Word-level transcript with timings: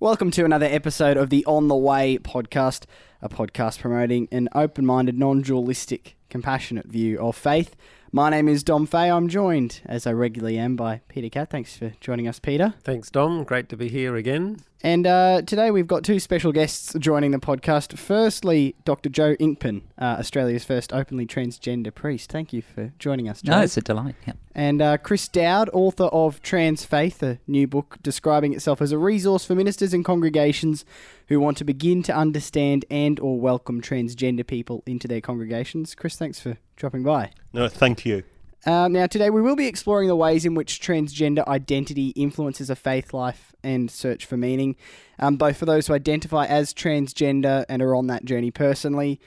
Welcome 0.00 0.30
to 0.32 0.44
another 0.44 0.66
episode 0.66 1.16
of 1.16 1.28
the 1.28 1.44
On 1.46 1.66
the 1.66 1.74
Way 1.74 2.18
podcast, 2.18 2.84
a 3.20 3.28
podcast 3.28 3.80
promoting 3.80 4.28
an 4.30 4.48
open 4.54 4.86
minded, 4.86 5.18
non 5.18 5.42
dualistic, 5.42 6.16
compassionate 6.30 6.86
view 6.86 7.18
of 7.18 7.34
faith. 7.34 7.74
My 8.12 8.30
name 8.30 8.46
is 8.46 8.62
Dom 8.62 8.86
Fay. 8.86 9.10
I'm 9.10 9.28
joined, 9.28 9.80
as 9.84 10.06
I 10.06 10.12
regularly 10.12 10.56
am, 10.56 10.76
by 10.76 11.00
Peter 11.08 11.28
Catt. 11.28 11.50
Thanks 11.50 11.76
for 11.76 11.94
joining 12.00 12.28
us, 12.28 12.38
Peter. 12.38 12.74
Thanks, 12.84 13.10
Dom. 13.10 13.42
Great 13.42 13.68
to 13.70 13.76
be 13.76 13.88
here 13.88 14.14
again. 14.14 14.60
And 14.80 15.08
uh, 15.08 15.42
today 15.42 15.72
we've 15.72 15.88
got 15.88 16.04
two 16.04 16.20
special 16.20 16.52
guests 16.52 16.94
joining 17.00 17.32
the 17.32 17.38
podcast. 17.38 17.98
Firstly, 17.98 18.76
Dr. 18.84 19.08
Joe 19.08 19.34
Inkpin, 19.36 19.82
uh, 20.00 20.16
Australia's 20.20 20.64
first 20.64 20.92
openly 20.92 21.26
transgender 21.26 21.92
priest. 21.92 22.30
Thank 22.30 22.52
you 22.52 22.62
for 22.62 22.92
joining 23.00 23.28
us, 23.28 23.42
Joe. 23.42 23.52
No, 23.56 23.62
it's 23.62 23.76
a 23.76 23.80
delight. 23.80 24.14
Yeah. 24.24 24.34
And 24.54 24.80
uh, 24.80 24.98
Chris 24.98 25.26
Dowd, 25.26 25.68
author 25.72 26.04
of 26.04 26.40
Trans 26.42 26.84
Faith, 26.84 27.22
a 27.24 27.40
new 27.48 27.66
book 27.66 27.98
describing 28.02 28.52
itself 28.54 28.80
as 28.80 28.92
a 28.92 28.98
resource 28.98 29.44
for 29.44 29.56
ministers 29.56 29.92
and 29.92 30.04
congregations 30.04 30.84
who 31.26 31.40
want 31.40 31.56
to 31.56 31.64
begin 31.64 32.04
to 32.04 32.14
understand 32.14 32.84
and 32.88 33.18
or 33.18 33.40
welcome 33.40 33.82
transgender 33.82 34.46
people 34.46 34.84
into 34.86 35.08
their 35.08 35.20
congregations. 35.20 35.96
Chris, 35.96 36.16
thanks 36.16 36.38
for 36.38 36.56
dropping 36.76 37.02
by. 37.02 37.32
No, 37.52 37.66
thank 37.66 38.06
you. 38.06 38.22
Uh, 38.64 38.86
now, 38.86 39.06
today 39.06 39.30
we 39.30 39.42
will 39.42 39.56
be 39.56 39.66
exploring 39.66 40.08
the 40.08 40.16
ways 40.16 40.44
in 40.44 40.54
which 40.54 40.80
transgender 40.80 41.46
identity 41.48 42.08
influences 42.10 42.70
a 42.70 42.76
faith 42.76 43.12
life 43.12 43.47
and 43.62 43.90
search 43.90 44.24
for 44.26 44.36
meaning, 44.36 44.76
um, 45.18 45.36
both 45.36 45.56
for 45.56 45.66
those 45.66 45.86
who 45.86 45.94
identify 45.94 46.46
as 46.46 46.72
transgender 46.72 47.64
and 47.68 47.82
are 47.82 47.94
on 47.94 48.06
that 48.08 48.24
journey 48.24 48.50
personally, 48.50 49.20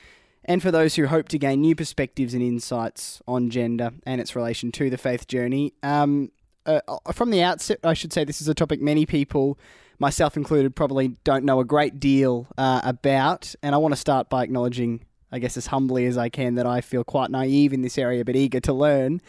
and 0.46 0.62
for 0.62 0.72
those 0.72 0.96
who 0.96 1.08
hope 1.08 1.30
to 1.30 1.38
gain 1.38 1.62
new 1.62 1.76
perspectives 1.76 2.34
and 2.34 2.42
insights 2.42 3.22
on 3.28 3.50
gender 3.50 3.92
and 4.06 4.20
its 4.20 4.36
relation 4.36 4.72
to 4.72 4.90
the 4.90 4.98
faith 4.98 5.28
journey. 5.28 5.74
Um, 5.84 6.32
uh, 6.66 6.80
from 7.14 7.32
the 7.32 7.44
outset, 7.44 7.80
I 7.84 7.94
should 7.94 8.14
say 8.14 8.24
this 8.24 8.42
is 8.42 8.48
a 8.48 8.54
topic 8.54 8.82
many 8.82 9.06
people, 9.06 9.58
myself 10.00 10.38
included, 10.38 10.76
probably 10.76 11.10
don't 11.24 11.46
know 11.46 11.60
a 11.60 11.66
great 11.66 12.00
deal 12.00 12.48
uh, 12.58 12.82
about, 12.84 13.54
and 13.62 13.76
I 13.76 13.78
want 13.78 13.94
to 13.94 14.00
start 14.00 14.30
by 14.30 14.44
acknowledging 14.44 15.06
I 15.32 15.40
guess 15.40 15.58
as 15.58 15.68
humbly 15.68 16.06
as 16.06 16.18
I 16.18 16.30
can, 16.30 16.56
that 16.56 16.66
I 16.66 16.82
feel 16.82 17.04
quite 17.04 17.32
naive 17.32 17.74
in 17.74 17.82
this 17.82 17.98
area 17.98 18.26
but 18.26 18.36
eager 18.36 18.60
to 18.62 18.74
learn. 18.74 19.22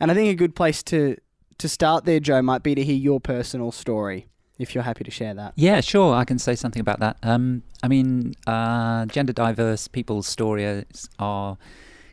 And 0.00 0.10
I 0.10 0.14
think 0.14 0.30
a 0.30 0.34
good 0.34 0.56
place 0.56 0.82
to 0.84 1.16
to 1.58 1.68
start 1.68 2.04
there, 2.06 2.18
Joe, 2.18 2.42
might 2.42 2.62
be 2.62 2.74
to 2.74 2.82
hear 2.82 2.96
your 2.96 3.20
personal 3.20 3.70
story, 3.70 4.26
if 4.62 4.74
you're 4.74 4.84
happy 4.84 5.04
to 5.04 5.10
share 5.10 5.34
that. 5.34 5.52
Yeah, 5.56 5.80
sure. 5.80 6.14
I 6.14 6.24
can 6.24 6.38
say 6.38 6.54
something 6.54 6.80
about 6.80 7.00
that. 7.00 7.16
Um, 7.22 7.62
I 7.82 7.88
mean, 7.88 8.34
uh, 8.46 9.06
gender 9.06 9.32
diverse 9.32 9.88
people's 9.88 10.26
stories 10.26 11.08
are 11.18 11.58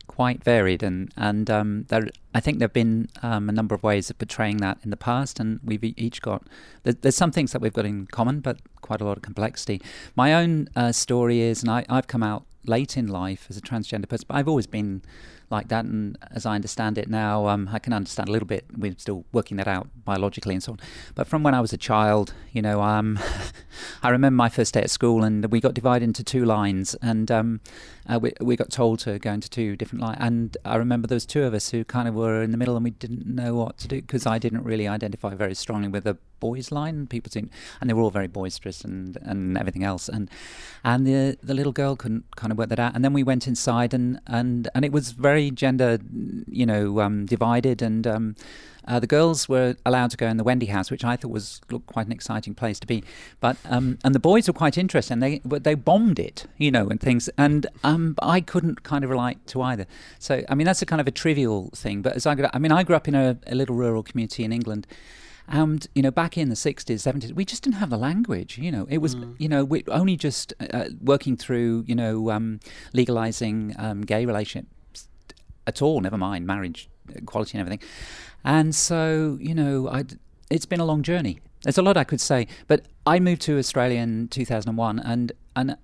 quite 0.08 0.44
varied, 0.44 0.83
and 0.83 1.11
and 1.16 1.50
um, 1.50 1.86
there, 1.88 2.09
I 2.36 2.39
think 2.39 2.59
there've 2.59 2.73
been 2.73 3.08
um, 3.23 3.47
a 3.47 3.52
number 3.52 3.73
of 3.75 3.83
ways 3.83 4.09
of 4.09 4.17
portraying 4.17 4.58
that 4.58 4.78
in 4.83 4.89
the 4.89 4.97
past, 4.97 5.39
and 5.39 5.59
we've 5.64 5.83
each 5.83 6.22
got 6.22 6.44
there, 6.83 6.94
there's 6.94 7.16
some 7.16 7.31
things 7.31 7.52
that 7.53 7.61
we've 7.61 7.73
got 7.73 7.86
in 7.86 8.08
common, 8.08 8.41
but 8.41 8.58
quite 8.81 9.02
a 9.02 9.06
lot 9.06 9.17
of 9.17 9.23
complexity. 9.23 9.81
My 10.16 10.34
own 10.34 10.67
uh, 10.75 10.91
story 10.91 11.41
is, 11.41 11.61
and 11.63 11.72
I, 11.72 11.86
I've 11.88 12.08
come 12.08 12.23
out 12.23 12.44
late 12.66 12.97
in 12.97 13.08
life 13.08 13.47
as 13.50 13.58
a 13.58 13.61
transgender 13.61 14.09
person, 14.09 14.25
but 14.28 14.36
I've 14.36 14.47
always 14.47 14.67
been 14.67 15.02
like 15.50 15.67
that. 15.69 15.86
And 15.86 16.17
as 16.31 16.45
I 16.45 16.55
understand 16.55 16.97
it 16.97 17.09
now, 17.09 17.47
um, 17.47 17.69
I 17.72 17.80
can 17.80 17.94
understand 17.94 18.30
a 18.30 18.31
little 18.31 18.47
bit. 18.47 18.66
We're 18.75 18.95
still 18.97 19.25
working 19.31 19.58
that 19.58 19.67
out 19.67 19.88
biologically 20.06 20.53
and 20.53 20.64
so 20.64 20.73
on. 20.73 20.80
But 21.16 21.28
from 21.28 21.44
when 21.44 21.53
I 21.53 21.61
was 21.61 21.73
a 21.73 21.78
child, 21.78 22.33
you 22.52 22.61
know, 22.61 22.81
um, 22.81 23.19
I 24.03 24.09
remember 24.09 24.36
my 24.36 24.50
first 24.50 24.73
day 24.73 24.81
at 24.81 24.89
school, 24.89 25.23
and 25.23 25.45
we 25.52 25.59
got 25.59 25.73
divided 25.73 26.06
into 26.06 26.23
two 26.23 26.45
lines, 26.45 26.95
and 27.02 27.31
um, 27.31 27.61
uh, 28.10 28.20
we 28.20 28.34
we 28.42 28.56
got 28.56 28.70
told 28.72 29.00
to 29.00 29.20
go 29.20 29.32
into 29.32 29.50
two 29.50 29.76
different 29.76 30.02
lines. 30.02 30.18
And 30.20 30.58
I 30.66 30.76
remember 30.78 31.08
there 31.08 31.16
was 31.16 31.26
two 31.26 31.44
of 31.44 31.54
us 31.54 31.70
who 31.70 31.84
kind 31.84 32.08
of 32.08 32.16
were 32.16 32.42
in 32.42 32.52
the 32.52 32.58
middle, 32.58 32.76
and 32.76 32.84
we 32.84 32.92
didn't 32.92 33.28
know 33.28 33.54
what 33.56 33.78
to 33.80 33.88
do 33.88 34.02
because 34.02 34.26
I 34.26 34.40
didn't 34.40 34.64
really 34.64 34.88
identify 34.88 35.36
very 35.36 35.54
strongly 35.54 35.90
with 35.90 36.06
the 36.06 36.18
boys' 36.40 36.72
line. 36.72 37.06
People 37.08 37.32
seemed, 37.32 37.50
and 37.80 37.90
they 37.90 37.94
were 37.94 38.02
all 38.02 38.10
very 38.10 38.28
boisterous 38.28 38.84
and, 38.84 39.18
and 39.22 39.58
everything 39.58 39.84
else. 39.84 40.10
And 40.10 40.30
and 40.84 41.06
the 41.06 41.38
the 41.44 41.54
little 41.54 41.74
girl 41.74 41.96
couldn't 41.96 42.36
kind 42.36 42.52
of 42.52 42.58
work 42.58 42.70
that 42.70 42.80
out. 42.80 42.96
And 42.96 43.06
then 43.06 43.14
we 43.14 43.24
went 43.24 43.48
inside, 43.48 43.94
and 43.94 44.20
and 44.26 44.68
and 44.74 44.84
it 44.84 44.92
was 44.92 45.12
very 45.12 45.52
gender, 45.52 46.00
you 46.48 46.66
know, 46.66 47.02
um, 47.02 47.25
divided. 47.28 47.81
And 47.81 48.08
um, 48.08 48.36
uh, 48.88 49.00
the 49.00 49.07
girls 49.07 49.50
were 49.50 49.75
allowed 49.85 50.12
to 50.12 50.17
go 50.17 50.28
in 50.28 50.38
the 50.38 50.44
Wendy 50.44 50.67
house, 50.67 50.90
which 50.90 51.03
I 51.03 51.16
thought 51.16 51.31
was 51.31 51.62
looked 51.69 51.88
quite 51.88 52.06
an 52.06 52.12
exciting 52.12 52.56
place 52.56 52.79
to 52.79 52.88
be. 52.88 53.03
But 53.40 53.57
um, 53.66 53.97
and 54.03 54.16
the 54.16 54.19
boys 54.19 54.47
were 54.47 54.53
quite 54.53 54.78
interested, 54.78 55.13
and 55.13 55.23
they 55.23 55.41
they 55.44 55.75
bombed 55.75 56.19
it, 56.19 56.45
you 56.57 56.72
know, 56.72 56.88
and 56.88 57.00
things. 57.00 57.29
And 57.38 57.68
um, 57.84 58.16
I 58.22 58.41
couldn't 58.41 58.84
kind 58.84 59.03
of 59.03 59.09
relate 59.09 59.45
to 59.47 59.62
either. 59.62 59.85
So 60.18 60.44
I 60.50 60.56
mean, 60.56 60.66
that's 60.66 60.81
a 60.81 60.85
kind 60.85 61.00
of 61.01 61.07
a 61.07 61.12
trivial 61.12 61.69
thing. 61.75 62.01
But 62.01 62.16
as 62.16 62.25
I 62.25 62.35
grew, 62.35 62.47
I 62.53 62.59
mean, 62.59 62.72
I 62.72 62.84
grew 62.84 62.95
up 62.95 63.07
in 63.07 63.16
a, 63.16 63.38
a 63.47 63.56
little 63.56 63.75
rural 63.75 64.03
community 64.03 64.44
in 64.44 64.51
England. 64.51 64.88
And 65.51 65.88
you 65.95 66.03
know, 66.03 66.12
back 66.12 66.38
in 66.38 66.50
the 66.50 66.56
'60s, 66.56 66.85
'70s, 66.85 67.34
we 67.34 67.44
just 67.44 67.63
didn't 67.63 67.78
have 67.78 67.89
the 67.89 67.97
language. 67.97 68.59
You 68.59 68.72
know, 68.72 68.85
it 68.89 69.00
was 69.00 69.16
mm. 69.16 69.35
you 69.39 69.50
know 69.50 69.66
we 69.66 69.84
only 69.88 70.16
just 70.16 70.53
uh, 70.72 70.85
working 71.01 71.35
through 71.35 71.85
you 71.88 71.95
know 71.95 72.29
um, 72.29 72.59
legalizing 72.94 73.75
um, 73.79 74.01
gay 74.01 74.25
relationships 74.25 75.07
at 75.66 75.81
all. 75.81 76.01
Never 76.01 76.18
mind 76.18 76.45
marriage 76.45 76.89
equality 77.16 77.58
and 77.58 77.62
everything. 77.62 77.88
And 78.44 78.74
so 78.74 79.38
you 79.40 79.56
know, 79.56 79.90
i 79.90 80.06
it's 80.50 80.66
been 80.66 80.80
a 80.80 80.86
long 80.86 81.03
journey. 81.03 81.40
There's 81.64 81.78
a 81.78 81.81
lot 81.81 81.97
I 81.97 82.03
could 82.03 82.22
say, 82.22 82.47
but 82.68 82.86
I 83.06 83.20
moved 83.20 83.42
to 83.44 83.58
Australia 83.58 84.00
in 84.00 84.28
2001, 84.30 85.00
and 85.00 85.31
and 85.56 85.78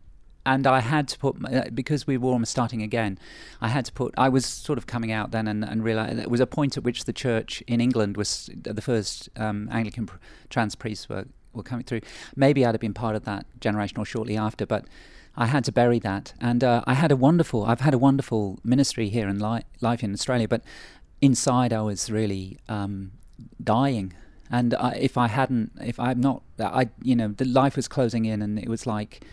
and 0.45 0.67
I 0.67 0.79
had 0.79 1.07
to 1.09 1.19
put 1.19 1.37
uh, 1.51 1.65
because 1.73 2.05
we 2.05 2.17
were 2.17 2.31
almost 2.31 2.51
starting 2.51 2.81
again. 2.81 3.17
I 3.61 3.69
had 3.69 3.85
to 3.85 3.91
put. 3.93 4.13
I 4.17 4.29
was 4.29 4.45
sort 4.45 4.77
of 4.77 4.85
coming 4.85 5.11
out 5.11 5.31
then, 5.31 5.47
and, 5.47 5.63
and 5.63 5.83
realized 5.83 6.19
it 6.19 6.29
was 6.29 6.39
a 6.39 6.47
point 6.47 6.77
at 6.77 6.83
which 6.83 7.05
the 7.05 7.13
church 7.13 7.63
in 7.67 7.81
England 7.81 8.15
was 8.15 8.49
the 8.61 8.81
first 8.81 9.29
um, 9.37 9.67
Anglican 9.71 10.09
trans 10.49 10.75
priests 10.75 11.09
were 11.09 11.25
were 11.53 11.63
coming 11.63 11.85
through. 11.85 12.01
Maybe 12.35 12.65
I'd 12.65 12.73
have 12.73 12.81
been 12.81 12.93
part 12.93 13.15
of 13.15 13.25
that 13.25 13.45
generation 13.59 13.97
or 13.97 14.05
shortly 14.05 14.37
after, 14.37 14.65
but 14.65 14.85
I 15.35 15.47
had 15.47 15.63
to 15.65 15.71
bury 15.71 15.99
that. 15.99 16.33
And 16.39 16.63
uh, 16.63 16.83
I 16.85 16.93
had 16.93 17.11
a 17.11 17.15
wonderful. 17.15 17.65
I've 17.65 17.81
had 17.81 17.93
a 17.93 17.97
wonderful 17.97 18.59
ministry 18.63 19.09
here 19.09 19.27
in 19.27 19.39
li- 19.39 19.63
life 19.81 20.03
in 20.03 20.13
Australia, 20.13 20.47
but 20.47 20.61
inside 21.25 21.73
I 21.73 21.81
was 21.81 22.09
really 22.09 22.59
um, 22.69 23.11
dying. 23.63 24.13
And 24.51 24.73
I, 24.75 24.91
if 24.91 25.17
I 25.17 25.27
hadn't, 25.27 25.71
if 25.81 25.99
I'm 25.99 26.21
not, 26.21 26.43
I 26.59 26.89
you 27.01 27.15
know, 27.15 27.29
the 27.29 27.45
life 27.45 27.75
was 27.75 27.87
closing 27.87 28.25
in, 28.25 28.41
and 28.41 28.59
it 28.59 28.69
was 28.69 28.85
like 28.85 29.25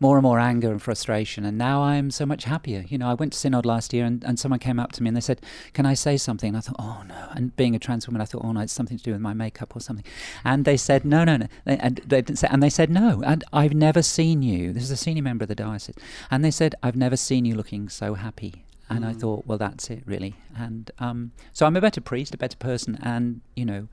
more 0.00 0.16
and 0.16 0.22
more 0.22 0.40
anger 0.40 0.70
and 0.70 0.80
frustration. 0.80 1.44
And 1.44 1.58
now 1.58 1.82
I'm 1.82 2.10
so 2.10 2.24
much 2.24 2.44
happier. 2.44 2.84
You 2.88 2.96
know, 2.96 3.08
I 3.08 3.14
went 3.14 3.34
to 3.34 3.38
Synod 3.38 3.66
last 3.66 3.92
year 3.92 4.06
and, 4.06 4.24
and 4.24 4.38
someone 4.38 4.58
came 4.58 4.80
up 4.80 4.92
to 4.92 5.02
me 5.02 5.08
and 5.08 5.16
they 5.16 5.20
said, 5.20 5.42
Can 5.74 5.84
I 5.84 5.92
say 5.92 6.16
something? 6.16 6.48
And 6.48 6.56
I 6.56 6.60
thought, 6.60 6.76
Oh, 6.78 7.02
no. 7.06 7.28
And 7.32 7.54
being 7.54 7.76
a 7.76 7.78
trans 7.78 8.08
woman, 8.08 8.22
I 8.22 8.24
thought, 8.24 8.42
Oh, 8.42 8.52
no, 8.52 8.60
it's 8.60 8.72
something 8.72 8.96
to 8.96 9.04
do 9.04 9.12
with 9.12 9.20
my 9.20 9.34
makeup 9.34 9.76
or 9.76 9.80
something. 9.80 10.04
And 10.42 10.64
they 10.64 10.78
said, 10.78 11.04
No, 11.04 11.24
no, 11.24 11.36
no. 11.36 11.46
And 11.66 12.00
they, 12.06 12.22
didn't 12.22 12.38
say, 12.38 12.48
and 12.50 12.62
they 12.62 12.70
said, 12.70 12.90
No. 12.90 13.22
And 13.24 13.44
I've 13.52 13.74
never 13.74 14.00
seen 14.00 14.42
you. 14.42 14.72
This 14.72 14.84
is 14.84 14.90
a 14.90 14.96
senior 14.96 15.22
member 15.22 15.44
of 15.44 15.48
the 15.48 15.54
diocese. 15.54 15.96
And 16.30 16.42
they 16.42 16.50
said, 16.50 16.74
I've 16.82 16.96
never 16.96 17.16
seen 17.16 17.44
you 17.44 17.54
looking 17.54 17.90
so 17.90 18.14
happy. 18.14 18.64
And 18.90 19.04
mm. 19.04 19.08
I 19.08 19.12
thought, 19.14 19.46
well, 19.46 19.56
that's 19.56 19.88
it, 19.88 20.02
really. 20.04 20.34
And 20.54 20.90
um, 20.98 21.30
so 21.52 21.64
I'm 21.64 21.76
a 21.76 21.80
better 21.80 22.00
priest, 22.00 22.34
a 22.34 22.38
better 22.38 22.56
person, 22.56 22.98
and 23.02 23.40
you 23.56 23.64
know, 23.64 23.88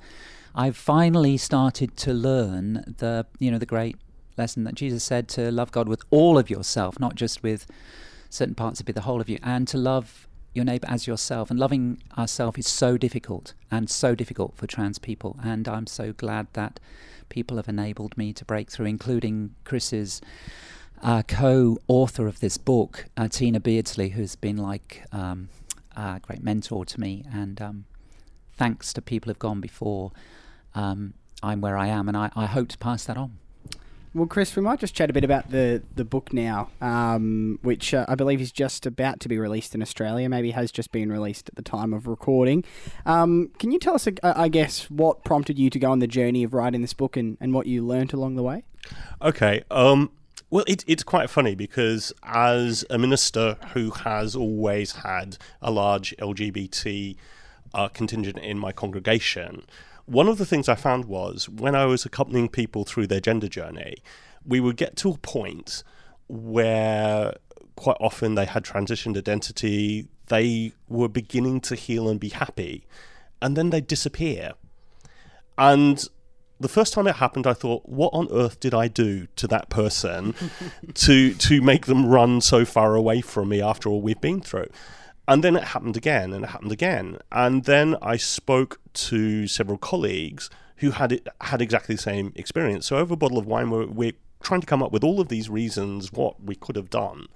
I've 0.56 0.76
finally 0.76 1.38
started 1.38 1.96
to 1.98 2.14
learn 2.14 2.96
the 2.98 3.26
you 3.40 3.52
know 3.52 3.60
the 3.60 3.66
great 3.66 3.96
lesson 4.38 4.64
that 4.66 4.76
Jesus 4.76 5.04
said 5.04 5.28
to 5.30 5.52
love 5.52 5.72
God 5.72 5.88
with 5.88 6.02
all 6.10 6.38
of 6.38 6.50
yourself, 6.50 7.00
not 7.00 7.16
just 7.16 7.44
with 7.44 7.68
certain 8.30 8.56
parts 8.56 8.80
of 8.80 8.90
it, 8.90 8.94
the 8.94 9.02
whole 9.02 9.22
of 9.22 9.30
you, 9.30 9.40
and 9.44 9.68
to 9.68 9.78
love 9.78 10.28
your 10.54 10.66
neighbor 10.66 10.88
as 10.90 11.08
yourself. 11.08 11.50
And 11.50 11.60
loving 11.60 12.02
ourselves 12.18 12.58
is 12.58 12.68
so 12.68 12.98
difficult 12.98 13.54
and 13.72 13.90
so 13.90 14.16
difficult 14.16 14.56
for 14.56 14.68
trans 14.68 15.00
people. 15.00 15.40
And 15.44 15.68
I'm 15.68 15.88
so 15.88 16.14
glad 16.14 16.48
that 16.54 16.80
people 17.30 17.58
have 17.58 17.70
enabled 17.70 18.18
me 18.18 18.34
to 18.34 18.46
break 18.46 18.72
through, 18.72 18.88
including 18.88 19.56
Chris's 19.64 20.22
uh, 21.02 21.24
co-author 21.28 22.28
of 22.28 22.40
this 22.40 22.58
book, 22.58 23.06
uh, 23.16 23.28
Tina 23.28 23.60
Beardsley, 23.60 24.10
who's 24.10 24.36
been 24.36 24.58
like 24.58 25.04
um, 25.12 25.50
a 25.96 26.20
great 26.22 26.44
mentor 26.44 26.86
to 26.86 27.00
me. 27.00 27.24
And 27.32 27.62
um, 27.62 27.86
thanks 28.56 28.94
to 28.94 29.02
people 29.02 29.30
who've 29.30 29.40
gone 29.40 29.62
before, 29.62 30.12
um, 30.76 31.14
I'm 31.44 31.62
where 31.62 31.78
I 31.78 31.88
am, 31.88 32.08
and 32.08 32.18
I, 32.18 32.32
I 32.36 32.46
hope 32.46 32.70
to 32.70 32.78
pass 32.78 33.06
that 33.06 33.18
on. 33.18 33.38
Well, 34.14 34.26
Chris, 34.26 34.56
we 34.56 34.64
might 34.64 34.80
just 34.80 34.96
chat 34.96 35.12
a 35.12 35.14
bit 35.14 35.24
about 35.24 35.52
the, 35.52 35.84
the 35.96 36.04
book 36.04 36.34
now, 36.34 36.70
um, 36.82 37.60
which 37.62 37.94
uh, 37.94 38.06
I 38.08 38.16
believe 38.16 38.42
is 38.42 38.52
just 38.52 38.88
about 38.88 39.20
to 39.20 39.30
be 39.30 39.38
released 39.38 39.76
in 39.76 39.82
Australia. 39.84 40.28
Maybe 40.28 40.52
has 40.52 40.72
just 40.72 40.92
been 40.92 41.12
released 41.12 41.50
at 41.50 41.56
the 41.56 41.62
time 41.62 41.94
of 41.94 42.08
recording. 42.08 42.64
Um, 43.06 43.52
can 43.60 43.72
you 43.72 43.78
tell 43.78 43.94
us, 43.94 44.08
uh, 44.08 44.12
I 44.24 44.48
guess, 44.48 44.90
what 44.90 45.24
prompted 45.24 45.60
you 45.60 45.70
to 45.70 45.78
go 45.78 45.92
on 45.92 46.00
the 46.00 46.08
journey 46.08 46.44
of 46.44 46.56
writing 46.56 46.82
this 46.82 46.94
book 46.94 47.16
and, 47.16 47.38
and 47.40 47.54
what 47.54 47.68
you 47.68 47.86
learnt 47.86 48.12
along 48.12 48.38
the 48.38 48.44
way? 48.44 48.64
Okay. 49.22 49.64
Um, 49.70 50.10
well, 50.50 50.64
it, 50.68 50.84
it's 50.88 51.04
quite 51.04 51.30
funny 51.30 51.56
because 51.56 52.14
as 52.24 52.86
a 52.90 52.98
minister 52.98 53.58
who 53.74 53.92
has 53.92 54.36
always 54.36 54.94
had 54.94 55.38
a 55.62 55.72
large 55.72 56.16
LGBT 56.18 57.16
uh, 57.74 57.88
contingent 57.90 58.38
in 58.40 58.58
my 58.58 58.72
congregation, 58.72 59.64
one 60.06 60.30
of 60.30 60.38
the 60.38 60.46
things 60.46 60.70
I 60.70 60.76
found 60.76 61.06
was 61.06 61.50
when 61.50 61.76
I 61.76 61.86
was 61.86 62.06
accompanying 62.06 62.48
people 62.48 62.86
through 62.86 63.08
their 63.08 63.20
gender 63.20 63.50
journey, 63.50 63.96
we 64.46 64.62
would 64.62 64.78
get 64.78 64.96
to 64.98 65.12
a 65.12 65.18
point 65.18 65.84
where 66.30 67.36
quite 67.76 67.98
often 68.00 68.36
they 68.36 68.46
had 68.46 68.64
transitioned 68.64 69.18
identity, 69.18 70.08
they 70.28 70.72
were 70.88 71.10
beginning 71.10 71.60
to 71.62 71.76
heal 71.76 72.08
and 72.08 72.22
be 72.22 72.30
happy, 72.30 72.86
and 73.42 73.58
then 73.58 73.70
they 73.70 73.82
disappear. 73.82 74.54
And 75.58 76.08
the 76.60 76.68
first 76.68 76.94
time 76.94 77.08
it 77.08 77.18
happened, 77.18 77.46
I 77.46 77.54
thought, 77.54 77.84
what 77.86 78.10
on 78.14 78.28
earth 78.32 78.60
did 78.60 78.74
I 78.74 78.88
do 78.88 79.28
to 79.36 79.48
that 79.48 79.70
person 79.70 80.34
to 80.94 81.34
to 81.34 81.62
make 81.62 81.86
them 81.86 82.06
run 82.08 82.42
so 82.42 82.66
far 82.66 82.96
away 82.96 83.22
from 83.22 83.50
me 83.50 83.62
after 83.62 83.90
all 83.90 84.02
we've 84.02 84.22
been 84.22 84.42
through? 84.42 84.68
And 85.28 85.44
then 85.44 85.56
it 85.56 85.66
happened 85.66 85.98
again, 85.98 86.34
and 86.34 86.46
it 86.46 86.48
happened 86.50 86.72
again, 86.72 87.18
and 87.32 87.66
then 87.66 87.98
I 88.02 88.18
spoke 88.18 88.80
to 88.94 89.48
several 89.48 89.78
colleagues 89.78 90.50
who 90.78 90.92
had 90.92 91.22
had 91.42 91.62
exactly 91.62 91.96
the 91.96 92.02
same 92.02 92.32
experience. 92.36 92.86
So 92.88 92.98
over 92.98 93.14
a 93.14 93.18
bottle 93.18 93.38
of 93.38 93.46
wine, 93.46 93.70
we're, 93.70 93.88
we're 93.88 94.14
trying 94.42 94.62
to 94.62 94.68
come 94.68 94.82
up 94.82 94.92
with 94.92 95.04
all 95.04 95.20
of 95.20 95.28
these 95.28 95.50
reasons 95.50 96.14
what 96.14 96.42
we 96.42 96.56
could 96.56 96.76
have 96.76 96.90
done, 96.90 97.28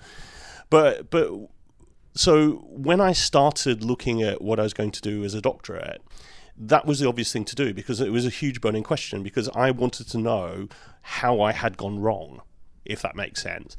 but 0.69 1.09
but 1.09 1.29
so 2.13 2.65
when 2.69 2.99
I 2.99 3.13
started 3.13 3.83
looking 3.83 4.21
at 4.21 4.41
what 4.41 4.59
I 4.59 4.63
was 4.63 4.73
going 4.73 4.91
to 4.91 5.01
do 5.01 5.23
as 5.23 5.33
a 5.33 5.41
doctorate, 5.41 6.01
that 6.67 6.85
was 6.85 6.99
the 6.99 7.07
obvious 7.07 7.33
thing 7.33 7.45
to 7.45 7.55
do 7.55 7.73
because 7.73 7.99
it 7.99 8.11
was 8.11 8.25
a 8.25 8.29
huge 8.29 8.61
burning 8.61 8.83
question 8.83 9.23
because 9.23 9.49
I 9.49 9.71
wanted 9.71 10.07
to 10.09 10.17
know 10.17 10.67
how 11.01 11.41
I 11.41 11.51
had 11.51 11.75
gone 11.75 11.99
wrong, 11.99 12.41
if 12.85 13.01
that 13.01 13.15
makes 13.15 13.41
sense. 13.41 13.75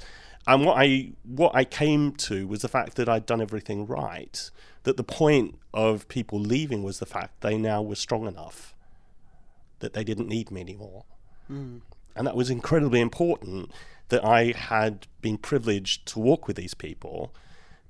And 0.47 0.67
what 0.67 0.77
I 0.77 1.13
what 1.23 1.55
I 1.55 1.65
came 1.65 2.13
to 2.13 2.49
was 2.49 2.63
the 2.63 2.69
fact 2.69 2.97
that 2.97 3.09
I'd 3.09 3.27
done 3.27 3.41
everything 3.41 3.87
right. 3.87 4.51
That 4.83 4.97
the 4.97 5.05
point 5.05 5.61
of 5.73 6.09
people 6.09 6.41
leaving 6.41 6.83
was 6.83 6.99
the 6.99 7.07
fact 7.07 7.41
they 7.41 7.57
now 7.57 7.81
were 7.81 7.95
strong 7.95 8.27
enough 8.27 8.75
that 9.79 9.93
they 9.93 10.03
didn't 10.03 10.29
need 10.29 10.51
me 10.51 10.61
anymore. 10.61 11.05
Mm. 11.49 11.83
And 12.17 12.27
that 12.27 12.35
was 12.35 12.51
incredibly 12.51 13.01
important 13.01 13.71
that 14.09 14.25
I 14.25 14.53
had 14.57 15.07
been 15.21 15.39
privileged 15.39 16.07
to 16.07 16.19
walk 16.19 16.49
with 16.49 16.57
these 16.57 16.75
people 16.75 17.33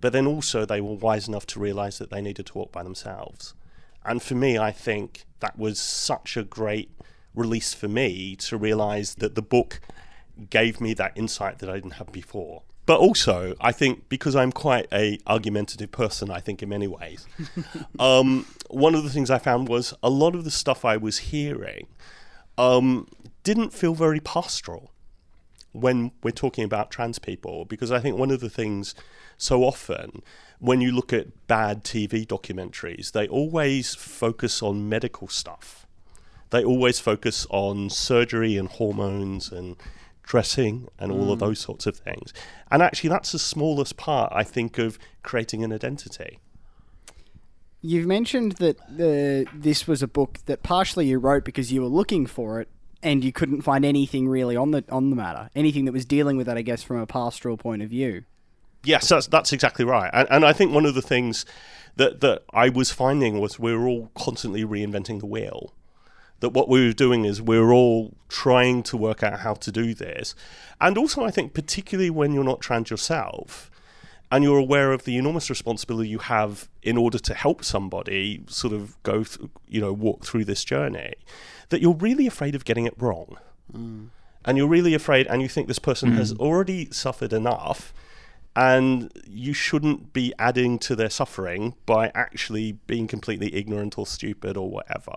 but 0.02 0.12
then 0.12 0.26
also 0.26 0.66
they 0.66 0.80
were 0.80 0.94
wise 0.94 1.28
enough 1.28 1.46
to 1.46 1.60
realize 1.60 1.98
that 1.98 2.10
they 2.10 2.20
needed 2.20 2.44
to 2.44 2.58
walk 2.58 2.72
by 2.72 2.82
themselves. 2.82 3.54
And 4.04 4.22
for 4.22 4.34
me, 4.34 4.58
I 4.58 4.72
think 4.72 5.24
that 5.40 5.58
was 5.58 5.78
such 5.78 6.36
a 6.36 6.42
great 6.42 6.90
release 7.34 7.74
for 7.74 7.88
me 7.88 8.36
to 8.36 8.56
realize 8.56 9.16
that 9.16 9.34
the 9.34 9.42
book 9.42 9.80
gave 10.50 10.80
me 10.80 10.94
that 10.94 11.12
insight 11.14 11.58
that 11.58 11.68
I 11.68 11.74
didn't 11.74 11.92
have 11.92 12.12
before. 12.12 12.62
But 12.84 12.98
also, 12.98 13.54
I 13.60 13.70
think 13.70 14.08
because 14.08 14.34
I'm 14.34 14.50
quite 14.50 14.86
a 14.92 15.18
argumentative 15.26 15.92
person, 15.92 16.30
I 16.30 16.40
think 16.40 16.62
in 16.62 16.68
many 16.68 16.88
ways, 16.88 17.26
um, 17.98 18.46
one 18.70 18.94
of 18.94 19.04
the 19.04 19.10
things 19.10 19.30
I 19.30 19.38
found 19.38 19.68
was 19.68 19.94
a 20.02 20.10
lot 20.10 20.34
of 20.34 20.44
the 20.44 20.50
stuff 20.50 20.84
I 20.84 20.96
was 20.96 21.18
hearing 21.18 21.86
um, 22.58 23.08
didn't 23.44 23.72
feel 23.72 23.94
very 23.94 24.20
pastoral 24.20 24.90
when 25.70 26.10
we're 26.22 26.32
talking 26.32 26.64
about 26.64 26.90
trans 26.90 27.20
people. 27.20 27.64
Because 27.64 27.92
I 27.92 28.00
think 28.00 28.18
one 28.18 28.32
of 28.32 28.40
the 28.40 28.50
things 28.50 28.96
so 29.38 29.62
often 29.62 30.22
when 30.62 30.80
you 30.80 30.92
look 30.92 31.12
at 31.12 31.48
bad 31.48 31.82
TV 31.82 32.24
documentaries, 32.24 33.10
they 33.10 33.26
always 33.26 33.96
focus 33.96 34.62
on 34.62 34.88
medical 34.88 35.26
stuff. 35.26 35.88
They 36.50 36.62
always 36.62 37.00
focus 37.00 37.48
on 37.50 37.90
surgery 37.90 38.56
and 38.56 38.68
hormones 38.68 39.50
and 39.50 39.74
dressing 40.22 40.86
and 41.00 41.10
all 41.10 41.26
mm. 41.26 41.32
of 41.32 41.40
those 41.40 41.58
sorts 41.58 41.86
of 41.86 41.96
things. 41.96 42.32
And 42.70 42.80
actually, 42.80 43.10
that's 43.10 43.32
the 43.32 43.40
smallest 43.40 43.96
part, 43.96 44.32
I 44.32 44.44
think, 44.44 44.78
of 44.78 45.00
creating 45.24 45.64
an 45.64 45.72
identity. 45.72 46.38
You've 47.80 48.06
mentioned 48.06 48.52
that 48.52 48.76
the, 48.88 49.48
this 49.52 49.88
was 49.88 50.00
a 50.00 50.06
book 50.06 50.38
that 50.46 50.62
partially 50.62 51.06
you 51.06 51.18
wrote 51.18 51.44
because 51.44 51.72
you 51.72 51.82
were 51.82 51.88
looking 51.88 52.24
for 52.24 52.60
it, 52.60 52.68
and 53.02 53.24
you 53.24 53.32
couldn't 53.32 53.62
find 53.62 53.84
anything 53.84 54.28
really 54.28 54.54
on 54.54 54.70
the 54.70 54.84
on 54.90 55.10
the 55.10 55.16
matter, 55.16 55.50
anything 55.56 55.86
that 55.86 55.92
was 55.92 56.04
dealing 56.04 56.36
with 56.36 56.46
that, 56.46 56.56
I 56.56 56.62
guess, 56.62 56.84
from 56.84 56.98
a 56.98 57.06
pastoral 57.06 57.56
point 57.56 57.82
of 57.82 57.90
view. 57.90 58.22
Yes, 58.84 59.08
that's 59.08 59.26
that's 59.26 59.52
exactly 59.52 59.84
right. 59.84 60.10
And, 60.12 60.28
and 60.30 60.44
I 60.44 60.52
think 60.52 60.72
one 60.72 60.86
of 60.86 60.94
the 60.94 61.02
things 61.02 61.46
that 61.96 62.20
that 62.20 62.42
I 62.52 62.68
was 62.68 62.90
finding 62.90 63.40
was 63.40 63.58
we're 63.58 63.86
all 63.86 64.10
constantly 64.14 64.64
reinventing 64.64 65.20
the 65.20 65.26
wheel. 65.26 65.74
That 66.40 66.50
what 66.50 66.68
we 66.68 66.84
were 66.84 66.92
doing 66.92 67.24
is 67.24 67.40
we 67.40 67.56
are 67.56 67.72
all 67.72 68.14
trying 68.28 68.82
to 68.84 68.96
work 68.96 69.22
out 69.22 69.40
how 69.40 69.54
to 69.54 69.70
do 69.70 69.94
this, 69.94 70.34
and 70.80 70.98
also 70.98 71.24
I 71.24 71.30
think 71.30 71.54
particularly 71.54 72.10
when 72.10 72.32
you're 72.32 72.42
not 72.42 72.60
trans 72.60 72.90
yourself, 72.90 73.70
and 74.32 74.42
you're 74.42 74.58
aware 74.58 74.92
of 74.92 75.04
the 75.04 75.16
enormous 75.16 75.48
responsibility 75.48 76.08
you 76.08 76.18
have 76.18 76.68
in 76.82 76.96
order 76.96 77.18
to 77.20 77.34
help 77.34 77.62
somebody 77.62 78.42
sort 78.48 78.72
of 78.72 79.00
go, 79.04 79.22
th- 79.22 79.48
you 79.68 79.80
know, 79.80 79.92
walk 79.92 80.24
through 80.24 80.44
this 80.44 80.64
journey, 80.64 81.14
that 81.68 81.80
you're 81.80 81.94
really 81.94 82.26
afraid 82.26 82.56
of 82.56 82.64
getting 82.64 82.86
it 82.86 82.94
wrong, 82.98 83.36
mm. 83.72 84.08
and 84.44 84.58
you're 84.58 84.66
really 84.66 84.94
afraid, 84.94 85.28
and 85.28 85.42
you 85.42 85.48
think 85.48 85.68
this 85.68 85.78
person 85.78 86.10
mm. 86.10 86.16
has 86.16 86.32
already 86.32 86.90
suffered 86.90 87.32
enough 87.32 87.94
and 88.54 89.10
you 89.26 89.52
shouldn't 89.52 90.12
be 90.12 90.34
adding 90.38 90.78
to 90.78 90.94
their 90.94 91.10
suffering 91.10 91.74
by 91.86 92.10
actually 92.14 92.72
being 92.86 93.06
completely 93.06 93.54
ignorant 93.54 93.98
or 93.98 94.06
stupid 94.06 94.56
or 94.56 94.68
whatever. 94.68 95.16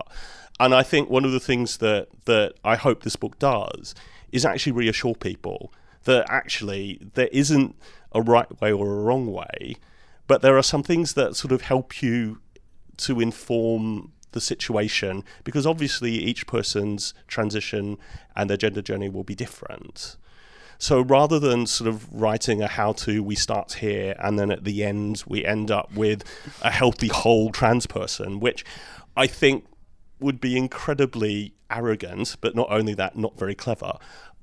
And 0.59 0.73
I 0.73 0.83
think 0.83 1.09
one 1.09 1.25
of 1.25 1.31
the 1.31 1.39
things 1.39 1.77
that 1.77 2.07
that 2.25 2.53
I 2.63 2.75
hope 2.75 3.03
this 3.03 3.17
book 3.17 3.37
does 3.39 3.93
is 4.31 4.45
actually 4.45 4.71
reassure 4.71 5.15
people 5.15 5.73
that 6.05 6.25
actually 6.29 7.01
there 7.15 7.29
isn't 7.31 7.75
a 8.13 8.21
right 8.21 8.61
way 8.61 8.71
or 8.71 8.91
a 8.91 9.01
wrong 9.01 9.31
way, 9.31 9.75
but 10.27 10.41
there 10.41 10.57
are 10.57 10.63
some 10.63 10.83
things 10.83 11.13
that 11.13 11.35
sort 11.35 11.51
of 11.51 11.61
help 11.61 12.01
you 12.01 12.39
to 12.97 13.19
inform 13.19 14.13
the 14.31 14.41
situation 14.41 15.23
because 15.43 15.65
obviously 15.65 16.11
each 16.11 16.45
person's 16.47 17.13
transition 17.27 17.97
and 18.35 18.49
their 18.49 18.57
gender 18.57 18.81
journey 18.81 19.09
will 19.09 19.23
be 19.23 19.35
different. 19.35 20.15
So 20.85 21.01
rather 21.01 21.39
than 21.39 21.65
sort 21.65 21.87
of 21.87 22.13
writing 22.13 22.61
a 22.61 22.67
how 22.67 22.93
to, 22.93 23.23
we 23.23 23.33
start 23.33 23.73
here 23.73 24.15
and 24.19 24.37
then 24.37 24.51
at 24.51 24.65
the 24.65 24.83
end 24.83 25.23
we 25.25 25.43
end 25.43 25.71
up 25.71 25.91
with 25.95 26.23
a 26.61 26.69
healthy 26.69 27.07
whole 27.07 27.51
trans 27.51 27.87
person, 27.87 28.39
which 28.39 28.63
I 29.17 29.25
think 29.25 29.65
would 30.19 30.39
be 30.39 30.55
incredibly 30.55 31.55
arrogant, 31.71 32.35
but 32.39 32.55
not 32.55 32.67
only 32.69 32.93
that, 32.93 33.17
not 33.17 33.35
very 33.35 33.55
clever. 33.55 33.93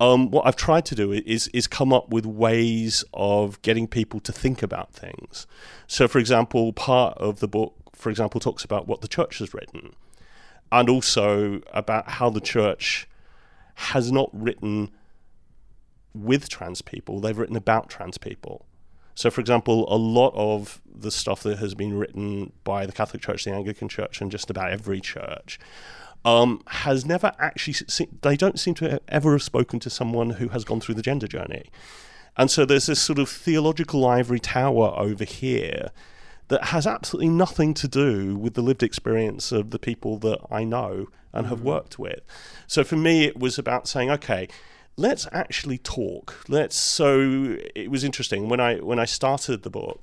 Um, 0.00 0.32
what 0.32 0.44
I've 0.44 0.56
tried 0.56 0.84
to 0.86 0.96
do 0.96 1.12
is 1.12 1.46
is 1.54 1.68
come 1.68 1.92
up 1.92 2.10
with 2.10 2.26
ways 2.26 3.04
of 3.14 3.62
getting 3.62 3.86
people 3.86 4.18
to 4.18 4.32
think 4.32 4.64
about 4.64 4.92
things. 4.92 5.46
So, 5.86 6.08
for 6.08 6.18
example, 6.18 6.72
part 6.72 7.16
of 7.18 7.38
the 7.38 7.46
book, 7.46 7.76
for 7.92 8.10
example, 8.10 8.40
talks 8.40 8.64
about 8.64 8.88
what 8.88 9.00
the 9.00 9.06
church 9.06 9.38
has 9.38 9.54
written, 9.54 9.94
and 10.72 10.88
also 10.88 11.60
about 11.72 12.10
how 12.18 12.30
the 12.30 12.40
church 12.40 13.06
has 13.76 14.10
not 14.10 14.28
written 14.32 14.90
with 16.14 16.48
trans 16.48 16.82
people, 16.82 17.20
they've 17.20 17.36
written 17.38 17.56
about 17.56 17.88
trans 17.88 18.18
people. 18.18 18.66
So, 19.14 19.30
for 19.30 19.40
example, 19.40 19.92
a 19.92 19.96
lot 19.96 20.32
of 20.34 20.80
the 20.86 21.10
stuff 21.10 21.42
that 21.42 21.58
has 21.58 21.74
been 21.74 21.98
written 21.98 22.52
by 22.64 22.86
the 22.86 22.92
Catholic 22.92 23.22
Church, 23.22 23.44
the 23.44 23.52
Anglican 23.52 23.88
Church, 23.88 24.20
and 24.20 24.30
just 24.30 24.48
about 24.48 24.72
every 24.72 25.00
church 25.00 25.58
um, 26.24 26.62
has 26.68 27.04
never 27.04 27.32
actually, 27.38 27.74
se- 27.74 28.08
they 28.22 28.36
don't 28.36 28.58
seem 28.58 28.74
to 28.74 29.00
ever 29.08 29.32
have 29.32 29.42
spoken 29.42 29.80
to 29.80 29.90
someone 29.90 30.30
who 30.30 30.48
has 30.48 30.64
gone 30.64 30.80
through 30.80 30.94
the 30.94 31.02
gender 31.02 31.26
journey. 31.26 31.70
And 32.36 32.50
so 32.50 32.64
there's 32.64 32.86
this 32.86 33.02
sort 33.02 33.18
of 33.18 33.28
theological 33.28 34.06
ivory 34.06 34.40
tower 34.40 34.94
over 34.96 35.24
here 35.24 35.90
that 36.48 36.66
has 36.66 36.86
absolutely 36.86 37.28
nothing 37.28 37.74
to 37.74 37.88
do 37.88 38.36
with 38.36 38.54
the 38.54 38.62
lived 38.62 38.82
experience 38.82 39.52
of 39.52 39.70
the 39.70 39.78
people 39.78 40.18
that 40.18 40.38
I 40.50 40.64
know 40.64 41.08
and 41.32 41.46
have 41.46 41.58
mm-hmm. 41.58 41.68
worked 41.68 41.98
with. 41.98 42.20
So 42.66 42.84
for 42.84 42.96
me, 42.96 43.24
it 43.24 43.38
was 43.38 43.58
about 43.58 43.88
saying, 43.88 44.10
okay, 44.10 44.48
let's 44.96 45.26
actually 45.32 45.78
talk. 45.78 46.44
Let's. 46.48 46.76
So 46.76 47.56
it 47.74 47.90
was 47.90 48.04
interesting 48.04 48.48
when 48.48 48.60
I 48.60 48.76
when 48.76 48.98
I 48.98 49.04
started 49.04 49.62
the 49.62 49.70
book. 49.70 50.02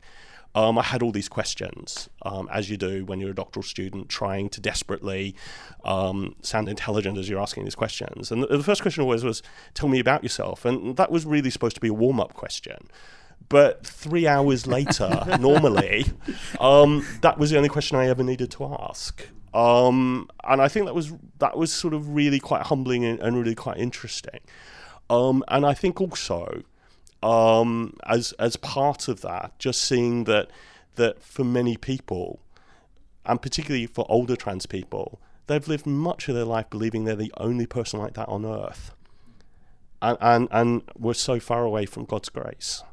Um, 0.55 0.79
I 0.79 0.81
had 0.81 1.03
all 1.03 1.11
these 1.11 1.29
questions, 1.29 2.09
um, 2.23 2.49
as 2.51 2.71
you 2.71 2.77
do 2.77 3.05
when 3.05 3.19
you're 3.19 3.29
a 3.29 3.35
doctoral 3.35 3.61
student, 3.61 4.09
trying 4.09 4.49
to 4.49 4.59
desperately 4.59 5.35
um, 5.85 6.35
sound 6.41 6.67
intelligent 6.67 7.19
as 7.19 7.29
you're 7.29 7.39
asking 7.39 7.65
these 7.65 7.75
questions. 7.75 8.31
And 8.31 8.41
the, 8.41 8.47
the 8.47 8.63
first 8.63 8.81
question 8.81 9.03
always 9.03 9.23
was, 9.23 9.43
"Tell 9.75 9.87
me 9.87 9.99
about 9.99 10.23
yourself," 10.23 10.65
and 10.65 10.97
that 10.97 11.11
was 11.11 11.25
really 11.25 11.51
supposed 11.51 11.75
to 11.75 11.81
be 11.81 11.89
a 11.89 11.93
warm-up 11.93 12.33
question. 12.33 12.87
But 13.47 13.85
three 13.85 14.27
hours 14.27 14.65
later, 14.67 15.37
normally, 15.39 16.05
um, 16.59 17.05
that 17.21 17.37
was 17.37 17.51
the 17.51 17.57
only 17.57 17.69
question 17.69 17.97
I 17.97 18.07
ever 18.07 18.23
needed 18.23 18.51
to 18.51 18.65
ask. 18.65 19.27
Um, 19.53 20.29
and 20.43 20.61
I 20.61 20.67
think 20.67 20.85
that 20.85 20.95
was 20.95 21.13
that 21.39 21.57
was 21.57 21.71
sort 21.71 21.93
of 21.93 22.13
really 22.13 22.39
quite 22.39 22.63
humbling 22.63 23.05
and, 23.05 23.19
and 23.19 23.37
really 23.37 23.55
quite 23.55 23.77
interesting. 23.77 24.39
Um, 25.09 25.43
and 25.47 25.65
I 25.65 25.73
think 25.73 25.99
also, 25.99 26.63
um, 27.23 27.97
as 28.05 28.33
as 28.33 28.55
part 28.55 29.07
of 29.07 29.21
that, 29.21 29.57
just 29.59 29.81
seeing 29.81 30.25
that 30.25 30.49
that 30.95 31.21
for 31.21 31.43
many 31.43 31.77
people, 31.77 32.39
and 33.25 33.41
particularly 33.41 33.87
for 33.87 34.05
older 34.09 34.35
trans 34.35 34.65
people, 34.65 35.19
they've 35.47 35.67
lived 35.67 35.85
much 35.85 36.29
of 36.29 36.35
their 36.35 36.45
life 36.45 36.69
believing 36.69 37.05
they're 37.05 37.15
the 37.15 37.33
only 37.37 37.65
person 37.65 37.99
like 37.99 38.13
that 38.13 38.29
on 38.29 38.45
earth, 38.45 38.93
and 40.01 40.17
and, 40.21 40.47
and 40.51 40.83
we're 40.97 41.13
so 41.13 41.39
far 41.39 41.63
away 41.63 41.85
from 41.85 42.05
God's 42.05 42.29
grace. 42.29 42.83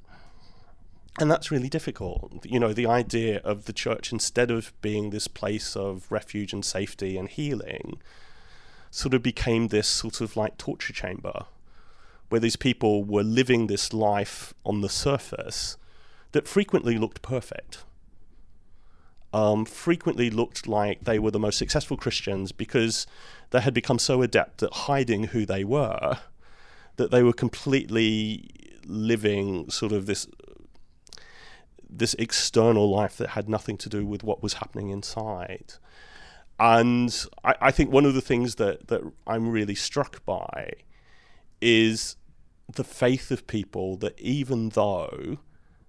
And 1.18 1.30
that's 1.30 1.50
really 1.50 1.70
difficult. 1.70 2.44
You 2.44 2.60
know, 2.60 2.74
the 2.74 2.86
idea 2.86 3.38
of 3.38 3.64
the 3.64 3.72
church, 3.72 4.12
instead 4.12 4.50
of 4.50 4.74
being 4.82 5.08
this 5.08 5.28
place 5.28 5.74
of 5.74 6.12
refuge 6.12 6.52
and 6.52 6.62
safety 6.62 7.16
and 7.16 7.26
healing, 7.26 8.02
sort 8.90 9.14
of 9.14 9.22
became 9.22 9.68
this 9.68 9.88
sort 9.88 10.20
of 10.20 10.36
like 10.36 10.58
torture 10.58 10.92
chamber 10.92 11.46
where 12.28 12.40
these 12.40 12.56
people 12.56 13.04
were 13.04 13.22
living 13.22 13.66
this 13.66 13.92
life 13.92 14.52
on 14.64 14.80
the 14.80 14.88
surface 14.88 15.76
that 16.32 16.48
frequently 16.48 16.98
looked 16.98 17.22
perfect. 17.22 17.84
um, 19.32 19.64
frequently 19.66 20.30
looked 20.30 20.66
like 20.66 21.04
they 21.04 21.18
were 21.18 21.30
the 21.30 21.38
most 21.38 21.58
successful 21.58 21.96
Christians 21.96 22.52
because 22.52 23.06
they 23.50 23.60
had 23.60 23.74
become 23.74 23.98
so 23.98 24.22
adept 24.22 24.62
at 24.62 24.72
hiding 24.72 25.24
who 25.24 25.44
they 25.44 25.62
were 25.64 26.18
that 26.96 27.10
they 27.10 27.22
were 27.22 27.34
completely 27.34 28.48
living 28.86 29.68
sort 29.68 29.92
of 29.92 30.06
this 30.06 30.26
this 31.88 32.14
external 32.14 32.90
life 32.90 33.16
that 33.16 33.30
had 33.30 33.48
nothing 33.48 33.76
to 33.76 33.88
do 33.88 34.04
with 34.06 34.24
what 34.24 34.42
was 34.42 34.54
happening 34.54 34.88
inside. 34.90 35.74
And 36.58 37.14
I, 37.44 37.54
I 37.60 37.70
think 37.70 37.92
one 37.92 38.04
of 38.04 38.14
the 38.14 38.20
things 38.20 38.56
that, 38.56 38.88
that 38.88 39.02
I'm 39.26 39.50
really 39.50 39.74
struck 39.74 40.24
by 40.24 40.72
is 41.60 42.16
the 42.72 42.84
faith 42.84 43.30
of 43.30 43.46
people 43.46 43.96
that 43.96 44.18
even 44.20 44.70
though 44.70 45.38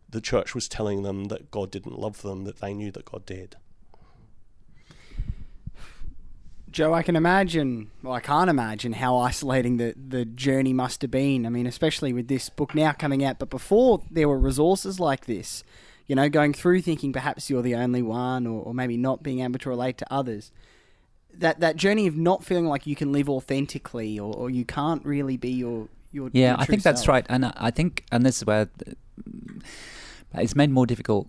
the 0.09 0.21
church 0.21 0.55
was 0.55 0.67
telling 0.67 1.03
them 1.03 1.25
that 1.25 1.51
God 1.51 1.71
didn't 1.71 1.99
love 1.99 2.21
them, 2.21 2.45
that 2.45 2.59
they 2.61 2.73
knew 2.73 2.91
that 2.91 3.05
God 3.05 3.25
did. 3.25 3.57
Joe, 6.69 6.93
I 6.93 7.01
can 7.01 7.15
imagine, 7.15 7.91
well, 8.03 8.13
I 8.13 8.19
can't 8.19 8.49
imagine 8.49 8.93
how 8.93 9.17
isolating 9.17 9.77
the, 9.77 9.95
the 9.95 10.25
journey 10.25 10.73
must 10.73 11.01
have 11.01 11.09
been. 11.09 11.45
I 11.45 11.49
mean, 11.49 11.65
especially 11.65 12.13
with 12.13 12.27
this 12.27 12.49
book 12.49 12.75
now 12.75 12.91
coming 12.91 13.23
out, 13.23 13.39
but 13.39 13.49
before 13.49 14.03
there 14.11 14.27
were 14.29 14.37
resources 14.37 14.99
like 14.99 15.25
this, 15.25 15.63
you 16.07 16.15
know, 16.15 16.29
going 16.29 16.53
through 16.53 16.81
thinking 16.81 17.11
perhaps 17.11 17.49
you're 17.49 17.61
the 17.61 17.75
only 17.75 18.01
one 18.01 18.45
or, 18.45 18.61
or 18.61 18.73
maybe 18.73 18.95
not 18.95 19.23
being 19.23 19.39
able 19.39 19.59
to 19.59 19.69
relate 19.69 19.97
to 19.97 20.13
others. 20.13 20.51
That, 21.39 21.59
that 21.59 21.75
journey 21.75 22.07
of 22.07 22.17
not 22.17 22.43
feeling 22.43 22.65
like 22.65 22.87
you 22.87 22.95
can 22.95 23.11
live 23.11 23.29
authentically 23.29 24.19
or, 24.19 24.33
or 24.33 24.49
you 24.49 24.65
can't 24.65 25.05
really 25.05 25.37
be 25.37 25.51
your, 25.51 25.87
your 26.11 26.29
yeah 26.33 26.51
your 26.51 26.59
i 26.59 26.65
think 26.65 26.83
that's 26.83 27.01
self. 27.01 27.09
right 27.09 27.25
and 27.29 27.45
i 27.57 27.71
think 27.71 28.03
and 28.11 28.25
this 28.25 28.37
is 28.37 28.45
where 28.45 28.69
it's 30.33 30.55
made 30.55 30.69
more 30.69 30.85
difficult 30.85 31.27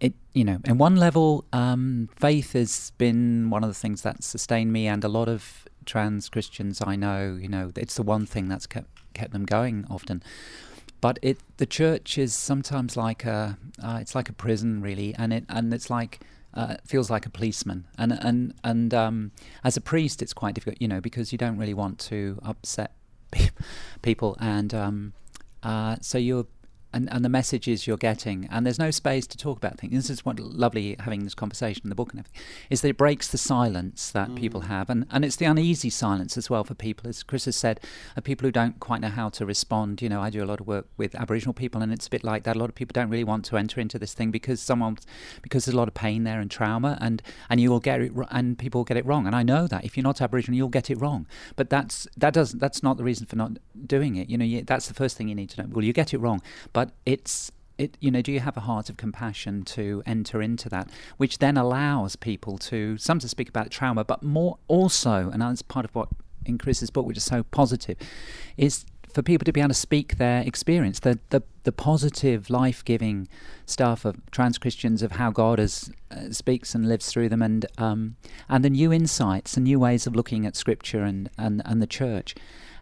it 0.00 0.14
you 0.34 0.44
know 0.44 0.58
in 0.64 0.78
one 0.78 0.96
level 0.96 1.44
um, 1.52 2.08
faith 2.16 2.52
has 2.54 2.92
been 2.98 3.50
one 3.50 3.62
of 3.62 3.70
the 3.70 3.74
things 3.74 4.02
that 4.02 4.22
sustained 4.22 4.72
me 4.72 4.86
and 4.86 5.04
a 5.04 5.08
lot 5.08 5.28
of 5.28 5.66
trans 5.86 6.28
christians 6.28 6.82
i 6.84 6.96
know 6.96 7.38
you 7.40 7.48
know 7.48 7.70
it's 7.76 7.94
the 7.94 8.02
one 8.02 8.26
thing 8.26 8.48
that's 8.48 8.66
kept 8.66 8.88
kept 9.14 9.32
them 9.32 9.44
going 9.44 9.86
often 9.88 10.22
but 11.00 11.18
it 11.22 11.38
the 11.58 11.66
church 11.66 12.18
is 12.18 12.34
sometimes 12.34 12.96
like 12.96 13.24
a 13.24 13.56
uh, 13.82 13.98
it's 14.00 14.14
like 14.14 14.28
a 14.28 14.32
prison 14.32 14.80
really 14.80 15.14
and 15.16 15.32
it 15.32 15.44
and 15.48 15.72
it's 15.72 15.90
like 15.90 16.20
uh, 16.54 16.76
feels 16.84 17.10
like 17.10 17.26
a 17.26 17.30
policeman. 17.30 17.86
And 17.98 18.12
and 18.12 18.54
and 18.62 18.94
um, 18.94 19.32
as 19.64 19.76
a 19.76 19.80
priest 19.80 20.22
it's 20.22 20.32
quite 20.32 20.54
difficult 20.54 20.80
you 20.80 20.88
know 20.88 21.00
because 21.00 21.32
you 21.32 21.38
don't 21.38 21.56
really 21.56 21.74
want 21.74 21.98
to 22.10 22.38
upset 22.44 22.94
people, 24.02 24.36
and 24.40 24.74
um, 24.74 25.12
uh, 25.62 25.96
so 26.00 26.18
you're 26.18 26.46
and, 26.92 27.10
and 27.12 27.24
the 27.24 27.28
messages 27.28 27.86
you're 27.86 27.96
getting, 27.96 28.46
and 28.50 28.64
there's 28.64 28.78
no 28.78 28.90
space 28.90 29.26
to 29.28 29.38
talk 29.38 29.56
about 29.56 29.78
things. 29.78 29.92
This 29.94 30.10
is 30.10 30.24
what 30.24 30.38
lovely 30.38 30.96
having 31.00 31.24
this 31.24 31.34
conversation 31.34 31.82
in 31.84 31.88
the 31.88 31.94
book 31.94 32.12
and 32.12 32.20
everything, 32.20 32.42
is 32.70 32.80
that 32.80 32.88
it 32.88 32.96
breaks 32.96 33.28
the 33.28 33.38
silence 33.38 34.10
that 34.10 34.28
mm. 34.28 34.36
people 34.36 34.62
have, 34.62 34.90
and, 34.90 35.06
and 35.10 35.24
it's 35.24 35.36
the 35.36 35.44
uneasy 35.44 35.90
silence 35.90 36.36
as 36.36 36.50
well 36.50 36.64
for 36.64 36.74
people. 36.74 37.08
As 37.08 37.22
Chris 37.22 37.44
has 37.46 37.56
said, 37.56 37.80
uh, 38.16 38.20
people 38.20 38.46
who 38.46 38.52
don't 38.52 38.80
quite 38.80 39.00
know 39.00 39.08
how 39.08 39.28
to 39.30 39.46
respond. 39.46 40.02
You 40.02 40.08
know, 40.08 40.20
I 40.20 40.30
do 40.30 40.42
a 40.42 40.46
lot 40.46 40.60
of 40.60 40.66
work 40.66 40.86
with 40.96 41.14
Aboriginal 41.14 41.54
people, 41.54 41.82
and 41.82 41.92
it's 41.92 42.06
a 42.06 42.10
bit 42.10 42.24
like 42.24 42.44
that. 42.44 42.56
A 42.56 42.58
lot 42.58 42.68
of 42.68 42.74
people 42.74 42.92
don't 42.92 43.10
really 43.10 43.24
want 43.24 43.44
to 43.46 43.56
enter 43.56 43.80
into 43.80 43.98
this 43.98 44.14
thing 44.14 44.30
because 44.30 44.60
someone, 44.60 44.98
because 45.42 45.64
there's 45.64 45.74
a 45.74 45.78
lot 45.78 45.88
of 45.88 45.94
pain 45.94 46.24
there 46.24 46.40
and 46.40 46.50
trauma, 46.50 46.98
and 47.00 47.22
and 47.48 47.60
you 47.60 47.70
will 47.70 47.80
get 47.80 48.00
it, 48.00 48.12
and 48.30 48.58
people 48.58 48.80
will 48.80 48.84
get 48.84 48.96
it 48.96 49.06
wrong. 49.06 49.26
And 49.26 49.36
I 49.36 49.42
know 49.42 49.66
that 49.66 49.84
if 49.84 49.96
you're 49.96 50.04
not 50.04 50.20
Aboriginal, 50.20 50.56
you'll 50.56 50.68
get 50.68 50.90
it 50.90 51.00
wrong. 51.00 51.26
But 51.56 51.70
that's 51.70 52.06
that 52.16 52.34
doesn't 52.34 52.58
that's 52.58 52.82
not 52.82 52.96
the 52.96 53.04
reason 53.04 53.26
for 53.26 53.36
not 53.36 53.52
doing 53.86 54.16
it. 54.16 54.28
You 54.28 54.38
know, 54.38 54.44
you, 54.44 54.62
that's 54.62 54.88
the 54.88 54.94
first 54.94 55.16
thing 55.16 55.28
you 55.28 55.34
need 55.34 55.50
to 55.50 55.62
know. 55.62 55.68
Well, 55.70 55.84
you 55.84 55.92
get 55.92 56.12
it 56.12 56.18
wrong, 56.18 56.42
but 56.72 56.81
it's 57.06 57.52
it, 57.78 57.96
you 58.00 58.10
know, 58.10 58.22
do 58.22 58.30
you 58.32 58.40
have 58.40 58.56
a 58.56 58.60
heart 58.60 58.88
of 58.90 58.96
compassion 58.96 59.62
to 59.64 60.02
enter 60.06 60.42
into 60.42 60.68
that, 60.68 60.88
which 61.16 61.38
then 61.38 61.56
allows 61.56 62.16
people 62.16 62.58
to 62.58 62.96
some 62.98 63.18
to 63.18 63.28
speak 63.28 63.48
about 63.48 63.70
trauma, 63.70 64.04
but 64.04 64.22
more 64.22 64.58
also, 64.68 65.30
and 65.30 65.42
that's 65.42 65.62
part 65.62 65.84
of 65.84 65.94
what 65.94 66.08
in 66.44 66.58
Chris's 66.58 66.90
book, 66.90 67.06
which 67.06 67.16
is 67.16 67.24
so 67.24 67.42
positive, 67.44 67.96
is 68.56 68.84
for 69.12 69.22
people 69.22 69.44
to 69.44 69.52
be 69.52 69.60
able 69.60 69.68
to 69.68 69.74
speak 69.74 70.16
their 70.16 70.42
experience, 70.42 71.00
the 71.00 71.18
the, 71.30 71.42
the 71.64 71.72
positive, 71.72 72.50
life 72.50 72.84
giving 72.84 73.28
stuff 73.66 74.04
of 74.04 74.20
trans 74.30 74.58
Christians 74.58 75.02
of 75.02 75.12
how 75.12 75.30
God 75.30 75.58
has, 75.58 75.90
uh, 76.10 76.30
speaks 76.30 76.74
and 76.74 76.88
lives 76.88 77.06
through 77.06 77.28
them, 77.28 77.42
and 77.42 77.66
um, 77.78 78.16
and 78.48 78.64
the 78.64 78.70
new 78.70 78.92
insights 78.92 79.56
and 79.56 79.64
new 79.64 79.78
ways 79.78 80.06
of 80.06 80.14
looking 80.14 80.46
at 80.46 80.56
Scripture 80.56 81.02
and 81.02 81.30
and, 81.38 81.62
and 81.64 81.82
the 81.82 81.86
church, 81.86 82.34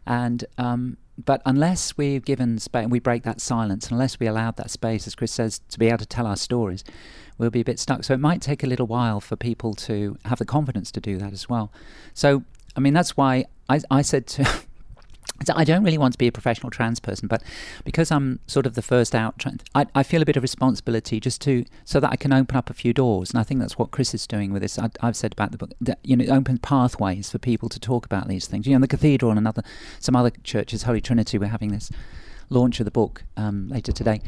and 0.06 0.44
um, 0.58 0.96
but 1.24 1.42
unless 1.44 1.96
we're 1.96 2.20
given 2.20 2.58
space, 2.58 2.86
we 2.88 3.00
break 3.00 3.22
that 3.24 3.40
silence, 3.40 3.90
unless 3.90 4.18
we 4.20 4.26
allow 4.26 4.50
that 4.52 4.70
space, 4.70 5.06
as 5.06 5.14
Chris 5.14 5.32
says, 5.32 5.60
to 5.70 5.78
be 5.78 5.88
able 5.88 5.98
to 5.98 6.06
tell 6.06 6.26
our 6.26 6.36
stories, 6.36 6.84
we'll 7.38 7.50
be 7.50 7.60
a 7.60 7.64
bit 7.64 7.78
stuck. 7.78 8.04
So 8.04 8.14
it 8.14 8.20
might 8.20 8.42
take 8.42 8.62
a 8.62 8.66
little 8.66 8.86
while 8.86 9.20
for 9.20 9.36
people 9.36 9.74
to 9.74 10.18
have 10.24 10.38
the 10.38 10.44
confidence 10.44 10.90
to 10.92 11.00
do 11.00 11.18
that 11.18 11.32
as 11.32 11.48
well. 11.48 11.72
So, 12.14 12.44
I 12.76 12.80
mean, 12.80 12.94
that's 12.94 13.16
why 13.16 13.46
I, 13.68 13.80
I 13.90 14.02
said 14.02 14.26
to 14.28 14.48
So 15.44 15.54
I 15.56 15.64
don't 15.64 15.82
really 15.82 15.96
want 15.96 16.12
to 16.12 16.18
be 16.18 16.26
a 16.26 16.32
professional 16.32 16.70
trans 16.70 17.00
person, 17.00 17.26
but 17.26 17.42
because 17.84 18.10
I'm 18.10 18.40
sort 18.46 18.66
of 18.66 18.74
the 18.74 18.82
first 18.82 19.14
out, 19.14 19.42
I, 19.74 19.86
I, 19.94 20.02
feel 20.02 20.20
a 20.20 20.26
bit 20.26 20.36
of 20.36 20.42
responsibility 20.42 21.18
just 21.18 21.40
to 21.42 21.64
so 21.84 21.98
that 21.98 22.10
I 22.10 22.16
can 22.16 22.32
open 22.32 22.56
up 22.56 22.68
a 22.68 22.74
few 22.74 22.92
doors, 22.92 23.30
and 23.30 23.38
I 23.38 23.42
think 23.42 23.60
that's 23.60 23.78
what 23.78 23.90
Chris 23.90 24.12
is 24.12 24.26
doing 24.26 24.52
with 24.52 24.60
this. 24.60 24.78
I, 24.78 24.90
have 25.00 25.16
said 25.16 25.32
about 25.32 25.52
the 25.52 25.58
book 25.58 25.72
that 25.80 25.98
you 26.02 26.14
know 26.14 26.26
open 26.34 26.58
pathways 26.58 27.30
for 27.30 27.38
people 27.38 27.70
to 27.70 27.80
talk 27.80 28.04
about 28.04 28.28
these 28.28 28.46
things. 28.46 28.66
You 28.66 28.74
know, 28.74 28.80
the 28.80 28.88
cathedral 28.88 29.30
and 29.30 29.38
another 29.38 29.62
some 29.98 30.14
other 30.14 30.30
churches, 30.44 30.82
Holy 30.82 31.00
Trinity, 31.00 31.38
we're 31.38 31.46
having 31.46 31.72
this 31.72 31.90
launch 32.50 32.78
of 32.80 32.84
the 32.84 32.90
book 32.90 33.24
um, 33.36 33.68
later 33.68 33.92
today. 33.92 34.20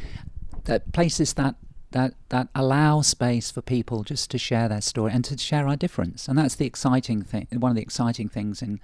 That 0.63 0.93
places 0.93 1.33
that 1.33 1.55
that 1.91 2.15
that 2.29 2.47
allow 2.55 3.01
space 3.01 3.51
for 3.51 3.61
people 3.61 4.03
just 4.03 4.31
to 4.31 4.39
share 4.39 4.67
their 4.67 4.81
story 4.81 5.11
and 5.13 5.23
to 5.25 5.37
share 5.37 5.67
our 5.67 5.75
difference, 5.75 6.27
and 6.27 6.39
that's 6.39 6.55
the 6.55 6.65
exciting 6.65 7.21
thing. 7.21 7.47
One 7.51 7.69
of 7.69 7.75
the 7.75 7.83
exciting 7.83 8.29
things 8.29 8.63
in 8.63 8.79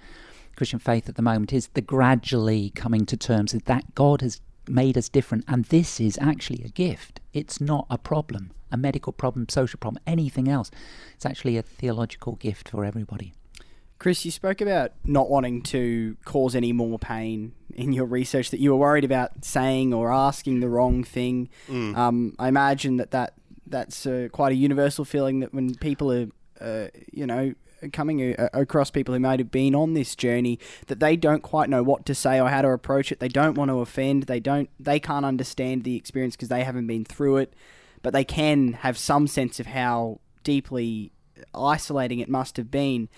Christian 0.60 0.78
faith 0.78 1.08
at 1.08 1.14
the 1.14 1.22
moment 1.22 1.54
is 1.54 1.68
the 1.68 1.80
gradually 1.80 2.68
coming 2.74 3.06
to 3.06 3.16
terms 3.16 3.54
with 3.54 3.64
that 3.64 3.94
God 3.94 4.20
has 4.20 4.42
made 4.68 4.98
us 4.98 5.08
different 5.08 5.42
and 5.48 5.64
this 5.64 5.98
is 5.98 6.18
actually 6.20 6.62
a 6.62 6.68
gift. 6.68 7.18
It's 7.32 7.62
not 7.62 7.86
a 7.88 7.96
problem, 7.96 8.50
a 8.70 8.76
medical 8.76 9.10
problem, 9.10 9.48
social 9.48 9.78
problem, 9.78 10.02
anything 10.06 10.48
else. 10.48 10.70
It's 11.14 11.24
actually 11.24 11.56
a 11.56 11.62
theological 11.62 12.34
gift 12.34 12.68
for 12.68 12.84
everybody. 12.84 13.32
Chris, 13.98 14.26
you 14.26 14.30
spoke 14.30 14.60
about 14.60 14.92
not 15.02 15.30
wanting 15.30 15.62
to 15.62 16.18
cause 16.26 16.54
any 16.54 16.74
more 16.74 16.98
pain 16.98 17.52
in 17.74 17.94
your 17.94 18.04
research, 18.04 18.50
that 18.50 18.60
you 18.60 18.70
were 18.70 18.76
worried 18.76 19.04
about 19.04 19.46
saying 19.46 19.94
or 19.94 20.12
asking 20.12 20.60
the 20.60 20.68
wrong 20.68 21.02
thing. 21.02 21.48
Mm. 21.70 21.96
Um, 21.96 22.36
I 22.38 22.48
imagine 22.48 22.98
that, 22.98 23.12
that 23.12 23.32
that's 23.66 24.04
uh, 24.04 24.28
quite 24.30 24.52
a 24.52 24.56
universal 24.56 25.06
feeling 25.06 25.40
that 25.40 25.54
when 25.54 25.74
people 25.76 26.12
are, 26.12 26.26
uh, 26.60 26.88
you 27.10 27.26
know, 27.26 27.54
coming 27.92 28.34
across 28.52 28.90
people 28.90 29.14
who 29.14 29.20
might 29.20 29.38
have 29.38 29.50
been 29.50 29.74
on 29.74 29.94
this 29.94 30.14
journey 30.14 30.58
that 30.86 31.00
they 31.00 31.16
don't 31.16 31.42
quite 31.42 31.68
know 31.68 31.82
what 31.82 32.06
to 32.06 32.14
say 32.14 32.40
or 32.40 32.48
how 32.48 32.62
to 32.62 32.68
approach 32.68 33.10
it. 33.12 33.20
They 33.20 33.28
don't 33.28 33.56
want 33.56 33.70
to 33.70 33.80
offend. 33.80 34.24
They 34.24 34.40
don't. 34.40 34.70
They 34.78 35.00
can't 35.00 35.24
understand 35.24 35.84
the 35.84 35.96
experience 35.96 36.36
because 36.36 36.48
they 36.48 36.64
haven't 36.64 36.86
been 36.86 37.04
through 37.04 37.38
it, 37.38 37.54
but 38.02 38.12
they 38.12 38.24
can 38.24 38.74
have 38.74 38.98
some 38.98 39.26
sense 39.26 39.60
of 39.60 39.66
how 39.66 40.20
deeply 40.44 41.12
isolating 41.54 42.18
it 42.20 42.28
must 42.28 42.56
have 42.56 42.70
been. 42.70 43.08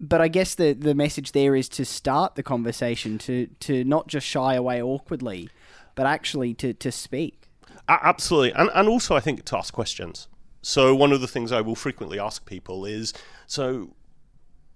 But 0.00 0.20
I 0.20 0.28
guess 0.28 0.54
the 0.54 0.74
the 0.74 0.94
message 0.94 1.32
there 1.32 1.56
is 1.56 1.68
to 1.70 1.84
start 1.84 2.34
the 2.34 2.42
conversation, 2.42 3.18
to 3.18 3.48
to 3.60 3.84
not 3.84 4.06
just 4.06 4.26
shy 4.26 4.54
away 4.54 4.80
awkwardly, 4.80 5.50
but 5.94 6.06
actually 6.06 6.54
to 6.54 6.72
to 6.74 6.92
speak. 6.92 7.48
Absolutely, 7.88 8.52
and 8.52 8.70
and 8.74 8.88
also 8.88 9.16
I 9.16 9.20
think 9.20 9.44
to 9.46 9.56
ask 9.56 9.72
questions. 9.72 10.28
So 10.62 10.94
one 10.94 11.12
of 11.12 11.20
the 11.20 11.28
things 11.28 11.52
I 11.52 11.60
will 11.60 11.74
frequently 11.74 12.18
ask 12.18 12.44
people 12.44 12.84
is, 12.84 13.14
so 13.48 13.96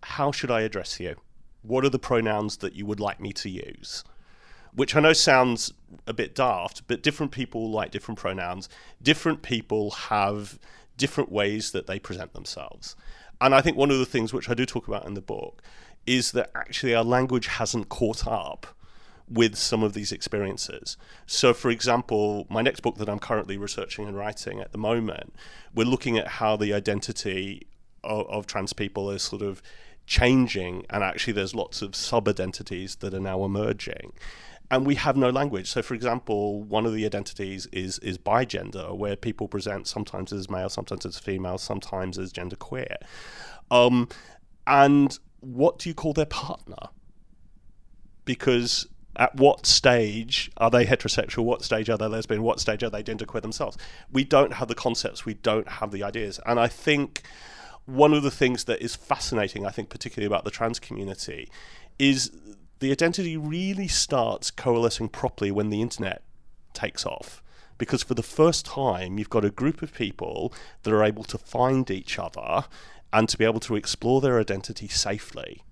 how 0.02 0.32
should 0.32 0.50
I 0.50 0.62
address 0.62 0.98
you? 0.98 1.16
What 1.60 1.84
are 1.84 1.90
the 1.90 1.98
pronouns 1.98 2.56
that 2.56 2.74
you 2.74 2.86
would 2.86 2.98
like 2.98 3.20
me 3.20 3.32
to 3.34 3.48
use? 3.48 4.02
Which 4.74 4.96
I 4.96 5.00
know 5.00 5.12
sounds 5.12 5.72
a 6.06 6.14
bit 6.14 6.34
daft, 6.34 6.88
but 6.88 7.02
different 7.02 7.30
people 7.32 7.70
like 7.70 7.90
different 7.90 8.18
pronouns. 8.18 8.70
Different 9.00 9.42
people 9.42 9.90
have 9.90 10.58
different 10.96 11.30
ways 11.30 11.72
that 11.72 11.86
they 11.86 11.98
present 11.98 12.32
themselves. 12.32 12.96
And 13.40 13.54
I 13.54 13.60
think 13.60 13.76
one 13.76 13.90
of 13.90 13.98
the 13.98 14.06
things 14.06 14.32
which 14.32 14.48
I 14.48 14.54
do 14.54 14.64
talk 14.64 14.88
about 14.88 15.06
in 15.06 15.14
the 15.14 15.20
book 15.20 15.62
is 16.06 16.32
that 16.32 16.50
actually 16.54 16.94
our 16.94 17.04
language 17.04 17.46
hasn't 17.48 17.90
caught 17.90 18.26
up 18.26 18.66
with 19.28 19.56
some 19.56 19.82
of 19.82 19.92
these 19.92 20.12
experiences. 20.12 20.96
So, 21.26 21.52
for 21.52 21.70
example, 21.70 22.46
my 22.48 22.62
next 22.62 22.80
book 22.80 22.96
that 22.96 23.08
I'm 23.08 23.18
currently 23.18 23.58
researching 23.58 24.08
and 24.08 24.16
writing 24.16 24.60
at 24.60 24.72
the 24.72 24.78
moment, 24.78 25.34
we're 25.74 25.86
looking 25.86 26.16
at 26.16 26.26
how 26.26 26.56
the 26.56 26.72
identity 26.72 27.66
of, 28.04 28.26
of 28.28 28.46
trans 28.46 28.72
people 28.72 29.10
is 29.10 29.22
sort 29.22 29.42
of 29.42 29.62
changing, 30.06 30.84
and 30.90 31.02
actually, 31.02 31.32
there's 31.32 31.54
lots 31.54 31.82
of 31.82 31.94
sub 31.94 32.28
identities 32.28 32.96
that 32.96 33.14
are 33.14 33.20
now 33.20 33.44
emerging. 33.44 34.12
And 34.70 34.86
we 34.86 34.94
have 34.94 35.16
no 35.16 35.28
language. 35.28 35.68
So, 35.68 35.82
for 35.82 35.94
example, 35.94 36.62
one 36.62 36.86
of 36.86 36.94
the 36.94 37.04
identities 37.04 37.66
is 37.66 37.98
is 37.98 38.16
bigender, 38.18 38.96
where 38.96 39.16
people 39.16 39.48
present 39.48 39.86
sometimes 39.86 40.32
as 40.32 40.48
male, 40.48 40.70
sometimes 40.70 41.04
as 41.04 41.18
female, 41.18 41.58
sometimes 41.58 42.18
as 42.18 42.32
genderqueer. 42.32 42.96
Um, 43.70 44.08
and 44.66 45.18
what 45.40 45.78
do 45.78 45.88
you 45.88 45.94
call 45.94 46.12
their 46.14 46.26
partner? 46.26 46.88
Because 48.24 48.86
at 49.16 49.34
what 49.36 49.66
stage 49.66 50.50
are 50.56 50.70
they 50.70 50.86
heterosexual? 50.86 51.44
What 51.44 51.62
stage 51.62 51.90
are 51.90 51.98
they 51.98 52.06
lesbian? 52.06 52.42
What 52.42 52.60
stage 52.60 52.82
are 52.82 52.90
they 52.90 53.02
genderqueer 53.02 53.42
themselves? 53.42 53.76
We 54.10 54.24
don't 54.24 54.54
have 54.54 54.68
the 54.68 54.74
concepts. 54.74 55.26
We 55.26 55.34
don't 55.34 55.68
have 55.68 55.90
the 55.90 56.02
ideas. 56.02 56.40
And 56.46 56.58
I 56.58 56.68
think 56.68 57.22
one 57.86 58.14
of 58.14 58.22
the 58.22 58.30
things 58.30 58.64
that 58.64 58.80
is 58.80 58.94
fascinating, 58.94 59.66
I 59.66 59.70
think, 59.70 59.88
particularly 59.88 60.26
about 60.26 60.44
the 60.44 60.50
trans 60.50 60.78
community, 60.78 61.50
is 61.98 62.30
the 62.80 62.90
identity 62.90 63.36
really 63.36 63.88
starts 63.88 64.50
coalescing 64.50 65.08
properly 65.08 65.50
when 65.50 65.70
the 65.70 65.82
internet 65.82 66.22
takes 66.72 67.04
off. 67.06 67.42
Because 67.78 68.02
for 68.02 68.14
the 68.14 68.22
first 68.22 68.64
time, 68.64 69.18
you've 69.18 69.30
got 69.30 69.44
a 69.44 69.50
group 69.50 69.82
of 69.82 69.94
people 69.94 70.52
that 70.82 70.92
are 70.92 71.02
able 71.02 71.24
to 71.24 71.38
find 71.38 71.90
each 71.90 72.18
other 72.18 72.64
and 73.12 73.28
to 73.28 73.38
be 73.38 73.44
able 73.44 73.60
to 73.60 73.76
explore 73.76 74.20
their 74.20 74.38
identity 74.38 74.88
safely. 74.88 75.62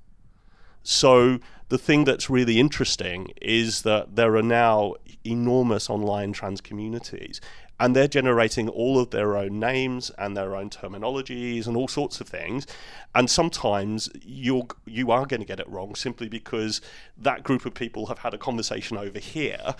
So, 0.82 1.38
the 1.68 1.78
thing 1.78 2.04
that's 2.04 2.28
really 2.28 2.58
interesting 2.58 3.32
is 3.40 3.82
that 3.82 4.16
there 4.16 4.34
are 4.34 4.42
now 4.42 4.94
enormous 5.24 5.88
online 5.88 6.32
trans 6.32 6.60
communities 6.60 7.40
and 7.80 7.96
they're 7.96 8.06
generating 8.06 8.68
all 8.68 8.98
of 8.98 9.10
their 9.10 9.38
own 9.38 9.58
names 9.58 10.10
and 10.18 10.36
their 10.36 10.54
own 10.54 10.68
terminologies 10.68 11.66
and 11.66 11.78
all 11.78 11.88
sorts 11.88 12.20
of 12.20 12.28
things. 12.28 12.66
And 13.14 13.28
sometimes 13.30 14.10
you're 14.22 14.66
you 14.84 15.10
are 15.10 15.24
going 15.24 15.40
to 15.40 15.46
get 15.46 15.58
it 15.58 15.68
wrong 15.68 15.94
simply 15.94 16.28
because 16.28 16.82
that 17.16 17.42
group 17.42 17.64
of 17.64 17.72
people 17.72 18.06
have 18.06 18.18
had 18.18 18.34
a 18.34 18.38
conversation 18.38 18.98
over 18.98 19.18
here 19.18 19.74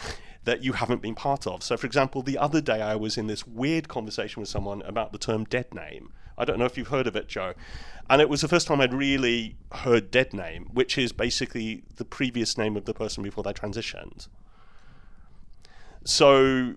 that 0.45 0.65
you 0.65 0.73
haven't 0.73 1.03
been 1.03 1.15
part 1.15 1.47
of. 1.47 1.63
So 1.63 1.77
for 1.77 1.87
example 1.87 2.23
the 2.23 2.39
other 2.39 2.63
day 2.63 2.81
I 2.81 2.97
was 2.97 3.19
in 3.19 3.27
this 3.27 3.47
weird 3.47 3.89
conversation 3.89 4.41
with 4.41 4.49
someone 4.49 4.81
about 4.83 5.13
the 5.13 5.19
term 5.19 5.45
dead 5.45 5.75
name. 5.75 6.15
I 6.39 6.47
don't 6.47 6.59
know 6.59 6.65
if 6.65 6.79
you've 6.79 6.89
heard 6.89 7.07
of 7.07 7.15
it 7.15 7.29
Joe. 7.29 7.53
And 8.09 8.23
it 8.23 8.31
was 8.31 8.41
the 8.41 8.49
first 8.49 8.67
time 8.67 8.81
I'd 8.81 8.95
really 8.95 9.57
heard 9.73 10.11
dead 10.11 10.33
name 10.33 10.71
which 10.73 10.97
is 10.97 11.13
basically 11.13 11.85
the 11.97 12.07
previous 12.07 12.57
name 12.57 12.79
of 12.79 12.87
the 12.87 12.95
person 12.95 13.23
before 13.23 13.45
they 13.45 13.53
transitioned. 13.53 14.29
So 16.05 16.77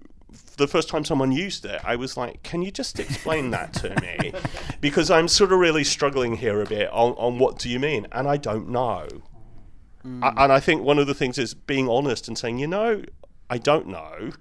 the 0.57 0.67
first 0.67 0.89
time 0.89 1.03
someone 1.03 1.31
used 1.31 1.65
it, 1.65 1.81
I 1.83 1.95
was 1.95 2.17
like, 2.17 2.43
"Can 2.43 2.61
you 2.61 2.71
just 2.71 2.99
explain 2.99 3.51
that 3.51 3.73
to 3.73 3.89
me?" 4.01 4.33
because 4.81 5.09
I'm 5.09 5.27
sort 5.27 5.51
of 5.51 5.59
really 5.59 5.83
struggling 5.83 6.37
here 6.37 6.61
a 6.61 6.65
bit 6.65 6.89
on, 6.91 7.13
on 7.13 7.39
what 7.39 7.57
do 7.59 7.69
you 7.69 7.79
mean, 7.79 8.07
and 8.11 8.27
I 8.27 8.37
don't 8.37 8.69
know. 8.69 9.07
Mm. 10.05 10.23
I, 10.23 10.43
and 10.43 10.51
I 10.51 10.59
think 10.59 10.83
one 10.83 10.99
of 10.99 11.07
the 11.07 11.13
things 11.13 11.37
is 11.37 11.53
being 11.53 11.87
honest 11.89 12.27
and 12.27 12.37
saying, 12.37 12.59
you 12.59 12.67
know, 12.67 13.03
I 13.49 13.57
don't 13.57 13.87
know, 13.87 14.31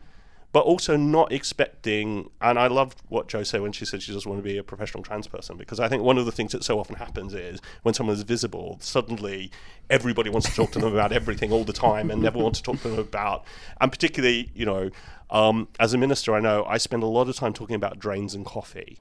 but 0.53 0.61
also 0.61 0.97
not 0.97 1.33
expecting. 1.33 2.31
And 2.41 2.59
I 2.59 2.67
loved 2.67 3.01
what 3.09 3.27
Joe 3.29 3.43
said 3.43 3.63
when 3.63 3.73
she 3.73 3.85
said 3.85 4.03
she 4.03 4.13
doesn't 4.13 4.31
want 4.31 4.43
to 4.43 4.49
be 4.49 4.59
a 4.59 4.63
professional 4.63 5.03
trans 5.03 5.27
person 5.27 5.57
because 5.57 5.81
I 5.81 5.89
think 5.89 6.03
one 6.03 6.19
of 6.19 6.27
the 6.27 6.33
things 6.33 6.53
that 6.53 6.63
so 6.63 6.79
often 6.79 6.97
happens 6.97 7.35
is 7.35 7.61
when 7.83 7.95
someone 7.95 8.15
is 8.15 8.23
visible, 8.23 8.79
suddenly 8.81 9.51
everybody 9.89 10.31
wants 10.31 10.49
to 10.51 10.55
talk 10.55 10.73
to 10.73 10.79
them 10.79 10.93
about 10.93 11.13
everything 11.13 11.53
all 11.53 11.65
the 11.65 11.73
time 11.73 12.11
and 12.11 12.21
never 12.21 12.39
want 12.39 12.55
to 12.57 12.63
talk 12.63 12.81
to 12.83 12.89
them 12.89 12.99
about, 12.99 13.45
and 13.81 13.91
particularly, 13.91 14.51
you 14.55 14.67
know, 14.67 14.91
um, 15.31 15.69
as 15.81 15.95
a 15.95 15.99
minister, 15.99 16.35
I 16.35 16.41
know 16.41 16.65
I 16.65 16.77
spend 16.77 17.03
a 17.03 17.07
lot 17.07 17.29
of 17.29 17.37
time 17.37 17.55
talking 17.55 17.75
about 17.77 17.99
drains 17.99 18.35
and 18.35 18.45
coffee. 18.45 19.01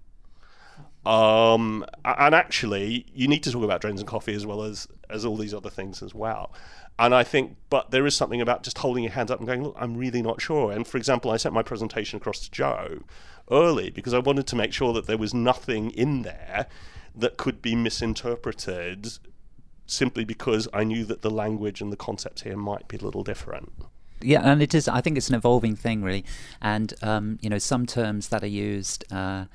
Um, 1.05 1.83
and 2.05 2.35
actually, 2.35 3.07
you 3.13 3.27
need 3.27 3.43
to 3.43 3.51
talk 3.51 3.63
about 3.63 3.81
drains 3.81 3.99
and 3.99 4.07
coffee 4.07 4.35
as 4.35 4.45
well 4.45 4.63
as 4.63 4.87
as 5.09 5.25
all 5.25 5.35
these 5.35 5.53
other 5.53 5.69
things 5.69 6.01
as 6.01 6.15
well. 6.15 6.53
And 6.99 7.15
I 7.15 7.23
think, 7.23 7.57
but 7.69 7.91
there 7.91 8.05
is 8.05 8.15
something 8.15 8.41
about 8.41 8.63
just 8.63 8.77
holding 8.77 9.03
your 9.03 9.13
hands 9.13 9.31
up 9.31 9.39
and 9.39 9.47
going, 9.47 9.63
look, 9.63 9.75
I'm 9.79 9.97
really 9.97 10.21
not 10.21 10.39
sure. 10.41 10.71
And 10.71 10.85
for 10.85 10.97
example, 10.97 11.31
I 11.31 11.37
sent 11.37 11.53
my 11.55 11.63
presentation 11.63 12.17
across 12.17 12.39
to 12.41 12.51
Joe 12.51 12.99
early 13.49 13.89
because 13.89 14.13
I 14.13 14.19
wanted 14.19 14.45
to 14.47 14.55
make 14.55 14.71
sure 14.71 14.93
that 14.93 15.07
there 15.07 15.17
was 15.17 15.33
nothing 15.33 15.91
in 15.91 16.21
there 16.21 16.67
that 17.15 17.37
could 17.37 17.61
be 17.61 17.75
misinterpreted 17.75 19.07
simply 19.85 20.23
because 20.23 20.67
I 20.73 20.83
knew 20.83 21.03
that 21.05 21.21
the 21.21 21.29
language 21.29 21.81
and 21.81 21.91
the 21.91 21.97
concepts 21.97 22.43
here 22.43 22.55
might 22.55 22.87
be 22.87 22.97
a 22.97 23.01
little 23.01 23.23
different. 23.23 23.71
Yeah, 24.21 24.41
and 24.43 24.61
it 24.61 24.73
is. 24.73 24.87
I 24.87 25.01
think 25.01 25.17
it's 25.17 25.29
an 25.29 25.35
evolving 25.35 25.75
thing, 25.75 26.03
really. 26.03 26.23
And 26.61 26.93
um, 27.01 27.39
you 27.41 27.49
know, 27.49 27.57
some 27.57 27.85
terms 27.85 28.29
that 28.29 28.43
are 28.43 28.47
used 28.47 29.03
uh, 29.11 29.45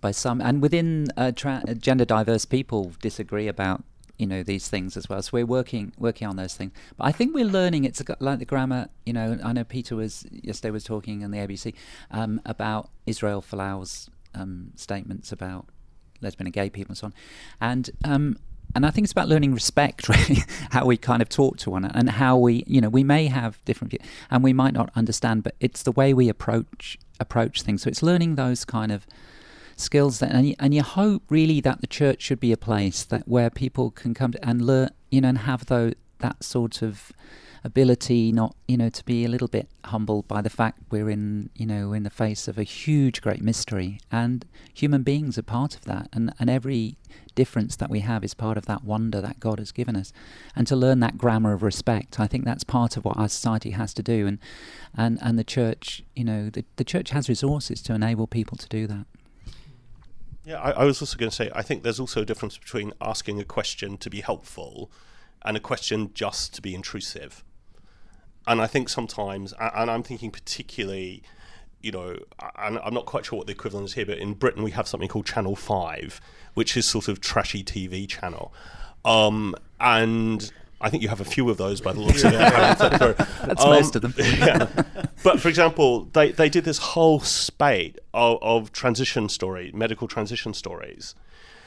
by 0.00 0.10
some, 0.10 0.40
and 0.40 0.60
within 0.60 1.06
uh, 1.16 1.32
tra- 1.32 1.62
gender 1.78 2.04
diverse 2.04 2.44
people, 2.44 2.92
disagree 3.00 3.48
about 3.48 3.84
you 4.20 4.26
know 4.26 4.42
these 4.42 4.68
things 4.68 4.96
as 4.96 5.08
well. 5.08 5.22
So 5.22 5.30
we're 5.32 5.46
working 5.46 5.92
working 5.98 6.28
on 6.28 6.36
those 6.36 6.54
things. 6.54 6.72
But 6.96 7.04
I 7.04 7.12
think 7.12 7.34
we're 7.34 7.44
learning. 7.44 7.84
It's 7.84 8.02
like 8.20 8.38
the 8.38 8.44
grammar. 8.44 8.88
You 9.06 9.14
know, 9.14 9.38
I 9.42 9.52
know 9.52 9.64
Peter 9.64 9.96
was 9.96 10.26
yesterday 10.30 10.70
was 10.70 10.84
talking 10.84 11.24
on 11.24 11.30
the 11.30 11.38
ABC 11.38 11.74
um, 12.10 12.40
about 12.44 12.90
Israel 13.06 13.42
Folau's 13.42 14.10
um, 14.34 14.72
statements 14.76 15.32
about 15.32 15.66
lesbian 16.20 16.46
and 16.46 16.52
gay 16.52 16.68
people 16.68 16.90
and 16.90 16.98
so 16.98 17.06
on, 17.06 17.14
and 17.60 17.90
um, 18.04 18.36
and 18.74 18.86
I 18.86 18.90
think 18.90 19.04
it's 19.04 19.12
about 19.12 19.28
learning 19.28 19.54
respect, 19.54 20.08
really, 20.10 20.42
how 20.70 20.84
we 20.86 20.96
kind 20.96 21.22
of 21.22 21.28
talk 21.28 21.56
to 21.58 21.70
one 21.70 21.84
and 21.84 22.10
how 22.10 22.36
we, 22.36 22.62
you 22.66 22.80
know, 22.80 22.88
we 22.88 23.02
may 23.02 23.26
have 23.26 23.64
different 23.64 23.90
views 23.90 24.02
and 24.30 24.44
we 24.44 24.52
might 24.52 24.74
not 24.74 24.90
understand, 24.94 25.42
but 25.42 25.56
it's 25.60 25.82
the 25.82 25.92
way 25.92 26.14
we 26.14 26.28
approach 26.28 26.98
approach 27.18 27.62
things. 27.62 27.82
So 27.82 27.88
it's 27.88 28.02
learning 28.02 28.36
those 28.36 28.64
kind 28.64 28.92
of 28.92 29.06
skills 29.80 30.22
and 30.22 30.48
you, 30.48 30.54
and 30.58 30.74
you 30.74 30.82
hope 30.82 31.22
really 31.28 31.60
that 31.60 31.80
the 31.80 31.86
church 31.86 32.22
should 32.22 32.40
be 32.40 32.52
a 32.52 32.56
place 32.56 33.04
that 33.04 33.26
where 33.26 33.50
people 33.50 33.90
can 33.90 34.14
come 34.14 34.34
and 34.42 34.62
learn, 34.62 34.90
you 35.10 35.20
know, 35.20 35.28
and 35.28 35.38
have 35.38 35.66
though 35.66 35.92
that 36.18 36.44
sort 36.44 36.82
of 36.82 37.12
ability 37.64 38.32
not 38.32 38.56
you 38.66 38.76
know 38.76 38.88
to 38.88 39.04
be 39.04 39.24
a 39.24 39.28
little 39.28 39.48
bit 39.48 39.68
humbled 39.84 40.26
by 40.26 40.40
the 40.40 40.48
fact 40.48 40.78
we're 40.90 41.10
in 41.10 41.50
you 41.54 41.66
know 41.66 41.92
in 41.92 42.04
the 42.04 42.10
face 42.10 42.48
of 42.48 42.58
a 42.58 42.62
huge 42.62 43.20
great 43.20 43.42
mystery. 43.42 44.00
And 44.10 44.44
human 44.72 45.02
beings 45.02 45.36
are 45.38 45.42
part 45.42 45.74
of 45.76 45.84
that 45.84 46.08
and 46.12 46.32
and 46.38 46.48
every 46.48 46.96
difference 47.34 47.76
that 47.76 47.90
we 47.90 48.00
have 48.00 48.24
is 48.24 48.34
part 48.34 48.56
of 48.56 48.66
that 48.66 48.84
wonder 48.84 49.20
that 49.20 49.40
God 49.40 49.58
has 49.58 49.72
given 49.72 49.96
us. 49.96 50.12
And 50.56 50.66
to 50.66 50.76
learn 50.76 51.00
that 51.00 51.18
grammar 51.18 51.52
of 51.52 51.62
respect 51.62 52.18
I 52.18 52.26
think 52.26 52.44
that's 52.44 52.64
part 52.64 52.96
of 52.96 53.04
what 53.04 53.18
our 53.18 53.28
society 53.28 53.70
has 53.70 53.92
to 53.94 54.02
do 54.02 54.26
and 54.26 54.38
and 54.96 55.18
and 55.20 55.38
the 55.38 55.44
church 55.44 56.02
you 56.14 56.24
know 56.24 56.50
the, 56.50 56.64
the 56.76 56.84
church 56.84 57.10
has 57.10 57.28
resources 57.28 57.82
to 57.82 57.94
enable 57.94 58.26
people 58.26 58.56
to 58.56 58.68
do 58.68 58.86
that 58.86 59.06
yeah 60.44 60.60
I, 60.60 60.70
I 60.70 60.84
was 60.84 61.00
also 61.00 61.16
going 61.16 61.30
to 61.30 61.36
say 61.36 61.50
I 61.54 61.62
think 61.62 61.82
there's 61.82 62.00
also 62.00 62.22
a 62.22 62.24
difference 62.24 62.56
between 62.58 62.92
asking 63.00 63.40
a 63.40 63.44
question 63.44 63.96
to 63.98 64.10
be 64.10 64.20
helpful 64.20 64.90
and 65.42 65.56
a 65.56 65.60
question 65.60 66.10
just 66.14 66.54
to 66.54 66.62
be 66.62 66.74
intrusive. 66.74 67.44
And 68.46 68.60
I 68.60 68.66
think 68.66 68.88
sometimes, 68.88 69.54
and 69.58 69.90
I'm 69.90 70.02
thinking 70.02 70.30
particularly, 70.30 71.22
you 71.80 71.92
know, 71.92 72.16
and 72.58 72.78
I'm 72.78 72.94
not 72.94 73.06
quite 73.06 73.26
sure 73.26 73.38
what 73.38 73.46
the 73.46 73.52
equivalent 73.52 73.88
is 73.88 73.94
here, 73.94 74.06
but 74.06 74.18
in 74.18 74.34
Britain 74.34 74.62
we 74.62 74.70
have 74.72 74.88
something 74.88 75.08
called 75.08 75.26
Channel 75.26 75.56
Five, 75.56 76.20
which 76.54 76.76
is 76.76 76.86
sort 76.86 77.08
of 77.08 77.20
trashy 77.20 77.62
TV 77.62 78.08
channel, 78.08 78.52
um, 79.04 79.54
and 79.78 80.50
I 80.80 80.88
think 80.88 81.02
you 81.02 81.08
have 81.10 81.20
a 81.20 81.24
few 81.24 81.50
of 81.50 81.58
those 81.58 81.80
by 81.80 81.92
the 81.92 82.00
looks 82.00 82.24
of 82.24 82.32
it. 82.32 82.38
That's 83.44 83.64
um, 83.64 83.70
most 83.70 83.96
of 83.96 84.02
them. 84.02 84.14
yeah. 84.18 84.66
But 85.22 85.40
for 85.40 85.48
example, 85.48 86.04
they, 86.12 86.32
they 86.32 86.48
did 86.48 86.64
this 86.64 86.78
whole 86.78 87.20
spate 87.20 87.98
of, 88.14 88.38
of 88.40 88.72
transition 88.72 89.28
story, 89.28 89.70
medical 89.74 90.08
transition 90.08 90.54
stories. 90.54 91.14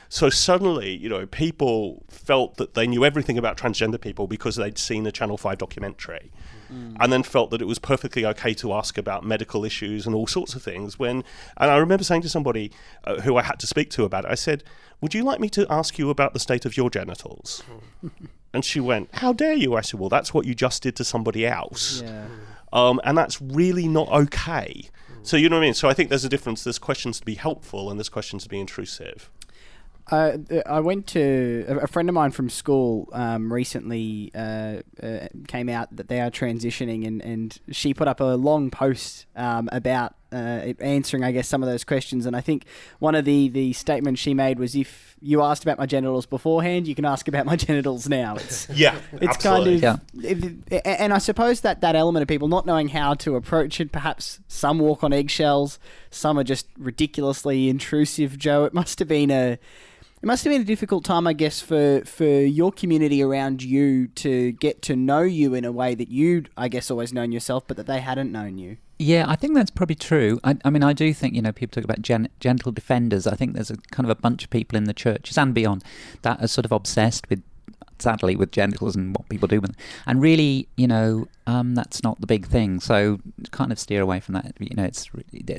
So 0.10 0.30
suddenly, 0.30 0.96
you 0.96 1.10
know, 1.10 1.26
people 1.26 2.04
felt 2.08 2.58
that 2.58 2.74
they 2.74 2.86
knew 2.88 3.04
everything 3.06 3.38
about 3.38 3.58
transgender 3.58 4.00
people 4.00 4.28
because 4.28 4.56
they'd 4.56 4.78
seen 4.78 5.06
a 5.08 5.12
Channel 5.12 5.38
5 5.38 5.58
documentary 5.58 6.32
mm. 6.32 6.63
And 7.00 7.12
then 7.12 7.24
felt 7.24 7.52
that 7.52 7.62
it 7.62 7.66
was 7.66 7.80
perfectly 7.80 8.26
okay 8.26 8.54
to 8.56 8.74
ask 8.74 8.98
about 8.98 9.24
medical 9.24 9.66
issues 9.66 10.06
and 10.06 10.16
all 10.16 10.28
sorts 10.28 10.56
of 10.56 10.64
things. 10.64 11.00
When, 11.00 11.24
and 11.58 11.72
I 11.72 11.78
remember 11.78 12.04
saying 12.04 12.22
to 12.24 12.30
somebody 12.30 12.72
uh, 13.04 13.22
who 13.22 13.38
I 13.38 13.44
had 13.44 13.60
to 13.60 13.68
speak 13.68 13.90
to 13.92 14.04
about 14.04 14.26
it, 14.26 14.32
I 14.32 14.36
said, 14.36 14.64
Would 15.02 15.14
you 15.14 15.24
like 15.24 15.40
me 15.40 15.50
to 15.50 15.66
ask 15.70 15.98
you 15.98 16.10
about 16.10 16.34
the 16.34 16.40
state 16.40 16.66
of 16.66 16.78
your 16.78 16.90
genitals? 16.90 17.64
and 18.54 18.64
she 18.64 18.80
went, 18.80 19.10
How 19.16 19.34
dare 19.34 19.56
you? 19.56 19.76
I 19.76 19.82
said, 19.82 20.00
Well, 20.00 20.10
that's 20.10 20.34
what 20.34 20.46
you 20.46 20.56
just 20.56 20.84
did 20.84 20.96
to 20.98 21.04
somebody 21.04 21.46
else. 21.46 22.02
Yeah. 22.02 22.28
Um, 22.72 23.00
and 23.04 23.18
that's 23.18 23.42
really 23.42 23.88
not 23.88 24.10
okay. 24.10 24.90
So 25.22 25.38
you 25.38 25.48
know 25.48 25.56
what 25.56 25.64
I 25.64 25.68
mean. 25.68 25.74
So 25.74 25.88
I 25.88 25.94
think 25.94 26.10
there's 26.10 26.26
a 26.26 26.30
difference. 26.30 26.64
There's 26.66 26.80
questions 26.80 27.20
to 27.20 27.26
be 27.26 27.36
helpful, 27.36 27.90
and 27.90 27.98
there's 27.98 28.10
questions 28.10 28.44
to 28.44 28.50
be 28.50 28.60
intrusive. 28.60 29.30
Uh, 30.12 30.38
I 30.66 30.82
went 30.82 31.08
to 31.08 31.66
a 31.82 31.88
friend 31.88 32.10
of 32.10 32.16
mine 32.16 32.32
from 32.32 32.50
school 32.50 33.08
um, 33.14 33.52
recently 33.52 34.32
uh, 34.36 34.82
uh, 35.02 35.28
came 35.48 35.70
out 35.70 35.96
that 35.96 36.10
they 36.10 36.20
are 36.20 36.30
transitioning, 36.30 37.08
and, 37.08 37.22
and 37.22 37.58
she 37.72 37.94
put 37.94 38.08
up 38.08 38.20
a 38.20 38.36
long 38.36 38.70
post 38.70 39.26
um, 39.36 39.70
about 39.72 40.16
uh, 40.34 40.74
answering, 40.82 41.24
I 41.24 41.32
guess, 41.32 41.48
some 41.48 41.64
of 41.64 41.70
those 41.70 41.84
questions. 41.84 42.26
And 42.26 42.36
I 42.36 42.42
think 42.42 42.66
one 43.00 43.16
of 43.16 43.24
the, 43.24 43.48
the 43.50 43.72
statements 43.74 44.20
she 44.20 44.34
made 44.34 44.60
was 44.60 44.76
if 44.76 45.16
you 45.22 45.42
asked 45.42 45.64
about 45.64 45.78
my 45.78 45.86
genitals 45.86 46.26
beforehand, 46.26 46.88
you 46.88 46.96
can 46.96 47.06
ask 47.06 47.28
about 47.28 47.46
my 47.46 47.56
genitals 47.58 48.10
now. 48.10 48.36
It's, 48.36 48.68
yeah, 48.74 48.98
it's 49.14 49.38
absolutely. 49.38 49.82
kind 49.82 50.02
of, 50.24 50.64
yeah. 50.70 50.78
and 50.84 51.14
I 51.14 51.20
suppose 51.20 51.62
that 51.62 51.82
that 51.82 51.96
element 51.96 52.24
of 52.24 52.28
people 52.28 52.50
not 52.50 52.66
knowing 52.66 52.90
how 52.90 53.14
to 53.16 53.36
approach 53.36 53.80
it, 53.80 53.92
perhaps 53.94 54.40
some 54.48 54.80
walk 54.80 55.04
on 55.04 55.14
eggshells, 55.14 55.80
some 56.10 56.38
are 56.38 56.44
just 56.44 56.68
ridiculously 56.78 57.70
intrusive. 57.70 58.38
Joe, 58.38 58.66
it 58.66 58.74
must 58.74 59.00
have 59.00 59.08
been 59.08 59.32
a 59.32 59.60
it 60.24 60.26
must 60.26 60.46
have 60.46 60.54
been 60.54 60.62
a 60.62 60.66
difficult 60.66 61.04
time, 61.04 61.28
I 61.28 61.34
guess, 61.34 61.60
for 61.60 62.02
for 62.06 62.24
your 62.24 62.72
community 62.72 63.22
around 63.22 63.62
you 63.62 64.08
to 64.08 64.54
get 64.54 64.82
to 64.84 64.96
know 64.96 65.20
you 65.20 65.54
in 65.54 65.66
a 65.66 65.72
way 65.72 65.96
that 65.96 66.08
you'd, 66.08 66.50
I 66.56 66.70
guess, 66.70 66.90
always 66.90 67.12
known 67.12 67.34
yourself, 67.34 67.66
but 67.68 67.76
that 67.76 67.88
they 67.88 68.00
hadn't 68.00 68.32
known 68.32 68.58
you. 68.58 68.78
Yeah, 69.00 69.26
I 69.28 69.36
think 69.36 69.54
that's 69.54 69.70
probably 69.70 69.96
true. 69.96 70.40
I, 70.46 70.56
I 70.64 70.70
mean, 70.70 70.82
I 70.82 70.94
do 70.94 71.14
think 71.14 71.36
you 71.36 71.42
know 71.42 71.52
people 71.52 71.76
talk 71.76 71.84
about 71.84 72.02
gen- 72.02 72.30
gentle 72.40 72.72
defenders. 72.72 73.28
I 73.28 73.36
think 73.36 73.54
there's 73.54 73.70
a 73.70 73.76
kind 73.92 74.10
of 74.10 74.12
a 74.12 74.16
bunch 74.16 74.46
of 74.46 74.50
people 74.50 74.78
in 74.78 74.86
the 74.86 74.94
churches 74.94 75.38
and 75.38 75.54
beyond 75.54 75.84
that 76.22 76.42
are 76.42 76.48
sort 76.48 76.64
of 76.64 76.72
obsessed 76.72 77.30
with 77.30 77.44
sadly, 78.04 78.36
with 78.36 78.52
genitals 78.52 78.96
and 78.96 79.16
what 79.16 79.28
people 79.30 79.48
do 79.48 79.60
with 79.60 79.72
them. 79.72 79.80
And 80.06 80.22
really, 80.22 80.68
you 80.78 80.88
know, 80.88 81.28
um, 81.48 81.76
that's 81.76 82.04
not 82.04 82.22
the 82.22 82.28
big 82.28 82.46
thing. 82.46 82.80
So 82.80 83.20
kind 83.52 83.72
of 83.72 83.80
steer 83.80 84.02
away 84.02 84.20
from 84.20 84.34
that. 84.34 84.54
You 84.60 84.76
know, 84.76 84.84
it's 84.84 85.10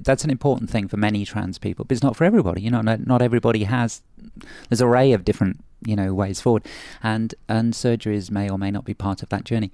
that's 0.05 0.25
an 0.25 0.31
important 0.31 0.71
thing 0.71 0.89
for 0.89 0.97
many 0.97 1.25
trans 1.25 1.59
people, 1.59 1.85
but 1.85 1.95
it's 1.95 2.03
not 2.03 2.17
for 2.17 2.25
everybody. 2.25 2.63
You 2.63 2.71
know, 2.71 2.81
not, 2.81 3.07
not 3.07 3.23
everybody 3.23 3.65
has. 3.65 4.03
There's 4.69 4.81
an 4.81 4.87
array 4.87 5.13
of 5.13 5.25
different 5.25 5.65
you 5.85 5.97
know 5.97 6.15
ways 6.15 6.41
forward, 6.41 6.67
and 7.03 7.35
and 7.49 7.73
surgeries 7.73 8.31
may 8.31 8.49
or 8.49 8.59
may 8.59 8.71
not 8.71 8.85
be 8.85 8.95
part 8.95 9.23
of 9.23 9.29
that 9.31 9.45
journey. 9.45 9.73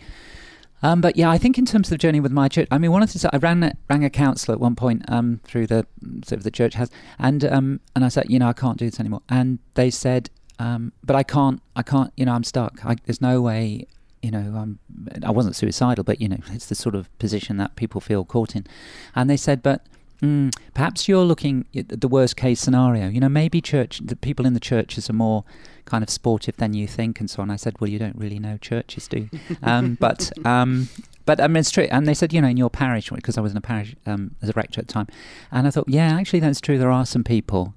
Um, 0.82 1.00
but 1.00 1.16
yeah, 1.16 1.30
I 1.30 1.36
think 1.36 1.58
in 1.58 1.66
terms 1.66 1.88
of 1.88 1.90
the 1.90 1.98
journey 1.98 2.20
with 2.20 2.32
my 2.32 2.48
church, 2.48 2.66
I 2.70 2.78
mean, 2.78 2.90
one 2.90 3.02
of 3.02 3.12
the 3.12 3.18
things 3.18 3.30
I 3.30 3.36
ran 3.36 3.76
rang 3.90 4.04
a 4.04 4.10
counsellor 4.10 4.54
at 4.54 4.60
one 4.60 4.74
point 4.74 5.04
um, 5.08 5.40
through 5.44 5.66
the 5.66 5.86
sort 6.24 6.38
of 6.38 6.42
the 6.42 6.50
church 6.50 6.74
has, 6.74 6.90
and 7.18 7.44
um, 7.44 7.80
and 7.94 8.04
I 8.04 8.08
said, 8.08 8.30
you 8.30 8.38
know, 8.38 8.48
I 8.48 8.54
can't 8.54 8.78
do 8.78 8.88
this 8.88 8.98
anymore, 8.98 9.22
and 9.28 9.58
they 9.74 9.90
said, 9.90 10.30
um, 10.60 10.92
but 11.04 11.16
I 11.16 11.22
can't, 11.22 11.60
I 11.74 11.82
can't, 11.82 12.12
you 12.16 12.24
know, 12.26 12.34
I'm 12.34 12.44
stuck. 12.44 12.84
I, 12.84 12.96
there's 13.06 13.20
no 13.20 13.40
way, 13.40 13.86
you 14.22 14.30
know, 14.30 14.54
I'm, 14.56 14.78
I 15.24 15.30
wasn't 15.30 15.56
suicidal, 15.56 16.04
but 16.04 16.20
you 16.20 16.28
know, 16.28 16.38
it's 16.52 16.66
the 16.66 16.74
sort 16.74 16.94
of 16.94 17.18
position 17.18 17.56
that 17.56 17.76
people 17.76 18.00
feel 18.00 18.24
caught 18.24 18.54
in, 18.54 18.66
and 19.14 19.28
they 19.28 19.36
said, 19.36 19.62
but 19.62 19.86
Mm, 20.22 20.54
perhaps 20.74 21.08
you're 21.08 21.24
looking 21.24 21.66
at 21.74 22.00
the 22.00 22.08
worst 22.08 22.36
case 22.36 22.60
scenario. 22.60 23.08
You 23.08 23.20
know, 23.20 23.28
maybe 23.28 23.60
church, 23.60 24.00
the 24.04 24.16
people 24.16 24.44
in 24.44 24.52
the 24.52 24.60
churches 24.60 25.08
are 25.08 25.14
more 25.14 25.44
kind 25.86 26.04
of 26.04 26.10
sportive 26.10 26.56
than 26.58 26.74
you 26.74 26.86
think, 26.86 27.20
and 27.20 27.30
so 27.30 27.42
on. 27.42 27.50
I 27.50 27.56
said, 27.56 27.80
well, 27.80 27.88
you 27.88 27.98
don't 27.98 28.16
really 28.16 28.38
know 28.38 28.58
churches, 28.58 29.08
do 29.08 29.28
um, 29.62 29.96
but 29.98 30.30
um, 30.44 30.88
but 31.24 31.40
I 31.40 31.48
mean, 31.48 31.58
it's 31.58 31.70
true. 31.70 31.88
And 31.90 32.06
they 32.06 32.14
said, 32.14 32.32
you 32.32 32.40
know, 32.42 32.48
in 32.48 32.56
your 32.56 32.70
parish, 32.70 33.10
because 33.10 33.38
I 33.38 33.40
was 33.40 33.52
in 33.52 33.58
a 33.58 33.62
parish 33.62 33.94
um, 34.06 34.36
as 34.42 34.50
a 34.50 34.52
rector 34.52 34.80
at 34.80 34.88
the 34.88 34.92
time, 34.92 35.06
and 35.50 35.66
I 35.66 35.70
thought, 35.70 35.88
yeah, 35.88 36.14
actually, 36.18 36.40
that's 36.40 36.60
true. 36.60 36.76
There 36.76 36.90
are 36.90 37.06
some 37.06 37.24
people, 37.24 37.74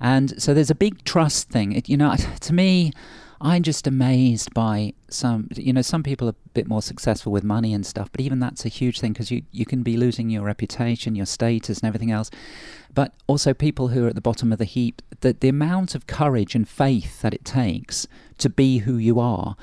and 0.00 0.40
so 0.42 0.54
there's 0.54 0.70
a 0.70 0.74
big 0.74 1.04
trust 1.04 1.48
thing. 1.48 1.72
It, 1.72 1.88
you 1.88 1.96
know, 1.96 2.14
to 2.40 2.52
me. 2.52 2.92
I'm 3.40 3.62
just 3.62 3.86
amazed 3.86 4.54
by 4.54 4.94
some, 5.10 5.48
you 5.54 5.74
know, 5.74 5.82
some 5.82 6.02
people 6.02 6.28
are 6.28 6.30
a 6.30 6.48
bit 6.54 6.66
more 6.66 6.80
successful 6.80 7.30
with 7.30 7.44
money 7.44 7.74
and 7.74 7.84
stuff, 7.84 8.08
but 8.10 8.22
even 8.22 8.38
that's 8.38 8.64
a 8.64 8.70
huge 8.70 9.00
thing 9.00 9.12
because 9.12 9.30
you, 9.30 9.42
you 9.52 9.66
can 9.66 9.82
be 9.82 9.98
losing 9.98 10.30
your 10.30 10.44
reputation, 10.44 11.14
your 11.14 11.26
status, 11.26 11.80
and 11.80 11.86
everything 11.86 12.10
else. 12.10 12.30
But 12.94 13.12
also, 13.26 13.52
people 13.52 13.88
who 13.88 14.06
are 14.06 14.08
at 14.08 14.14
the 14.14 14.22
bottom 14.22 14.50
of 14.50 14.58
the 14.58 14.64
heap, 14.64 15.02
the, 15.20 15.34
the 15.34 15.48
amount 15.50 15.94
of 15.94 16.06
courage 16.06 16.54
and 16.54 16.66
faith 16.66 17.20
that 17.20 17.34
it 17.34 17.44
takes 17.44 18.06
to 18.38 18.48
be 18.48 18.78
who 18.78 18.96
you 18.96 19.20
are 19.20 19.56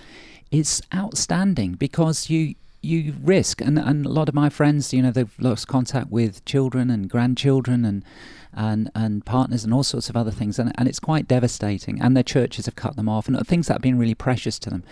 is 0.52 0.82
outstanding 0.94 1.74
because 1.74 2.30
you, 2.30 2.56
you 2.82 3.16
risk 3.22 3.62
and, 3.62 3.80
and 3.80 4.06
a 4.06 4.10
lot 4.10 4.28
of 4.28 4.36
my 4.36 4.50
friends 4.50 4.92
you 4.92 5.02
know 5.02 5.12
they've 5.12 5.40
lost 5.40 5.68
contact 5.68 6.12
with 6.12 6.44
children 6.46 6.90
and 6.90 7.10
grandchildren 7.10 7.86
and 7.86 8.04
and 8.54 8.92
and 8.96 9.26
partners 9.26 9.64
and 9.64 9.74
all 9.74 9.84
sorts 9.84 10.10
of 10.10 10.16
other 10.16 10.32
things. 10.32 10.60
And, 10.60 10.72
and 10.78 10.88
it's 10.88 11.00
quite 11.00 11.28
devastating. 11.28 12.02
And 12.02 12.16
their 12.16 12.24
churches 12.24 12.66
have 12.66 12.76
cut 12.76 12.96
them 12.96 13.10
off 13.10 13.28
and 13.28 13.48
things 13.48 13.68
that 13.68 13.76
have 13.76 13.82
been 13.82 13.98
really 13.98 14.16
precious 14.16 14.60
to 14.60 14.70
them. 14.70 14.84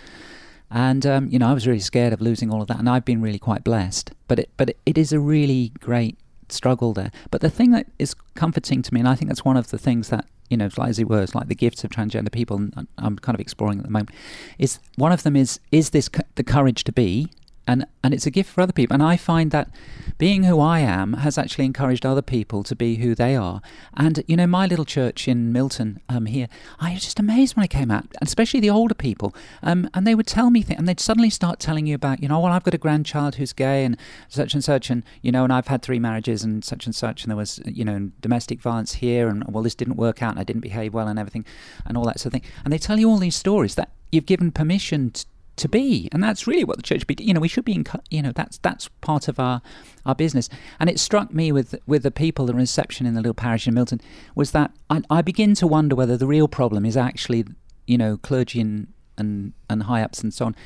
And 0.70 1.04
um, 1.04 1.28
you 1.28 1.38
know 1.38 1.48
I 1.48 1.54
was 1.54 1.66
really 1.66 1.80
scared 1.80 2.12
of 2.12 2.20
losing 2.20 2.52
all 2.52 2.62
of 2.62 2.68
that 2.68 2.78
and 2.78 2.88
I've 2.88 3.04
been 3.04 3.22
really 3.22 3.38
quite 3.38 3.64
blessed. 3.64 4.12
But 4.28 4.38
it 4.38 4.50
but 4.56 4.74
it 4.86 4.98
is 4.98 5.12
a 5.12 5.20
really 5.20 5.72
great 5.80 6.18
struggle 6.48 6.92
there. 6.92 7.10
But 7.30 7.40
the 7.40 7.50
thing 7.50 7.70
that 7.72 7.86
is 7.98 8.14
comforting 8.34 8.82
to 8.82 8.94
me 8.94 9.00
and 9.00 9.08
I 9.08 9.14
think 9.14 9.28
that's 9.28 9.44
one 9.44 9.56
of 9.56 9.70
the 9.70 9.78
things 9.78 10.08
that 10.08 10.26
you 10.50 10.56
know, 10.56 10.68
as 10.82 10.98
it 10.98 11.08
were, 11.08 11.24
like 11.32 11.46
the 11.46 11.54
gifts 11.54 11.84
of 11.84 11.90
transgender 11.90 12.30
people, 12.30 12.56
and 12.56 12.88
I'm 12.98 13.16
kind 13.16 13.36
of 13.36 13.40
exploring 13.40 13.78
at 13.78 13.84
the 13.84 13.90
moment, 13.90 14.10
is 14.58 14.80
one 14.96 15.12
of 15.12 15.22
them 15.22 15.36
is 15.36 15.60
is 15.70 15.90
this 15.90 16.10
the 16.34 16.42
courage 16.42 16.82
to 16.84 16.92
be, 16.92 17.30
and 17.70 17.86
and 18.02 18.12
it's 18.12 18.26
a 18.26 18.30
gift 18.30 18.50
for 18.50 18.62
other 18.62 18.72
people. 18.72 18.94
And 18.94 19.02
I 19.02 19.16
find 19.16 19.50
that 19.50 19.70
being 20.18 20.42
who 20.44 20.58
I 20.60 20.80
am 20.80 21.14
has 21.14 21.38
actually 21.38 21.66
encouraged 21.66 22.04
other 22.04 22.22
people 22.22 22.62
to 22.64 22.74
be 22.74 22.96
who 22.96 23.14
they 23.14 23.36
are. 23.36 23.62
And 23.94 24.24
you 24.26 24.36
know, 24.36 24.46
my 24.46 24.66
little 24.66 24.84
church 24.84 25.28
in 25.28 25.52
Milton 25.52 26.00
um, 26.08 26.26
here, 26.26 26.48
I 26.80 26.94
was 26.94 27.04
just 27.04 27.20
amazed 27.20 27.56
when 27.56 27.64
I 27.64 27.68
came 27.68 27.90
out, 27.90 28.06
especially 28.20 28.60
the 28.60 28.70
older 28.70 28.94
people. 28.94 29.34
Um, 29.62 29.88
and 29.94 30.06
they 30.06 30.14
would 30.14 30.26
tell 30.26 30.50
me 30.50 30.62
things, 30.62 30.78
and 30.78 30.88
they'd 30.88 31.00
suddenly 31.00 31.30
start 31.30 31.60
telling 31.60 31.86
you 31.86 31.94
about, 31.94 32.22
you 32.22 32.28
know, 32.28 32.40
well, 32.40 32.52
I've 32.52 32.64
got 32.64 32.74
a 32.74 32.78
grandchild 32.78 33.36
who's 33.36 33.52
gay, 33.52 33.84
and 33.84 33.96
such 34.28 34.54
and 34.54 34.64
such, 34.64 34.90
and 34.90 35.02
you 35.22 35.30
know, 35.30 35.44
and 35.44 35.52
I've 35.52 35.68
had 35.68 35.82
three 35.82 36.00
marriages, 36.00 36.42
and 36.42 36.64
such 36.64 36.86
and 36.86 36.94
such, 36.94 37.22
and 37.22 37.30
there 37.30 37.36
was, 37.36 37.60
you 37.64 37.84
know, 37.84 38.10
domestic 38.20 38.60
violence 38.60 38.94
here, 38.94 39.28
and 39.28 39.44
well, 39.48 39.62
this 39.62 39.74
didn't 39.74 39.96
work 39.96 40.22
out, 40.22 40.32
and 40.32 40.40
I 40.40 40.44
didn't 40.44 40.62
behave 40.62 40.92
well, 40.92 41.06
and 41.06 41.18
everything, 41.18 41.44
and 41.86 41.96
all 41.96 42.04
that 42.04 42.18
sort 42.18 42.34
of 42.34 42.40
thing. 42.40 42.50
And 42.64 42.72
they 42.72 42.78
tell 42.78 42.98
you 42.98 43.08
all 43.08 43.18
these 43.18 43.36
stories 43.36 43.76
that 43.76 43.90
you've 44.10 44.26
given 44.26 44.50
permission 44.50 45.10
to, 45.12 45.24
to 45.60 45.68
be, 45.68 46.08
and 46.12 46.22
that's 46.22 46.46
really 46.46 46.64
what 46.64 46.76
the 46.76 46.82
church 46.82 47.06
be. 47.06 47.16
You 47.18 47.32
know, 47.34 47.40
we 47.40 47.48
should 47.48 47.64
be, 47.64 47.74
in, 47.74 47.86
you 48.10 48.22
know, 48.22 48.32
that's 48.32 48.58
that's 48.58 48.88
part 49.00 49.28
of 49.28 49.38
our 49.38 49.62
our 50.04 50.14
business. 50.14 50.48
And 50.78 50.90
it 50.90 50.98
struck 50.98 51.32
me 51.32 51.52
with 51.52 51.74
with 51.86 52.02
the 52.02 52.10
people, 52.10 52.46
the 52.46 52.54
reception 52.54 53.06
in 53.06 53.14
the 53.14 53.20
little 53.20 53.34
parish 53.34 53.66
in 53.66 53.74
Milton, 53.74 54.00
was 54.34 54.50
that 54.50 54.72
I, 54.88 55.02
I 55.08 55.22
begin 55.22 55.54
to 55.56 55.66
wonder 55.66 55.94
whether 55.94 56.16
the 56.16 56.26
real 56.26 56.48
problem 56.48 56.84
is 56.84 56.96
actually, 56.96 57.44
you 57.86 57.98
know, 57.98 58.16
clergy 58.16 58.60
and 58.60 58.88
and, 59.16 59.52
and 59.68 59.84
high 59.84 60.02
ups 60.02 60.22
and 60.22 60.34
so 60.34 60.46
on. 60.46 60.56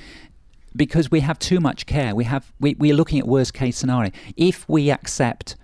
Because 0.76 1.10
we 1.10 1.20
have 1.20 1.38
too 1.38 1.60
much 1.60 1.86
care, 1.86 2.14
we 2.14 2.24
have 2.24 2.52
we, 2.58 2.74
we 2.78 2.90
are 2.90 2.96
looking 2.96 3.18
at 3.18 3.26
worst 3.26 3.54
case 3.54 3.76
scenario. 3.76 4.10
If 4.36 4.68
we 4.68 4.90
accept 4.90 5.56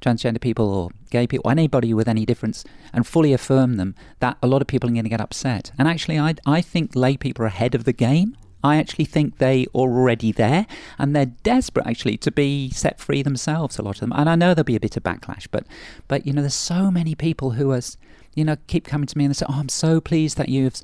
transgender 0.00 0.40
people 0.40 0.72
or 0.72 0.90
gay 1.10 1.26
people, 1.26 1.48
or 1.48 1.52
anybody 1.52 1.92
with 1.94 2.08
any 2.08 2.24
difference, 2.24 2.64
and 2.92 3.06
fully 3.06 3.32
affirm 3.32 3.76
them, 3.76 3.94
that 4.20 4.36
a 4.42 4.46
lot 4.46 4.62
of 4.62 4.66
people 4.66 4.88
are 4.88 4.92
going 4.92 5.04
to 5.04 5.10
get 5.10 5.20
upset. 5.20 5.72
And 5.78 5.86
actually, 5.86 6.18
I, 6.18 6.34
I 6.46 6.60
think 6.60 6.96
lay 6.96 7.16
people 7.16 7.44
are 7.44 7.48
ahead 7.48 7.74
of 7.74 7.84
the 7.84 7.92
game. 7.92 8.36
I 8.62 8.76
actually 8.76 9.06
think 9.06 9.38
they 9.38 9.64
are 9.74 9.80
already 9.80 10.32
there 10.32 10.66
and 10.98 11.14
they're 11.14 11.26
desperate 11.26 11.86
actually 11.86 12.16
to 12.18 12.30
be 12.30 12.70
set 12.70 13.00
free 13.00 13.22
themselves, 13.22 13.78
a 13.78 13.82
lot 13.82 13.96
of 13.96 14.00
them. 14.00 14.12
And 14.14 14.28
I 14.28 14.34
know 14.34 14.54
there'll 14.54 14.64
be 14.64 14.76
a 14.76 14.80
bit 14.80 14.96
of 14.96 15.02
backlash, 15.02 15.46
but, 15.50 15.66
but 16.08 16.26
you 16.26 16.32
know, 16.32 16.42
there's 16.42 16.54
so 16.54 16.90
many 16.90 17.14
people 17.14 17.52
who 17.52 17.70
are, 17.72 17.80
you 18.34 18.44
know, 18.44 18.56
keep 18.66 18.84
coming 18.84 19.06
to 19.06 19.18
me 19.18 19.24
and 19.24 19.34
they 19.34 19.38
say, 19.38 19.46
oh, 19.48 19.58
I'm 19.58 19.68
so 19.68 20.00
pleased 20.00 20.36
that 20.36 20.48
you've, 20.48 20.80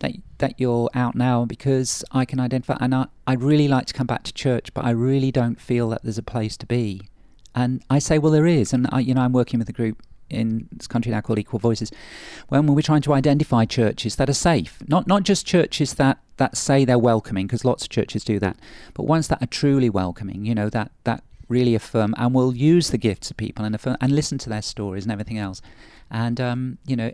that, 0.00 0.12
that 0.38 0.54
you're 0.58 0.90
out 0.94 1.14
now 1.14 1.44
because 1.44 2.04
I 2.10 2.24
can 2.24 2.40
identify. 2.40 2.76
And 2.80 2.94
I, 2.94 3.06
I'd 3.26 3.42
really 3.42 3.68
like 3.68 3.86
to 3.86 3.94
come 3.94 4.06
back 4.06 4.24
to 4.24 4.32
church, 4.32 4.74
but 4.74 4.84
I 4.84 4.90
really 4.90 5.30
don't 5.30 5.60
feel 5.60 5.90
that 5.90 6.02
there's 6.02 6.18
a 6.18 6.22
place 6.22 6.56
to 6.58 6.66
be. 6.66 7.08
And 7.54 7.82
I 7.90 7.98
say, 7.98 8.18
well, 8.18 8.32
there 8.32 8.46
is. 8.46 8.72
And 8.72 8.88
I, 8.92 9.00
you 9.00 9.14
know, 9.14 9.22
I'm 9.22 9.32
working 9.32 9.58
with 9.58 9.68
a 9.68 9.72
group 9.72 10.02
in 10.30 10.68
this 10.72 10.86
country 10.86 11.12
now 11.12 11.20
called 11.20 11.38
Equal 11.38 11.58
Voices, 11.58 11.90
when 12.48 12.66
we're 12.66 12.82
trying 12.82 13.02
to 13.02 13.12
identify 13.12 13.64
churches 13.64 14.16
that 14.16 14.28
are 14.28 14.34
safe, 14.34 14.78
not 14.88 15.06
not 15.06 15.24
just 15.24 15.46
churches 15.46 15.94
that 15.94 16.18
that 16.36 16.56
say 16.56 16.84
they're 16.84 16.98
welcoming, 16.98 17.46
because 17.46 17.64
lots 17.64 17.82
of 17.84 17.90
churches 17.90 18.24
do 18.24 18.38
that, 18.38 18.56
but 18.94 19.04
ones 19.04 19.28
that 19.28 19.42
are 19.42 19.46
truly 19.46 19.90
welcoming, 19.90 20.44
you 20.44 20.54
know, 20.54 20.70
that 20.70 20.90
that 21.04 21.22
really 21.48 21.74
affirm 21.74 22.14
and 22.16 22.32
will 22.34 22.54
use 22.54 22.90
the 22.90 22.98
gifts 22.98 23.30
of 23.30 23.36
people 23.36 23.64
and 23.64 23.74
affirm, 23.74 23.96
and 24.00 24.12
listen 24.12 24.38
to 24.38 24.48
their 24.48 24.62
stories 24.62 25.04
and 25.04 25.12
everything 25.12 25.38
else. 25.38 25.60
And 26.10 26.40
um, 26.40 26.78
you 26.86 26.96
know, 26.96 27.12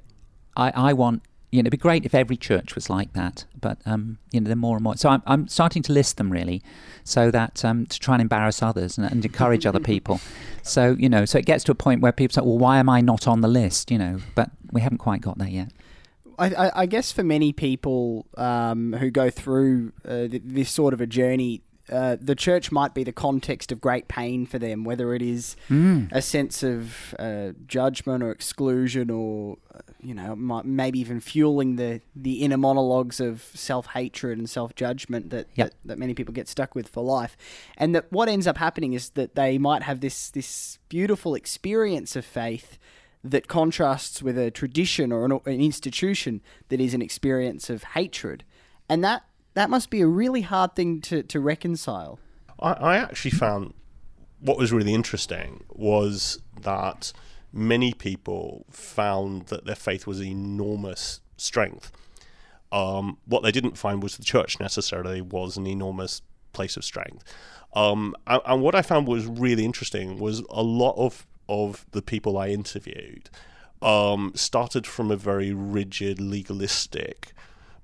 I 0.57 0.71
I 0.91 0.93
want 0.93 1.23
you 1.57 1.63
know, 1.63 1.69
it'd 1.69 1.71
be 1.73 1.79
great 1.79 2.05
if 2.05 2.15
every 2.15 2.37
church 2.37 2.75
was 2.75 2.91
like 2.91 3.15
that, 3.15 3.47
but 3.59 3.79
um, 3.87 4.19
you 4.31 4.41
know, 4.41 4.47
they're 4.47 4.57
more 4.57 4.77
and 4.77 4.85
more. 4.85 4.97
So 4.97 5.09
I'm, 5.09 5.23
I'm 5.27 5.49
starting 5.49 5.83
to 5.85 5.93
list 5.93 6.19
them 6.19 6.31
really, 6.31 6.63
so 7.03 7.31
that 7.31 7.65
um, 7.65 7.87
to 7.87 7.99
try 7.99 8.15
and 8.15 8.21
embarrass 8.21 8.63
others 8.63 8.99
and, 8.99 9.11
and 9.11 9.25
encourage 9.25 9.65
other 9.65 9.81
people. 9.81 10.21
So 10.63 10.97
you 10.99 11.09
know, 11.09 11.25
so 11.25 11.39
it 11.39 11.47
gets 11.47 11.65
to 11.65 11.73
a 11.73 11.75
point 11.75 12.03
where 12.03 12.13
people 12.13 12.35
say, 12.35 12.43
"Well, 12.43 12.59
why 12.59 12.79
am 12.79 12.91
I 12.91 13.01
not 13.01 13.27
on 13.27 13.41
the 13.41 13.49
list?" 13.49 13.91
You 13.91 13.97
know, 13.97 14.19
but 14.35 14.51
we 14.71 14.83
haven't 14.83 14.99
quite 14.99 15.23
got 15.23 15.39
there 15.39 15.49
yet. 15.49 15.73
I, 16.39 16.83
I, 16.83 16.87
guess 16.87 17.13
for 17.13 17.23
many 17.23 17.55
people 17.55 18.27
um, 18.37 18.93
who 18.93 19.11
go 19.11 19.31
through 19.31 19.93
uh, 20.07 20.27
this 20.29 20.69
sort 20.69 20.93
of 20.93 21.01
a 21.01 21.07
journey, 21.07 21.63
uh, 21.91 22.17
the 22.21 22.35
church 22.35 22.71
might 22.71 22.93
be 22.93 23.05
the 23.05 23.13
context 23.13 23.73
of 23.73 23.81
great 23.81 24.09
pain 24.09 24.45
for 24.45 24.59
them, 24.59 24.85
whether 24.85 25.15
it 25.15 25.23
is 25.23 25.57
mm. 25.71 26.11
a 26.13 26.21
sense 26.21 26.63
of 26.63 27.15
uh, 27.19 27.53
judgment 27.67 28.23
or 28.23 28.31
exclusion, 28.31 29.09
or 29.11 29.57
uh, 29.75 29.79
you 30.01 30.15
know, 30.15 30.37
maybe 30.65 30.99
even 30.99 31.21
fueling 31.21 31.77
the, 31.77 32.01
the 32.15 32.43
inner 32.43 32.57
monologues 32.57 33.21
of 33.21 33.43
self 33.55 33.87
hatred 33.87 34.39
and 34.39 34.49
self 34.49 34.75
judgment 34.75 35.31
that, 35.31 35.49
yep. 35.55 35.71
that, 35.71 35.89
that 35.89 35.99
many 35.99 36.15
people 36.15 36.33
get 36.33 36.49
stuck 36.49 36.75
with 36.75 36.89
for 36.89 37.03
life. 37.03 37.37
And 37.77 37.95
that 37.95 38.11
what 38.13 38.29
ends 38.29 38.47
up 38.47 38.59
happening 38.59 38.93
is 38.93 39.11
that 39.11 39.35
they 39.35 39.59
might 39.59 39.83
have 39.83 40.01
this 40.01 40.31
this 40.31 40.79
beautiful 40.89 41.35
experience 41.35 42.17
of 42.17 42.25
faith 42.25 42.79
that 43.25 43.49
contrasts 43.49 44.23
with 44.23 44.39
a 44.39 44.51
tradition 44.51 45.13
or 45.13 45.25
an, 45.25 45.33
an 45.33 45.61
institution 45.61 46.41
that 46.69 46.81
is 46.81 46.95
an 46.95 47.03
experience 47.03 47.69
of 47.71 47.83
hatred, 47.83 48.45
and 48.89 49.03
that 49.03 49.25
that 49.55 49.71
must 49.71 49.91
be 49.91 50.03
a 50.03 50.07
really 50.07 50.43
hard 50.43 50.77
thing 50.77 51.01
to, 51.01 51.23
to 51.23 51.41
reconcile. 51.41 52.19
I, 52.61 52.73
I 52.73 52.97
actually 52.99 53.31
found 53.33 53.73
what 54.41 54.59
was 54.59 54.73
really 54.73 54.93
interesting 54.93 55.65
was 55.71 56.41
that 56.61 57.13
many 57.57 57.93
people 57.93 58.67
found 58.71 59.47
that 59.47 59.65
their 59.65 59.75
faith 59.75 60.07
was 60.07 60.23
enormous 60.23 61.21
strength. 61.37 61.91
Um, 62.71 63.19
what 63.25 63.43
they 63.43 63.53
didn't 63.53 63.79
find 63.79 64.03
was 64.03 64.17
the 64.17 64.25
church 64.25 64.61
necessarily 64.61 65.21
was 65.21 65.57
an 65.57 65.67
enormous 65.67 66.21
place 66.53 66.77
of 66.77 66.85
strength. 66.85 67.25
Um, 67.73 68.15
and, 68.27 68.43
and, 68.47 68.63
what 68.63 68.75
I 68.75 68.83
found 68.83 69.07
was 69.07 69.27
really 69.27 69.65
interesting 69.65 70.19
was 70.19 70.41
a 70.51 70.63
lot 70.63 70.95
of 70.97 71.27
of 71.49 71.87
the 71.93 72.03
people 72.03 72.37
I 72.39 72.49
interviewed 72.49 73.31
um, 73.81 74.33
started 74.35 74.87
from 74.87 75.11
a 75.11 75.17
very 75.17 75.53
rigid, 75.53 76.21
legalistic 76.21 77.33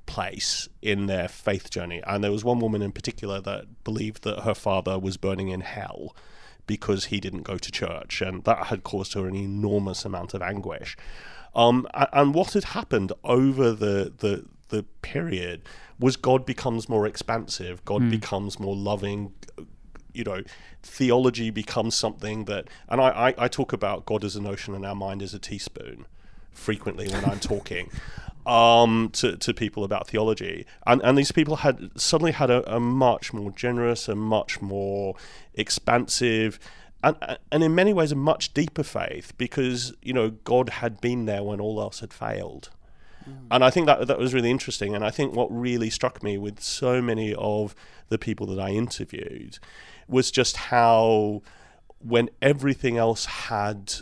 place 0.06 0.68
in 0.80 1.06
their 1.06 1.28
faith 1.28 1.70
journey. 1.70 2.02
And 2.06 2.24
there 2.24 2.32
was 2.32 2.44
one 2.44 2.58
woman 2.58 2.82
in 2.82 2.92
particular 2.92 3.40
that 3.42 3.84
believed 3.84 4.24
that 4.24 4.40
her 4.40 4.54
father 4.54 4.98
was 4.98 5.16
burning 5.16 5.48
in 5.48 5.60
hell 5.60 6.16
because 6.66 7.06
he 7.06 7.20
didn't 7.20 7.42
go 7.42 7.58
to 7.58 7.70
church, 7.72 8.20
and 8.22 8.44
that 8.44 8.66
had 8.66 8.82
caused 8.84 9.14
her 9.14 9.26
an 9.26 9.34
enormous 9.34 10.04
amount 10.04 10.34
of 10.34 10.42
anguish. 10.42 10.96
Um, 11.54 11.86
and 12.12 12.34
what 12.34 12.52
had 12.54 12.64
happened 12.64 13.12
over 13.24 13.72
the, 13.72 14.12
the 14.18 14.46
the 14.68 14.84
period 15.02 15.60
was 15.98 16.16
God 16.16 16.46
becomes 16.46 16.88
more 16.88 17.06
expansive, 17.06 17.84
God 17.84 18.00
Mm. 18.02 18.10
becomes 18.10 18.58
more 18.58 18.74
loving. 18.74 19.34
You 20.14 20.24
know, 20.24 20.42
theology 20.82 21.50
becomes 21.50 21.94
something 21.94 22.44
that, 22.46 22.68
and 22.88 23.00
I, 23.00 23.08
I, 23.28 23.34
I 23.44 23.48
talk 23.48 23.72
about 23.72 24.04
God 24.06 24.24
as 24.24 24.34
an 24.36 24.46
ocean 24.46 24.74
and 24.74 24.84
our 24.86 24.94
mind 24.94 25.22
as 25.22 25.34
a 25.34 25.38
teaspoon 25.38 26.06
frequently 26.52 27.08
when 27.08 27.24
I'm 27.24 27.38
talking 27.40 27.90
um, 28.46 29.10
to, 29.14 29.36
to 29.36 29.54
people 29.54 29.84
about 29.84 30.08
theology. 30.08 30.66
And, 30.86 31.00
and 31.02 31.16
these 31.16 31.32
people 31.32 31.56
had 31.56 31.90
suddenly 32.00 32.32
had 32.32 32.50
a, 32.50 32.76
a 32.76 32.80
much 32.80 33.32
more 33.32 33.50
generous, 33.52 34.08
a 34.08 34.14
much 34.14 34.60
more 34.60 35.14
expansive, 35.54 36.58
and, 37.04 37.16
and 37.50 37.64
in 37.64 37.74
many 37.74 37.92
ways 37.92 38.12
a 38.12 38.16
much 38.16 38.54
deeper 38.54 38.82
faith 38.82 39.32
because, 39.36 39.92
you 40.02 40.12
know, 40.12 40.30
God 40.30 40.68
had 40.68 41.00
been 41.00 41.26
there 41.26 41.42
when 41.42 41.60
all 41.60 41.80
else 41.80 42.00
had 42.00 42.12
failed. 42.12 42.70
And 43.50 43.64
I 43.64 43.70
think 43.70 43.86
that 43.86 44.06
that 44.08 44.18
was 44.18 44.34
really 44.34 44.50
interesting. 44.50 44.94
And 44.94 45.04
I 45.04 45.10
think 45.10 45.34
what 45.34 45.46
really 45.48 45.90
struck 45.90 46.22
me 46.22 46.38
with 46.38 46.60
so 46.60 47.00
many 47.00 47.34
of 47.34 47.74
the 48.08 48.18
people 48.18 48.46
that 48.46 48.58
I 48.58 48.70
interviewed 48.70 49.58
was 50.08 50.30
just 50.30 50.56
how, 50.56 51.42
when 52.00 52.30
everything 52.40 52.96
else 52.96 53.24
had 53.24 53.94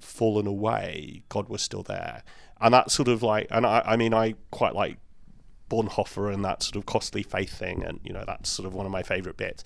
fallen 0.00 0.46
away, 0.46 1.24
God 1.28 1.48
was 1.48 1.62
still 1.62 1.82
there. 1.82 2.22
And 2.60 2.74
that 2.74 2.90
sort 2.90 3.08
of 3.08 3.22
like, 3.22 3.46
and 3.50 3.66
I, 3.66 3.82
I 3.84 3.96
mean, 3.96 4.12
I 4.12 4.34
quite 4.50 4.74
like 4.74 4.98
Bonhoeffer 5.70 6.32
and 6.32 6.44
that 6.44 6.62
sort 6.62 6.76
of 6.76 6.86
costly 6.86 7.22
faith 7.22 7.56
thing, 7.56 7.84
and 7.84 8.00
you 8.02 8.12
know, 8.12 8.24
that's 8.26 8.48
sort 8.48 8.66
of 8.66 8.74
one 8.74 8.86
of 8.86 8.92
my 8.92 9.02
favorite 9.02 9.36
bits. 9.36 9.64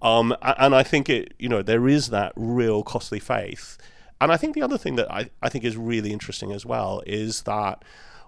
Um, 0.00 0.34
and 0.42 0.74
I 0.74 0.82
think 0.82 1.08
it, 1.08 1.34
you 1.38 1.48
know, 1.48 1.62
there 1.62 1.88
is 1.88 2.08
that 2.10 2.32
real 2.36 2.82
costly 2.82 3.18
faith. 3.18 3.76
And 4.20 4.30
I 4.30 4.36
think 4.36 4.54
the 4.54 4.62
other 4.62 4.78
thing 4.78 4.96
that 4.96 5.10
I, 5.10 5.30
I 5.42 5.48
think 5.48 5.64
is 5.64 5.76
really 5.76 6.12
interesting 6.12 6.52
as 6.52 6.64
well 6.66 7.02
is 7.06 7.42
that 7.42 7.82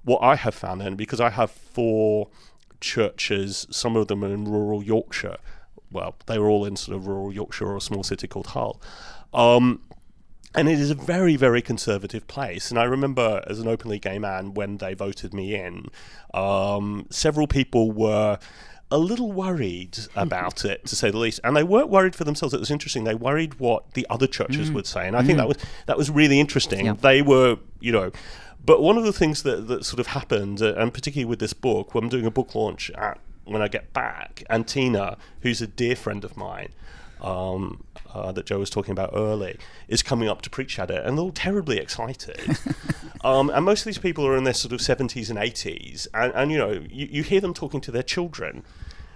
what 0.05 0.18
I 0.22 0.37
have 0.37 0.55
found, 0.55 0.83
and 0.83 0.96
because 0.96 1.20
I 1.20 1.31
have 1.31 1.51
four 1.51 2.29
churches, 2.81 3.66
some 3.70 3.96
of 3.96 4.09
them 4.09 4.25
are 4.25 4.33
in 4.33 4.44
rural 4.44 4.83
Yorkshire. 4.83 5.37
Well, 5.90 6.16
they 6.27 6.38
were 6.38 6.48
all 6.48 6.64
in 6.64 6.77
sort 6.77 6.96
of 6.96 7.07
rural 7.07 7.33
Yorkshire 7.33 7.66
or 7.66 7.77
a 7.77 7.81
small 7.81 8.03
city 8.03 8.27
called 8.27 8.48
Hull. 8.48 8.81
Um, 9.33 9.83
and 10.55 10.69
it 10.69 10.79
is 10.79 10.91
a 10.91 10.95
very, 10.95 11.37
very 11.37 11.62
conservative 11.62 12.27
place. 12.27 12.71
And 12.71 12.79
I 12.79 12.85
remember 12.85 13.43
as 13.47 13.59
an 13.59 13.69
openly 13.69 13.99
gay 13.99 14.19
man, 14.19 14.55
when 14.55 14.79
they 14.79 14.95
voted 14.95 15.33
me 15.33 15.55
in, 15.55 15.87
um, 16.35 17.07
several 17.11 17.47
people 17.47 17.91
were 17.91 18.38
a 18.91 18.99
little 18.99 19.33
worried 19.33 19.99
about 20.15 20.67
it, 20.67 20.85
to 20.87 20.95
say 20.95 21.11
the 21.11 21.17
least. 21.17 21.41
And 21.43 21.57
they 21.57 21.62
weren't 21.62 21.88
worried 21.88 22.15
for 22.15 22.25
themselves. 22.25 22.53
It 22.53 22.61
was 22.61 22.71
interesting. 22.71 23.05
They 23.05 23.15
worried 23.15 23.59
what 23.59 23.95
the 23.95 24.07
other 24.11 24.27
churches 24.27 24.71
would 24.71 24.87
say. 24.87 25.07
And 25.07 25.17
I 25.17 25.23
think 25.23 25.38
that 25.38 25.49
was 25.49 25.57
that 25.87 25.97
was 25.97 26.11
really 26.11 26.38
interesting. 26.38 26.85
Yeah. 26.87 26.93
They 26.93 27.23
were, 27.23 27.57
you 27.81 27.93
know, 27.93 28.12
but 28.65 28.83
one 28.83 28.99
of 28.99 29.05
the 29.05 29.12
things 29.12 29.43
that, 29.45 29.67
that 29.69 29.85
sort 29.85 29.99
of 29.99 30.09
happened, 30.09 30.62
uh, 30.62 30.75
and 30.75 30.93
particularly 30.93 31.29
with 31.29 31.41
this 31.41 31.53
book, 31.53 31.95
when 31.95 32.05
I'm 32.05 32.11
doing 32.11 32.27
a 32.27 32.31
book 32.31 32.55
launch 32.55 32.91
at, 32.91 33.19
when 33.45 33.61
I 33.61 33.69
get 33.69 33.93
back, 33.93 34.45
and 34.49 34.69
Tina, 34.69 35.17
who's 35.41 35.61
a 35.61 35.67
dear 35.67 35.97
friend 35.97 36.23
of 36.23 36.37
mine, 36.37 36.69
um, 37.21 37.85
uh, 38.14 38.33
that 38.33 38.46
Joe 38.46 38.59
was 38.59 38.70
talking 38.70 38.92
about 38.92 39.11
early, 39.14 39.59
is 39.88 40.03
coming 40.03 40.29
up 40.29 40.42
to 40.42 40.51
preach 40.51 40.79
at 40.79 40.90
it, 40.90 41.05
and 41.05 41.16
they're 41.16 41.25
all 41.25 41.33
terribly 41.33 41.79
excited. 41.79 42.59
um, 43.25 43.51
and 43.51 43.64
most 43.64 43.81
of 43.81 43.87
these 43.87 43.98
people 43.98 44.27
are 44.27 44.37
in 44.37 44.44
their 44.44 44.55
sort 44.55 44.72
of 44.72 44.81
70s 44.81 45.31
and 45.31 45.38
80s, 45.38 46.07
and, 46.14 46.33
and 46.35 46.53
you 46.53 46.59
know, 46.59 46.85
you, 46.90 47.09
you 47.11 47.22
hear 47.22 47.40
them 47.40 47.55
talking 47.55 47.81
to 47.81 47.90
their 47.90 48.03
children 48.03 48.64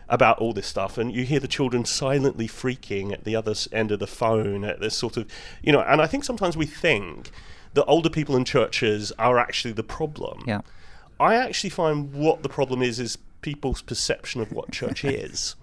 about 0.08 0.38
all 0.38 0.52
this 0.52 0.66
stuff, 0.66 0.98
and 0.98 1.12
you 1.12 1.24
hear 1.24 1.40
the 1.40 1.48
children 1.48 1.84
silently 1.84 2.46
freaking 2.46 3.12
at 3.12 3.24
the 3.24 3.34
other 3.34 3.54
end 3.72 3.90
of 3.90 3.98
the 3.98 4.06
phone 4.06 4.64
at 4.64 4.80
this 4.80 4.96
sort 4.96 5.16
of, 5.16 5.26
you 5.62 5.72
know, 5.72 5.80
and 5.80 6.00
I 6.00 6.06
think 6.06 6.24
sometimes 6.24 6.56
we 6.56 6.66
think 6.66 7.30
that 7.74 7.84
older 7.86 8.08
people 8.08 8.36
in 8.36 8.44
churches 8.44 9.12
are 9.18 9.38
actually 9.38 9.72
the 9.72 9.82
problem. 9.82 10.42
Yeah. 10.46 10.60
I 11.18 11.34
actually 11.34 11.70
find 11.70 12.12
what 12.12 12.42
the 12.42 12.48
problem 12.48 12.82
is 12.82 13.00
is 13.00 13.18
people's 13.40 13.82
perception 13.82 14.40
of 14.40 14.52
what 14.52 14.70
church 14.70 15.04
is. 15.04 15.56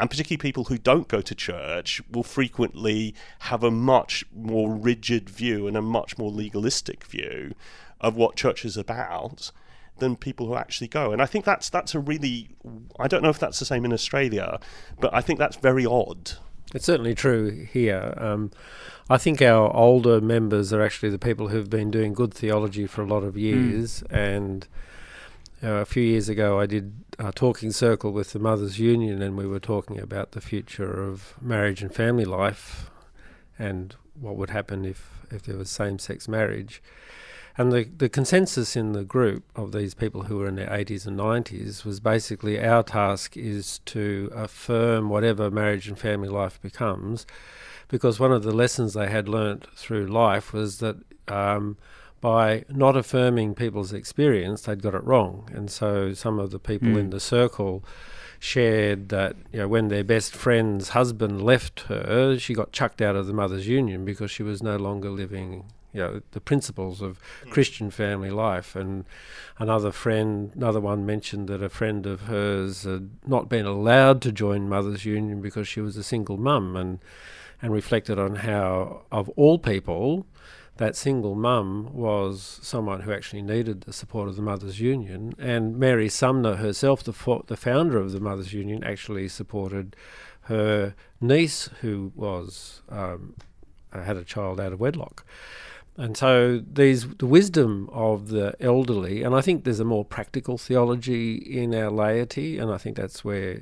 And 0.00 0.08
particularly 0.08 0.38
people 0.38 0.64
who 0.64 0.78
don't 0.78 1.08
go 1.08 1.20
to 1.20 1.34
church 1.34 2.00
will 2.10 2.22
frequently 2.22 3.14
have 3.40 3.62
a 3.62 3.70
much 3.70 4.24
more 4.34 4.74
rigid 4.74 5.28
view 5.28 5.68
and 5.68 5.76
a 5.76 5.82
much 5.82 6.16
more 6.16 6.30
legalistic 6.30 7.04
view 7.04 7.54
of 8.00 8.16
what 8.16 8.34
church 8.34 8.64
is 8.64 8.78
about 8.78 9.52
than 9.98 10.16
people 10.16 10.46
who 10.46 10.56
actually 10.56 10.88
go. 10.88 11.12
And 11.12 11.20
I 11.20 11.26
think 11.26 11.44
that's 11.44 11.68
that's 11.68 11.94
a 11.94 12.00
really 12.00 12.48
I 12.98 13.08
don't 13.08 13.22
know 13.22 13.28
if 13.28 13.38
that's 13.38 13.58
the 13.58 13.66
same 13.66 13.84
in 13.84 13.92
Australia, 13.92 14.58
but 14.98 15.14
I 15.14 15.20
think 15.20 15.38
that's 15.38 15.56
very 15.56 15.84
odd. 15.84 16.32
It's 16.74 16.86
certainly 16.86 17.14
true 17.14 17.66
here. 17.70 18.14
Um, 18.16 18.52
I 19.10 19.18
think 19.18 19.42
our 19.42 19.74
older 19.76 20.20
members 20.20 20.72
are 20.72 20.80
actually 20.80 21.10
the 21.10 21.18
people 21.18 21.48
who've 21.48 21.68
been 21.68 21.90
doing 21.90 22.14
good 22.14 22.32
theology 22.32 22.86
for 22.86 23.02
a 23.02 23.06
lot 23.06 23.24
of 23.24 23.36
years. 23.36 24.02
And 24.08 24.66
uh, 25.62 25.68
a 25.68 25.84
few 25.84 26.02
years 26.02 26.28
ago, 26.28 26.58
I 26.58 26.66
did 26.66 26.92
a 27.18 27.32
talking 27.32 27.70
circle 27.70 28.12
with 28.12 28.32
the 28.32 28.38
Mothers 28.38 28.78
Union, 28.78 29.20
and 29.20 29.36
we 29.36 29.46
were 29.46 29.60
talking 29.60 30.00
about 30.00 30.32
the 30.32 30.40
future 30.40 31.02
of 31.02 31.34
marriage 31.40 31.82
and 31.82 31.94
family 31.94 32.24
life 32.24 32.90
and 33.58 33.94
what 34.18 34.36
would 34.36 34.50
happen 34.50 34.84
if, 34.84 35.26
if 35.30 35.42
there 35.42 35.56
was 35.56 35.70
same 35.70 35.98
sex 35.98 36.28
marriage. 36.28 36.82
And 37.58 37.72
the, 37.72 37.84
the 37.84 38.08
consensus 38.08 38.74
in 38.74 38.92
the 38.92 39.04
group 39.04 39.44
of 39.54 39.72
these 39.72 39.92
people 39.92 40.22
who 40.22 40.38
were 40.38 40.48
in 40.48 40.54
their 40.54 40.68
80s 40.68 41.06
and 41.06 41.18
90s 41.18 41.84
was 41.84 42.00
basically 42.00 42.58
our 42.58 42.82
task 42.82 43.36
is 43.36 43.80
to 43.86 44.30
affirm 44.34 45.10
whatever 45.10 45.50
marriage 45.50 45.88
and 45.88 45.98
family 45.98 46.28
life 46.28 46.60
becomes, 46.62 47.26
because 47.88 48.18
one 48.18 48.32
of 48.32 48.44
the 48.44 48.52
lessons 48.52 48.94
they 48.94 49.10
had 49.10 49.28
learnt 49.28 49.66
through 49.74 50.06
life 50.06 50.54
was 50.54 50.78
that 50.78 50.96
um, 51.28 51.76
by 52.20 52.64
not 52.68 52.96
affirming 52.96 53.54
people's 53.54 53.92
experience, 53.92 54.62
they'd 54.62 54.82
got 54.82 54.94
it 54.94 55.04
wrong. 55.04 55.48
And 55.52 55.70
so 55.70 56.12
some 56.12 56.38
of 56.38 56.50
the 56.50 56.58
people 56.58 56.96
in 56.96 57.06
hmm. 57.06 57.10
the 57.10 57.20
circle 57.20 57.84
shared 58.38 59.10
that 59.10 59.36
you 59.52 59.58
know 59.58 59.68
when 59.68 59.88
their 59.88 60.04
best 60.04 60.34
friend's 60.34 60.90
husband 60.90 61.42
left 61.42 61.80
her, 61.80 62.38
she 62.38 62.54
got 62.54 62.72
chucked 62.72 63.02
out 63.02 63.16
of 63.16 63.26
the 63.26 63.32
mothers' 63.32 63.68
union 63.68 64.04
because 64.04 64.30
she 64.30 64.42
was 64.42 64.62
no 64.62 64.76
longer 64.76 65.10
living 65.10 65.64
you 65.92 66.00
know 66.00 66.22
the 66.32 66.40
principles 66.40 67.02
of 67.02 67.18
hmm. 67.42 67.50
Christian 67.50 67.90
family 67.90 68.30
life. 68.30 68.76
And 68.76 69.04
another 69.58 69.92
friend, 69.92 70.52
another 70.54 70.80
one 70.80 71.06
mentioned 71.06 71.48
that 71.48 71.62
a 71.62 71.68
friend 71.68 72.06
of 72.06 72.22
hers 72.22 72.84
had 72.84 73.10
not 73.26 73.48
been 73.48 73.66
allowed 73.66 74.20
to 74.22 74.32
join 74.32 74.68
mothers' 74.68 75.04
union 75.04 75.40
because 75.40 75.66
she 75.66 75.80
was 75.80 75.96
a 75.96 76.02
single 76.02 76.36
mum, 76.36 76.76
and 76.76 76.98
and 77.62 77.72
reflected 77.72 78.18
on 78.18 78.36
how 78.36 79.02
of 79.10 79.28
all 79.30 79.58
people 79.58 80.26
that 80.80 80.96
single 80.96 81.34
mum 81.34 81.90
was 81.92 82.58
someone 82.62 83.02
who 83.02 83.12
actually 83.12 83.42
needed 83.42 83.82
the 83.82 83.92
support 83.92 84.30
of 84.30 84.36
the 84.36 84.40
Mothers 84.40 84.80
Union, 84.80 85.34
and 85.38 85.78
Mary 85.78 86.08
Sumner 86.08 86.56
herself, 86.56 87.04
the 87.04 87.12
fo- 87.12 87.44
the 87.48 87.56
founder 87.56 87.98
of 87.98 88.12
the 88.12 88.18
Mothers 88.18 88.54
Union, 88.54 88.82
actually 88.82 89.28
supported 89.28 89.94
her 90.44 90.94
niece 91.20 91.68
who 91.82 92.12
was 92.16 92.80
um, 92.88 93.34
had 93.92 94.16
a 94.16 94.24
child 94.24 94.58
out 94.58 94.72
of 94.72 94.80
wedlock. 94.80 95.26
And 95.96 96.16
so 96.16 96.62
these 96.72 97.06
the 97.16 97.26
wisdom 97.26 97.90
of 97.92 98.28
the 98.28 98.54
elderly, 98.60 99.22
and 99.22 99.34
I 99.34 99.40
think 99.40 99.64
there's 99.64 99.80
a 99.80 99.84
more 99.84 100.04
practical 100.04 100.56
theology 100.56 101.34
in 101.34 101.74
our 101.74 101.90
laity, 101.90 102.58
and 102.58 102.72
I 102.72 102.78
think 102.78 102.96
that's 102.96 103.22
where, 103.22 103.60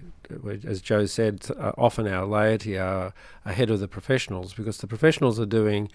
as 0.64 0.80
Joe 0.80 1.06
said, 1.06 1.46
uh, 1.58 1.72
often 1.76 2.06
our 2.06 2.26
laity 2.26 2.78
are 2.78 3.12
ahead 3.44 3.70
of 3.70 3.80
the 3.80 3.88
professionals 3.88 4.54
because 4.54 4.78
the 4.78 4.86
professionals 4.86 5.40
are 5.40 5.46
doing 5.46 5.90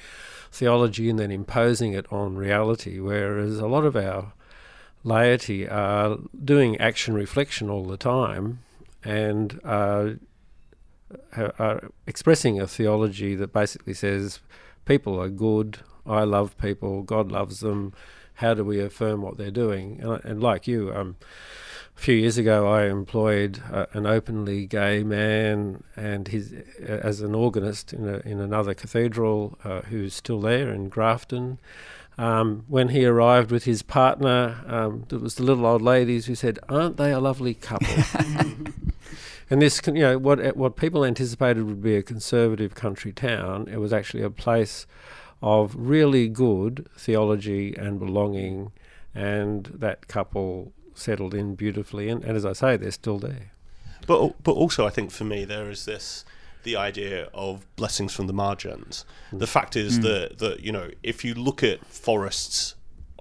theology 0.51 1.09
and 1.09 1.17
then 1.17 1.31
imposing 1.31 1.93
it 1.93 2.11
on 2.11 2.35
reality, 2.35 2.99
whereas 2.99 3.59
a 3.59 3.67
lot 3.67 3.85
of 3.85 3.95
our 3.95 4.33
laity 5.03 5.67
are 5.69 6.17
doing 6.43 6.77
action 6.77 7.13
reflection 7.13 7.69
all 7.69 7.85
the 7.85 7.97
time 7.97 8.59
and 9.03 9.59
are, 9.63 10.15
are 11.35 11.89
expressing 12.07 12.59
a 12.59 12.67
theology 12.67 13.35
that 13.35 13.53
basically 13.53 13.93
says 13.93 14.39
people 14.85 15.21
are 15.21 15.29
good, 15.29 15.79
I 16.05 16.23
love 16.23 16.57
people, 16.57 17.03
God 17.03 17.31
loves 17.31 17.59
them. 17.59 17.93
How 18.35 18.53
do 18.53 18.63
we 18.63 18.79
affirm 18.79 19.21
what 19.21 19.37
they're 19.37 19.51
doing? 19.51 19.99
And, 20.01 20.23
and 20.25 20.43
like 20.43 20.67
you, 20.67 20.91
um, 20.93 21.17
a 21.95 21.99
few 21.99 22.15
years 22.15 22.37
ago, 22.37 22.67
I 22.67 22.85
employed 22.85 23.61
uh, 23.71 23.85
an 23.93 24.05
openly 24.05 24.65
gay 24.65 25.03
man 25.03 25.83
and 25.95 26.27
his 26.27 26.53
uh, 26.81 26.85
as 26.85 27.21
an 27.21 27.35
organist 27.35 27.93
in 27.93 28.07
a, 28.07 28.17
in 28.19 28.39
another 28.39 28.73
cathedral, 28.73 29.57
uh, 29.63 29.81
who's 29.81 30.13
still 30.13 30.41
there 30.41 30.73
in 30.73 30.89
Grafton. 30.89 31.59
Um, 32.17 32.65
when 32.67 32.89
he 32.89 33.05
arrived 33.05 33.51
with 33.51 33.63
his 33.63 33.81
partner, 33.81 34.63
um, 34.67 35.05
there 35.09 35.19
was 35.19 35.35
the 35.35 35.43
little 35.43 35.65
old 35.65 35.81
ladies 35.81 36.25
who 36.25 36.35
said, 36.35 36.59
"Aren't 36.69 36.97
they 36.97 37.11
a 37.11 37.19
lovely 37.19 37.53
couple?" 37.53 37.87
and 39.49 39.61
this, 39.61 39.81
you 39.85 39.93
know, 39.93 40.17
what 40.17 40.55
what 40.55 40.75
people 40.75 41.05
anticipated 41.05 41.63
would 41.63 41.81
be 41.81 41.95
a 41.95 42.03
conservative 42.03 42.75
country 42.75 43.11
town, 43.11 43.67
it 43.71 43.77
was 43.77 43.93
actually 43.93 44.23
a 44.23 44.29
place 44.29 44.85
of 45.43 45.75
really 45.77 46.29
good 46.29 46.87
theology 46.97 47.75
and 47.75 47.99
belonging, 47.99 48.71
and 49.13 49.65
that 49.65 50.07
couple 50.07 50.71
settled 50.95 51.33
in 51.33 51.53
beautifully. 51.53 52.07
And, 52.07 52.23
and 52.23 52.37
as 52.37 52.45
I 52.45 52.53
say, 52.53 52.77
they're 52.77 52.91
still 52.91 53.19
there. 53.19 53.51
But 54.07 54.41
but 54.41 54.53
also, 54.53 54.87
I 54.87 54.89
think 54.89 55.11
for 55.11 55.25
me, 55.25 55.43
there 55.43 55.69
is 55.69 55.85
this 55.85 56.23
the 56.63 56.77
idea 56.77 57.29
of 57.33 57.65
blessings 57.75 58.13
from 58.13 58.27
the 58.27 58.33
margins. 58.33 59.05
Mm. 59.33 59.39
The 59.39 59.47
fact 59.47 59.75
is 59.75 59.99
mm. 59.99 60.03
that 60.03 60.39
that 60.39 60.61
you 60.61 60.71
know, 60.71 60.89
if 61.03 61.25
you 61.25 61.33
look 61.33 61.61
at 61.61 61.85
forests 61.85 62.75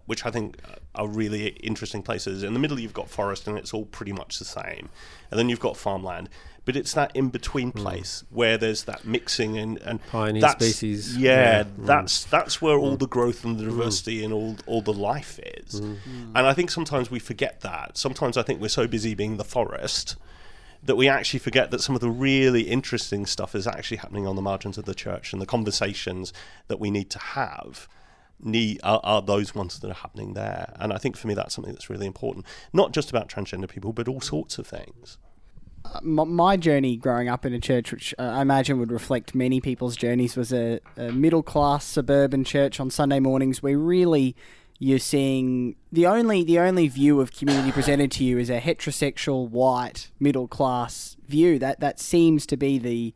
which 0.07 0.27
I 0.27 0.31
think 0.31 0.59
are 0.95 1.07
really 1.07 1.49
interesting 1.61 2.03
places. 2.03 2.43
In 2.43 2.53
the 2.53 2.59
middle, 2.59 2.79
you've 2.79 2.93
got 2.93 3.09
forest, 3.09 3.47
and 3.47 3.57
it's 3.57 3.73
all 3.73 3.87
pretty 3.87 4.13
much 4.13 4.39
the 4.39 4.45
same, 4.45 4.89
and 5.31 5.39
then 5.39 5.49
you've 5.49 5.61
got 5.61 5.77
farmland. 5.77 6.29
But 6.64 6.77
it's 6.77 6.92
that 6.94 7.11
in 7.14 7.29
between 7.29 7.72
place 7.72 8.22
mm. 8.22 8.37
where 8.37 8.57
there's 8.57 8.85
that 8.85 9.05
mixing 9.05 9.59
and, 9.59 9.79
and 9.79 10.05
pioneer 10.07 10.48
species. 10.51 11.16
Yeah, 11.16 11.31
yeah. 11.31 11.62
Mm. 11.64 11.87
that's 11.87 12.25
that's 12.25 12.62
where 12.62 12.79
all 12.79 12.96
the 12.96 13.09
growth 13.09 13.44
and 13.44 13.59
the 13.59 13.64
diversity 13.64 14.20
mm. 14.20 14.27
and 14.27 14.33
all 14.33 14.57
all 14.66 14.83
the 14.83 14.92
life 14.92 15.40
is. 15.40 15.81
And 15.81 15.98
I 16.35 16.55
think 16.55 16.70
sometimes 16.70 17.11
we 17.11 17.18
forget 17.18 17.61
that. 17.62 17.98
Sometimes 17.98 18.37
I 18.37 18.42
think 18.42 18.61
we're 18.61 18.68
so 18.68 18.87
busy 18.87 19.14
being 19.14 19.37
the 19.37 19.44
forest 19.44 20.16
that 20.85 20.96
we 20.96 21.09
actually 21.09 21.38
forget 21.38 21.70
that 21.70 21.81
some 21.81 21.94
of 21.94 22.01
the 22.01 22.11
really 22.11 22.62
interesting 22.62 23.25
stuff 23.25 23.55
is 23.55 23.66
actually 23.66 23.98
happening 23.98 24.27
on 24.27 24.37
the 24.37 24.42
margins 24.42 24.77
of 24.77 24.85
the 24.85 24.94
church 24.94 25.33
and 25.33 25.40
the 25.40 25.46
conversations 25.46 26.33
that 26.68 26.81
we 26.81 26.90
need 26.90 27.09
to 27.11 27.18
have 27.18 27.88
need 28.40 28.81
are, 28.83 29.01
are, 29.05 29.22
those 29.22 29.55
ones 29.55 29.79
that 29.79 29.88
are 29.88 29.94
happening 29.94 30.35
there 30.35 30.72
and 30.81 30.92
i 30.92 30.98
think 30.98 31.16
for 31.16 31.29
me 31.29 31.35
that's 31.35 31.55
something 31.55 31.72
that's 31.72 31.88
really 31.88 32.07
important 32.07 32.44
not 32.72 32.92
just 32.92 33.09
about 33.09 33.29
transgender 33.29 33.68
people 33.68 33.92
but 33.92 34.09
all 34.09 34.20
sorts 34.20 34.59
of 34.59 34.66
things 34.66 35.16
my 36.03 36.57
journey 36.57 36.97
growing 36.97 37.29
up 37.29 37.45
in 37.45 37.53
a 37.53 37.61
church, 37.61 37.92
which 37.92 38.14
uh, 38.18 38.23
I 38.23 38.42
imagine 38.42 38.79
would 38.79 38.92
reflect 38.92 39.35
many 39.35 39.61
people's 39.61 39.97
journeys, 39.97 40.37
was 40.37 40.53
a, 40.53 40.81
a 40.97 41.12
middle 41.12 41.42
class 41.42 41.85
suburban 41.85 42.45
church 42.45 42.81
on 42.81 42.90
Sunday 42.90 43.21
mornings 43.21 43.62
where 43.62 43.79
really 43.79 44.37
you're 44.79 44.99
seeing 44.99 45.77
the 45.92 46.07
only 46.07 46.42
the 46.42 46.59
only 46.59 46.88
view 46.88 47.21
of 47.21 47.33
community 47.33 47.71
presented 47.71 48.11
to 48.11 48.25
you 48.25 48.38
is 48.38 48.51
a 48.51 48.61
heterosexual 48.61 49.49
white 49.49 50.11
middle 50.18 50.49
class 50.49 51.16
view. 51.29 51.59
That 51.59 51.79
that 51.81 52.01
seems 52.01 52.47
to 52.47 52.57
be 52.57 52.79
the 52.79 53.14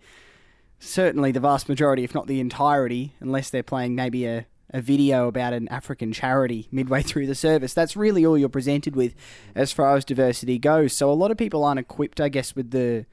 certainly 0.78 1.32
the 1.32 1.40
vast 1.40 1.68
majority, 1.68 2.04
if 2.04 2.14
not 2.14 2.28
the 2.28 2.38
entirety, 2.38 3.14
unless 3.20 3.50
they're 3.50 3.62
playing 3.62 3.94
maybe 3.96 4.26
a, 4.26 4.46
a 4.70 4.80
video 4.80 5.28
about 5.28 5.52
an 5.52 5.68
African 5.68 6.12
charity 6.12 6.68
midway 6.70 7.02
through 7.02 7.26
the 7.26 7.34
service. 7.34 7.74
That's 7.74 7.96
really 7.96 8.24
all 8.26 8.36
you're 8.36 8.48
presented 8.48 8.96
with 8.96 9.14
as 9.54 9.72
far 9.72 9.96
as 9.96 10.04
diversity 10.04 10.58
goes. 10.58 10.92
So 10.92 11.10
a 11.10 11.14
lot 11.14 11.30
of 11.30 11.36
people 11.36 11.64
aren't 11.64 11.80
equipped, 11.80 12.20
I 12.20 12.28
guess, 12.28 12.54
with 12.54 12.70
the 12.70 13.06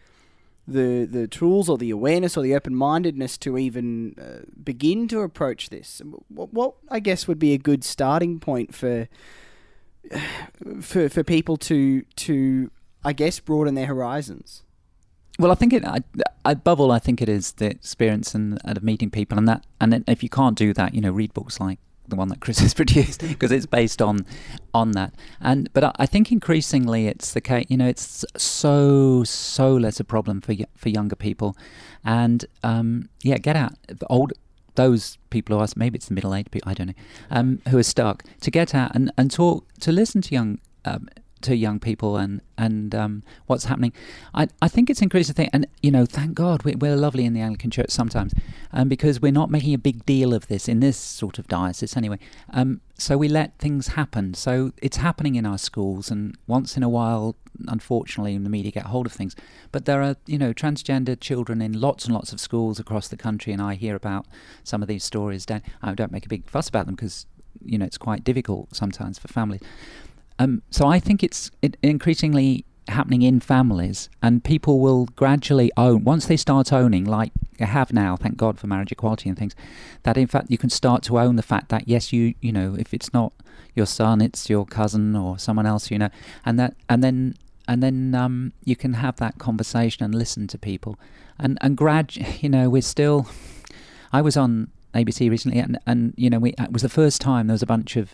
the 0.65 1.05
the 1.09 1.27
tools 1.27 1.67
or 1.67 1.77
the 1.77 1.89
awareness 1.89 2.37
or 2.37 2.43
the 2.43 2.55
open 2.55 2.73
mindedness 2.73 3.37
to 3.37 3.57
even 3.57 4.15
uh, 4.19 4.45
begin 4.63 5.07
to 5.09 5.19
approach 5.19 5.69
this. 5.69 6.01
What, 6.29 6.53
what, 6.53 6.75
I 6.89 6.99
guess 6.99 7.27
would 7.27 7.39
be 7.39 7.53
a 7.53 7.57
good 7.57 7.83
starting 7.83 8.39
point 8.39 8.73
for 8.73 9.09
for 10.81 11.09
for 11.09 11.23
people 11.23 11.57
to 11.57 12.03
to 12.03 12.71
I 13.03 13.13
guess 13.13 13.39
broaden 13.39 13.75
their 13.75 13.87
horizons. 13.87 14.63
Well, 15.39 15.51
I 15.51 15.55
think 15.55 15.73
it 15.73 15.83
I, 15.85 15.99
above 16.45 16.79
all, 16.79 16.91
I 16.91 16.99
think 16.99 17.21
it 17.21 17.29
is 17.29 17.53
the 17.53 17.65
experience 17.65 18.35
and, 18.35 18.59
of 18.63 18.83
meeting 18.83 19.09
people, 19.09 19.37
and 19.37 19.47
that 19.47 19.65
and 19.81 20.03
if 20.07 20.21
you 20.21 20.29
can't 20.29 20.57
do 20.57 20.73
that, 20.73 20.93
you 20.93 21.01
know, 21.01 21.11
read 21.11 21.33
books 21.33 21.59
like 21.59 21.79
the 22.07 22.15
one 22.15 22.27
that 22.27 22.39
Chris 22.39 22.59
has 22.59 22.73
produced 22.81 23.21
because 23.21 23.51
it's 23.51 23.65
based 23.65 24.01
on 24.01 24.25
on 24.73 24.91
that. 24.91 25.13
And 25.41 25.71
but 25.73 25.95
I 25.97 26.05
think 26.05 26.31
increasingly 26.31 27.07
it's 27.07 27.33
the 27.33 27.41
case. 27.41 27.65
You 27.69 27.77
know, 27.77 27.87
it's 27.87 28.25
so 28.37 29.23
so 29.23 29.75
less 29.75 29.99
a 29.99 30.03
problem 30.03 30.41
for 30.41 30.53
for 30.77 30.89
younger 30.89 31.15
people, 31.15 31.57
and 32.03 32.45
um, 32.63 33.09
yeah, 33.23 33.37
get 33.37 33.55
out. 33.55 33.73
Old 34.09 34.33
those 34.75 35.17
people 35.29 35.55
who 35.55 35.63
are 35.63 35.67
maybe 35.75 35.97
it's 35.97 36.07
the 36.07 36.13
middle 36.13 36.33
aged 36.33 36.51
people 36.51 36.69
I 36.69 36.73
don't 36.73 36.87
know 36.87 36.93
um, 37.29 37.61
who 37.69 37.77
are 37.77 37.83
stuck 37.83 38.23
to 38.41 38.49
get 38.49 38.73
out 38.73 38.95
and, 38.95 39.11
and 39.17 39.29
talk 39.29 39.67
to 39.81 39.91
listen 39.91 40.21
to 40.23 40.33
young 40.33 40.59
um, 40.85 41.09
to 41.43 41.56
young 41.56 41.79
people 41.79 42.17
and 42.17 42.41
and 42.58 42.93
um, 42.93 43.23
what's 43.47 43.65
happening. 43.65 43.93
I 44.34 44.47
I 44.62 44.67
think 44.67 44.89
it's 44.89 45.01
increasing 45.01 45.36
thing, 45.36 45.49
and 45.53 45.67
you 45.82 45.91
know, 45.91 46.06
thank 46.06 46.34
God 46.34 46.63
we, 46.63 46.89
are 46.89 46.95
lovely 46.95 47.25
in 47.25 47.34
the 47.34 47.41
Anglican 47.41 47.71
Church 47.71 47.89
sometimes, 47.89 48.34
um, 48.71 48.89
because 48.89 49.21
we're 49.21 49.32
not 49.32 49.49
making 49.49 49.73
a 49.73 49.77
big 49.77 50.06
deal 50.06 50.34
of 50.34 50.47
this 50.47 50.67
in 50.67 50.79
this 50.79 50.97
sort 50.97 51.39
of 51.39 51.47
diocese 51.47 51.95
anyway. 51.95 52.19
Um, 52.51 52.82
so 52.97 53.17
we 53.17 53.27
let 53.27 53.58
things 53.58 53.88
happen. 53.88 54.34
So 54.34 54.71
it's 54.82 54.97
happening 54.97 55.36
in 55.36 55.45
our 55.45 55.58
schools, 55.58 56.10
and 56.12 56.38
once 56.47 56.77
in 56.77 56.84
a 56.84 56.89
while, 56.89 57.36
unfortunately, 57.67 58.38
the 58.38 58.49
media 58.49 58.71
get 58.71 58.86
hold 58.88 59.06
of 59.06 59.13
things. 59.13 59.36
But 59.71 59.86
there 59.86 60.01
are 60.01 60.15
you 60.25 60.38
know 60.38 60.53
transgender 60.53 61.19
children 61.19 61.62
in 61.62 61.79
lots 61.79 62.06
and 62.06 62.13
lots 62.13 62.32
of 62.32 62.39
schools 62.39 62.79
across 62.79 63.08
the 63.08 63.17
country, 63.17 63.53
and 63.53 63.62
I 63.62 63.75
hear 63.75 63.95
about 63.95 64.25
some 64.63 64.82
of 64.82 64.88
these 64.88 65.03
stories. 65.03 65.45
Don't 65.45 65.63
I 65.82 65.93
don't 65.93 66.12
make 66.12 66.25
a 66.25 66.29
big 66.29 66.49
fuss 66.49 66.69
about 66.69 66.86
them 66.86 66.95
because 66.95 67.25
you 67.63 67.77
know 67.77 67.86
it's 67.86 67.97
quite 67.97 68.23
difficult 68.23 68.75
sometimes 68.75 69.19
for 69.19 69.27
families. 69.27 69.62
Um, 70.43 70.62
so 70.69 70.88
I 70.88 70.99
think 70.99 71.23
it's 71.23 71.51
it 71.62 71.77
increasingly 71.82 72.65
happening 72.89 73.21
in 73.21 73.39
families, 73.39 74.10
and 74.21 74.43
people 74.43 74.79
will 74.79 75.06
gradually 75.15 75.71
own 75.77 76.03
once 76.03 76.25
they 76.25 76.36
start 76.36 76.73
owning, 76.73 77.06
like 77.06 77.32
I 77.62 77.65
have 77.65 77.93
now, 77.93 78.17
thank 78.17 78.36
God 78.36 78.60
for 78.60 78.67
marriage 78.67 78.91
equality 78.91 79.29
and 79.29 79.38
things. 79.38 79.56
That 80.03 80.17
in 80.17 80.27
fact 80.27 80.51
you 80.51 80.58
can 80.58 80.69
start 80.69 81.01
to 81.03 81.17
own 81.17 81.38
the 81.38 81.43
fact 81.43 81.69
that 81.69 81.88
yes, 81.88 82.12
you 82.12 82.34
you 82.41 82.51
know 82.51 82.75
if 82.77 82.93
it's 82.93 83.13
not 83.13 83.32
your 83.73 83.86
son, 83.86 84.21
it's 84.21 84.49
your 84.49 84.65
cousin 84.65 85.15
or 85.15 85.39
someone 85.39 85.65
else, 85.65 85.89
you 85.89 85.97
know, 85.97 86.10
and 86.45 86.60
that 86.60 86.75
and 86.89 87.03
then 87.03 87.36
and 87.67 87.82
then 87.82 88.13
um, 88.13 88.51
you 88.65 88.75
can 88.75 88.95
have 88.95 89.15
that 89.17 89.38
conversation 89.38 90.03
and 90.03 90.13
listen 90.13 90.47
to 90.47 90.58
people, 90.58 90.99
and 91.39 91.58
and 91.62 91.77
grad, 91.77 92.15
you 92.41 92.49
know, 92.49 92.69
we're 92.69 92.82
still. 92.82 93.27
I 94.12 94.21
was 94.21 94.38
on 94.38 94.69
ABC 94.93 95.29
recently, 95.29 95.60
and 95.60 95.79
and 95.88 96.13
you 96.17 96.29
know, 96.29 96.39
we 96.39 96.53
it 96.60 96.73
was 96.73 96.82
the 96.82 96.89
first 96.89 97.21
time 97.21 97.47
there 97.47 97.53
was 97.53 97.63
a 97.63 97.73
bunch 97.75 97.95
of 97.95 98.13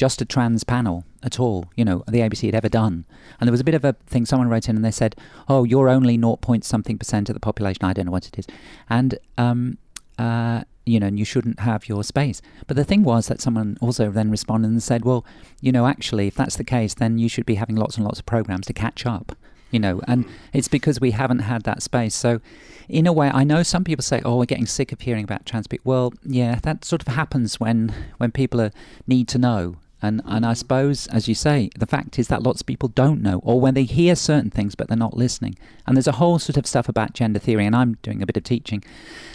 just 0.00 0.22
a 0.22 0.24
trans 0.24 0.64
panel 0.64 1.04
at 1.22 1.38
all, 1.38 1.66
you 1.76 1.84
know, 1.84 2.02
the 2.08 2.20
ABC 2.20 2.46
had 2.46 2.54
ever 2.54 2.70
done. 2.70 3.04
And 3.38 3.46
there 3.46 3.52
was 3.52 3.60
a 3.60 3.64
bit 3.64 3.74
of 3.74 3.84
a 3.84 3.92
thing, 4.06 4.24
someone 4.24 4.48
wrote 4.48 4.66
in 4.66 4.74
and 4.74 4.82
they 4.82 4.90
said, 4.90 5.14
oh, 5.46 5.64
you're 5.64 5.90
only 5.90 6.16
0. 6.16 6.36
point 6.36 6.64
something 6.64 6.96
percent 6.96 7.28
of 7.28 7.34
the 7.34 7.40
population. 7.40 7.84
I 7.84 7.92
don't 7.92 8.06
know 8.06 8.12
what 8.12 8.26
it 8.26 8.38
is. 8.38 8.46
And, 8.88 9.18
um, 9.36 9.76
uh, 10.18 10.62
you 10.86 10.98
know, 10.98 11.08
and 11.08 11.18
you 11.18 11.26
shouldn't 11.26 11.60
have 11.60 11.86
your 11.86 12.02
space. 12.02 12.40
But 12.66 12.78
the 12.78 12.84
thing 12.84 13.02
was 13.02 13.28
that 13.28 13.42
someone 13.42 13.76
also 13.82 14.10
then 14.10 14.30
responded 14.30 14.68
and 14.68 14.82
said, 14.82 15.04
well, 15.04 15.26
you 15.60 15.70
know, 15.70 15.86
actually, 15.86 16.28
if 16.28 16.34
that's 16.34 16.56
the 16.56 16.64
case, 16.64 16.94
then 16.94 17.18
you 17.18 17.28
should 17.28 17.44
be 17.44 17.56
having 17.56 17.76
lots 17.76 17.96
and 17.96 18.04
lots 18.06 18.20
of 18.20 18.24
programs 18.24 18.66
to 18.68 18.72
catch 18.72 19.04
up 19.04 19.36
you 19.70 19.78
know, 19.78 20.00
and 20.08 20.24
it's 20.52 20.66
because 20.66 21.00
we 21.00 21.12
haven't 21.12 21.40
had 21.40 21.62
that 21.62 21.80
space. 21.80 22.14
So, 22.14 22.40
in 22.88 23.06
a 23.06 23.12
way, 23.12 23.30
I 23.32 23.44
know 23.44 23.62
some 23.62 23.84
people 23.84 24.02
say, 24.02 24.20
"Oh, 24.24 24.36
we're 24.36 24.46
getting 24.46 24.66
sick 24.66 24.90
of 24.90 25.00
hearing 25.00 25.22
about 25.22 25.46
trans 25.46 25.68
people." 25.68 25.88
Well, 25.88 26.12
yeah, 26.24 26.58
that 26.62 26.84
sort 26.84 27.02
of 27.02 27.14
happens 27.14 27.60
when 27.60 27.94
when 28.18 28.32
people 28.32 28.60
are, 28.60 28.72
need 29.06 29.28
to 29.28 29.38
know, 29.38 29.76
and 30.02 30.22
and 30.26 30.46
I 30.46 30.54
suppose, 30.54 31.06
as 31.08 31.28
you 31.28 31.34
say, 31.34 31.70
the 31.78 31.86
fact 31.86 32.18
is 32.18 32.28
that 32.28 32.42
lots 32.42 32.60
of 32.60 32.66
people 32.66 32.88
don't 32.88 33.22
know, 33.22 33.40
or 33.42 33.60
when 33.60 33.74
they 33.74 33.84
hear 33.84 34.14
certain 34.16 34.50
things 34.50 34.74
but 34.74 34.88
they're 34.88 34.96
not 34.96 35.16
listening. 35.16 35.56
And 35.86 35.96
there's 35.96 36.06
a 36.06 36.12
whole 36.12 36.38
sort 36.38 36.56
of 36.56 36.66
stuff 36.66 36.88
about 36.88 37.14
gender 37.14 37.38
theory, 37.38 37.66
and 37.66 37.76
I'm 37.76 37.94
doing 38.02 38.22
a 38.22 38.26
bit 38.26 38.36
of 38.36 38.44
teaching 38.44 38.82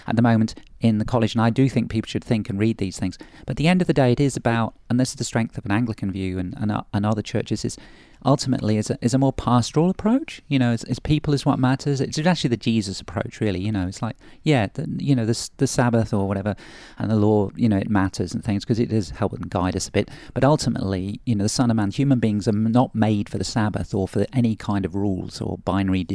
at 0.07 0.15
the 0.15 0.21
moment 0.21 0.55
in 0.85 0.97
the 0.97 1.05
college, 1.05 1.35
and 1.35 1.41
I 1.41 1.49
do 1.49 1.69
think 1.69 1.89
people 1.89 2.07
should 2.07 2.23
think 2.23 2.49
and 2.49 2.59
read 2.59 2.77
these 2.77 2.99
things. 2.99 3.17
But 3.45 3.51
at 3.51 3.57
the 3.57 3.67
end 3.67 3.81
of 3.81 3.87
the 3.87 3.93
day, 3.93 4.11
it 4.11 4.19
is 4.19 4.37
about, 4.37 4.73
and 4.89 4.99
this 4.99 5.09
is 5.09 5.15
the 5.15 5.23
strength 5.23 5.57
of 5.57 5.65
an 5.65 5.71
Anglican 5.71 6.11
view 6.11 6.39
and 6.39 6.55
and, 6.57 6.71
uh, 6.71 6.83
and 6.93 7.05
other 7.05 7.21
churches, 7.21 7.65
is 7.65 7.77
ultimately 8.25 8.77
is 8.77 8.89
a, 8.89 8.97
is 9.01 9.13
a 9.13 9.17
more 9.17 9.31
pastoral 9.31 9.89
approach. 9.89 10.41
You 10.47 10.59
know, 10.59 10.73
it's, 10.73 10.99
people 10.99 11.33
is 11.33 11.45
what 11.45 11.59
matters. 11.59 12.01
It's 12.01 12.17
actually 12.19 12.49
the 12.49 12.57
Jesus 12.57 12.99
approach, 12.99 13.39
really. 13.39 13.61
You 13.61 13.71
know, 13.71 13.87
it's 13.87 14.01
like, 14.01 14.17
yeah, 14.43 14.67
the, 14.73 14.87
you 14.97 15.15
know, 15.15 15.25
the, 15.25 15.49
the 15.57 15.67
Sabbath 15.67 16.13
or 16.13 16.27
whatever 16.27 16.55
and 16.97 17.09
the 17.09 17.15
law, 17.15 17.49
you 17.55 17.69
know, 17.69 17.77
it 17.77 17.89
matters 17.89 18.33
and 18.33 18.43
things 18.43 18.65
because 18.65 18.79
it 18.79 18.89
does 18.89 19.11
help 19.11 19.33
and 19.33 19.49
guide 19.49 19.75
us 19.75 19.87
a 19.87 19.91
bit. 19.91 20.09
But 20.33 20.43
ultimately, 20.43 21.21
you 21.25 21.35
know, 21.35 21.43
the 21.43 21.49
Son 21.49 21.69
of 21.69 21.77
Man, 21.77 21.91
human 21.91 22.19
beings 22.19 22.47
are 22.47 22.51
not 22.51 22.95
made 22.95 23.29
for 23.29 23.37
the 23.37 23.43
Sabbath 23.43 23.93
or 23.93 24.07
for 24.07 24.25
any 24.33 24.55
kind 24.55 24.85
of 24.85 24.95
rules 24.95 25.39
or 25.39 25.59
binary 25.59 26.05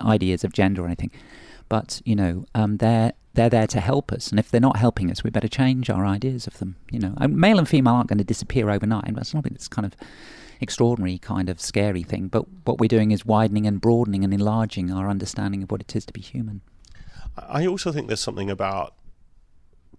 ideas 0.00 0.44
of 0.44 0.52
gender 0.52 0.82
or 0.82 0.86
anything. 0.86 1.12
But, 1.74 2.00
you 2.04 2.14
know, 2.14 2.44
um, 2.54 2.76
they're 2.76 3.14
they're 3.32 3.50
there 3.50 3.66
to 3.66 3.80
help 3.80 4.12
us. 4.12 4.30
And 4.30 4.38
if 4.38 4.48
they're 4.48 4.60
not 4.60 4.76
helping 4.76 5.10
us, 5.10 5.24
we 5.24 5.30
better 5.30 5.48
change 5.48 5.90
our 5.90 6.06
ideas 6.06 6.46
of 6.46 6.60
them. 6.60 6.76
You 6.92 7.00
know, 7.00 7.16
male 7.28 7.58
and 7.58 7.68
female 7.68 7.94
aren't 7.94 8.08
going 8.08 8.18
to 8.18 8.24
disappear 8.24 8.70
overnight. 8.70 9.12
That's 9.12 9.30
something 9.30 9.52
that's 9.52 9.66
kind 9.66 9.84
of 9.84 9.96
extraordinary 10.60 11.18
kind 11.18 11.48
of 11.48 11.60
scary 11.60 12.04
thing. 12.04 12.28
But 12.28 12.44
what 12.64 12.78
we're 12.78 12.86
doing 12.86 13.10
is 13.10 13.26
widening 13.26 13.66
and 13.66 13.80
broadening 13.80 14.22
and 14.22 14.32
enlarging 14.32 14.92
our 14.92 15.08
understanding 15.08 15.64
of 15.64 15.72
what 15.72 15.80
it 15.80 15.96
is 15.96 16.06
to 16.06 16.12
be 16.12 16.20
human. 16.20 16.60
I 17.36 17.66
also 17.66 17.90
think 17.90 18.06
there's 18.06 18.20
something 18.20 18.50
about 18.50 18.94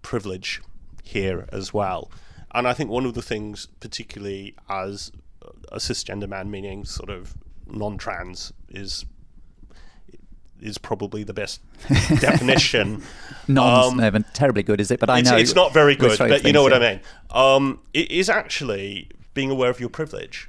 privilege 0.00 0.62
here 1.02 1.46
as 1.52 1.74
well. 1.74 2.10
And 2.54 2.66
I 2.66 2.72
think 2.72 2.88
one 2.88 3.04
of 3.04 3.12
the 3.12 3.20
things, 3.20 3.66
particularly 3.80 4.54
as 4.70 5.12
a 5.70 5.76
cisgender 5.76 6.26
man, 6.26 6.50
meaning 6.50 6.86
sort 6.86 7.10
of 7.10 7.34
non-trans, 7.66 8.54
is 8.70 9.04
is 10.60 10.78
probably 10.78 11.22
the 11.22 11.34
best 11.34 11.60
definition. 12.20 13.02
Non's 13.48 13.92
um, 13.92 13.98
never 13.98 14.20
terribly 14.20 14.62
good, 14.62 14.80
is 14.80 14.90
it? 14.90 15.00
But 15.00 15.10
I 15.10 15.20
it's, 15.20 15.30
know 15.30 15.36
it's 15.36 15.54
not 15.54 15.72
very 15.72 15.94
good. 15.94 16.18
But 16.18 16.44
you 16.44 16.52
know 16.52 16.62
what 16.62 16.72
I 16.72 16.78
mean. 16.78 17.00
Um, 17.30 17.80
it 17.94 18.10
is 18.10 18.28
actually 18.28 19.10
being 19.34 19.50
aware 19.50 19.70
of 19.70 19.80
your 19.80 19.90
privilege 19.90 20.48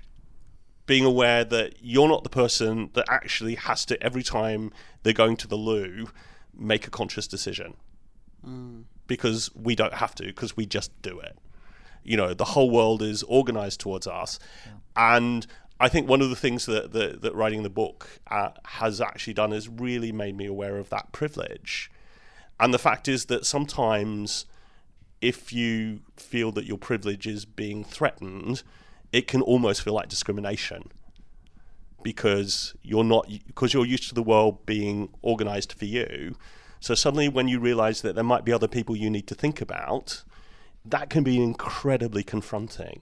being 0.88 1.04
aware 1.04 1.43
that 1.43 1.76
you're 1.82 2.08
not 2.08 2.24
the 2.24 2.30
person 2.30 2.89
that 2.93 3.05
actually 3.10 3.55
has 3.55 3.86
to 3.86 4.01
every 4.01 4.24
time 4.24 4.72
they're 5.03 5.14
going 5.14 5.38
to 5.38 5.47
the 5.47 5.55
loo 5.55 6.08
make 6.58 6.88
a 6.88 6.89
conscious 6.89 7.28
decision 7.28 7.76
mm. 8.43 8.84
because 9.05 9.53
we 9.53 9.76
don't 9.76 9.95
have 9.95 10.16
to 10.16 10.24
because 10.24 10.58
we 10.58 10.66
just 10.66 10.99
do 11.03 11.20
it 11.20 11.38
you 12.03 12.18
know 12.18 12.34
the 12.34 12.45
whole 12.45 12.72
world 12.72 13.03
is 13.03 13.22
organized 13.24 13.80
towards 13.80 14.08
us 14.08 14.39
yeah. 14.66 15.18
and 15.18 15.45
i 15.80 15.88
think 15.88 16.07
one 16.07 16.21
of 16.21 16.30
the 16.30 16.36
things 16.36 16.65
that 16.65 16.91
that, 16.93 17.21
that 17.21 17.36
writing 17.36 17.63
the 17.63 17.69
book 17.69 18.19
uh, 18.30 18.49
has 18.65 18.99
actually 19.01 19.34
done 19.34 19.53
is 19.53 19.67
really 19.67 20.11
made 20.11 20.36
me 20.36 20.45
aware 20.45 20.78
of 20.78 20.89
that 20.89 21.11
privilege 21.11 21.91
and 22.59 22.73
the 22.73 22.80
fact 22.80 23.07
is 23.07 23.25
that 23.25 23.45
sometimes 23.45 24.45
if 25.21 25.51
you 25.51 26.01
feel 26.15 26.51
that 26.51 26.65
your 26.65 26.78
privilege 26.78 27.28
is 27.28 27.45
being 27.45 27.84
threatened, 27.84 28.63
it 29.11 29.28
can 29.28 29.41
almost 29.41 29.82
feel 29.82 29.93
like 29.93 30.09
discrimination 30.09 30.91
because 32.03 32.75
you're 32.84 33.03
not 33.03 33.28
because 33.47 33.73
you're 33.73 33.86
used 33.86 34.07
to 34.09 34.15
the 34.15 34.23
world 34.23 34.65
being 34.65 35.09
organized 35.21 35.73
for 35.73 35.86
you. 35.86 36.36
So 36.80 36.93
suddenly 36.93 37.28
when 37.28 37.47
you 37.47 37.59
realize 37.59 38.01
that 38.01 38.15
there 38.15 38.23
might 38.23 38.45
be 38.45 38.53
other 38.53 38.67
people 38.67 38.95
you 38.95 39.09
need 39.09 39.28
to 39.28 39.36
think 39.36 39.61
about, 39.61 40.23
that 40.86 41.09
can 41.09 41.23
be 41.23 41.41
incredibly 41.41 42.23
confronting. 42.23 43.01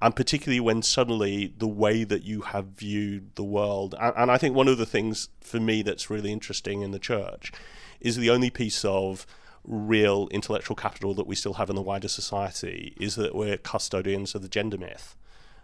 And 0.00 0.16
particularly 0.16 0.60
when 0.60 0.82
suddenly 0.82 1.54
the 1.58 1.68
way 1.68 2.02
that 2.04 2.24
you 2.24 2.40
have 2.40 2.66
viewed 2.66 3.34
the 3.36 3.44
world, 3.44 3.94
and, 4.00 4.12
and 4.16 4.30
I 4.30 4.38
think 4.38 4.56
one 4.56 4.68
of 4.68 4.78
the 4.78 4.86
things 4.86 5.28
for 5.40 5.60
me 5.60 5.82
that's 5.82 6.10
really 6.10 6.32
interesting 6.32 6.82
in 6.82 6.90
the 6.90 6.98
church 6.98 7.52
is 8.00 8.16
the 8.16 8.30
only 8.30 8.50
piece 8.50 8.84
of 8.84 9.26
real 9.64 10.28
intellectual 10.32 10.74
capital 10.74 11.14
that 11.14 11.26
we 11.26 11.36
still 11.36 11.54
have 11.54 11.70
in 11.70 11.76
the 11.76 11.82
wider 11.82 12.08
society 12.08 12.94
is 13.00 13.14
that 13.14 13.34
we're 13.34 13.56
custodians 13.56 14.34
of 14.34 14.42
the 14.42 14.48
gender 14.48 14.76
myth 14.76 15.14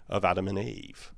of 0.09 0.25
Adam 0.25 0.47
and 0.47 0.59
Eve. 0.59 1.13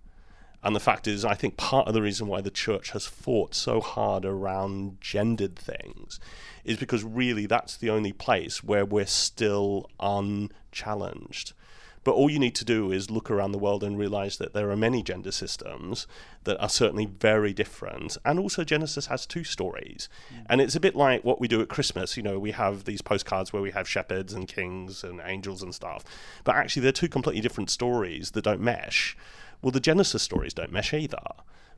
And 0.62 0.76
the 0.76 0.80
fact 0.80 1.06
is, 1.06 1.24
I 1.24 1.34
think 1.34 1.56
part 1.56 1.88
of 1.88 1.94
the 1.94 2.02
reason 2.02 2.26
why 2.26 2.42
the 2.42 2.50
church 2.50 2.90
has 2.90 3.06
fought 3.06 3.54
so 3.54 3.80
hard 3.80 4.26
around 4.26 5.00
gendered 5.00 5.56
things 5.56 6.20
is 6.64 6.76
because 6.76 7.02
really 7.02 7.46
that's 7.46 7.76
the 7.76 7.88
only 7.88 8.12
place 8.12 8.62
where 8.62 8.84
we're 8.84 9.06
still 9.06 9.88
unchallenged. 10.00 11.54
But 12.02 12.12
all 12.12 12.30
you 12.30 12.38
need 12.38 12.54
to 12.56 12.64
do 12.64 12.90
is 12.90 13.10
look 13.10 13.30
around 13.30 13.52
the 13.52 13.58
world 13.58 13.84
and 13.84 13.98
realize 13.98 14.38
that 14.38 14.54
there 14.54 14.70
are 14.70 14.76
many 14.76 15.02
gender 15.02 15.30
systems 15.30 16.06
that 16.44 16.58
are 16.60 16.68
certainly 16.68 17.04
very 17.04 17.52
different. 17.52 18.16
And 18.24 18.38
also, 18.38 18.64
Genesis 18.64 19.06
has 19.06 19.26
two 19.26 19.44
stories. 19.44 20.08
Mm. 20.32 20.46
And 20.48 20.60
it's 20.60 20.74
a 20.74 20.80
bit 20.80 20.96
like 20.96 21.24
what 21.24 21.40
we 21.40 21.48
do 21.48 21.60
at 21.60 21.68
Christmas. 21.68 22.16
You 22.16 22.22
know, 22.22 22.38
we 22.38 22.52
have 22.52 22.84
these 22.84 23.02
postcards 23.02 23.52
where 23.52 23.62
we 23.62 23.72
have 23.72 23.88
shepherds 23.88 24.32
and 24.32 24.48
kings 24.48 25.04
and 25.04 25.20
angels 25.24 25.62
and 25.62 25.74
stuff. 25.74 26.04
But 26.44 26.56
actually, 26.56 26.82
they're 26.82 26.92
two 26.92 27.08
completely 27.08 27.42
different 27.42 27.70
stories 27.70 28.30
that 28.30 28.44
don't 28.44 28.62
mesh. 28.62 29.16
Well, 29.60 29.70
the 29.70 29.80
Genesis 29.80 30.22
stories 30.22 30.54
don't 30.54 30.72
mesh 30.72 30.94
either. 30.94 31.18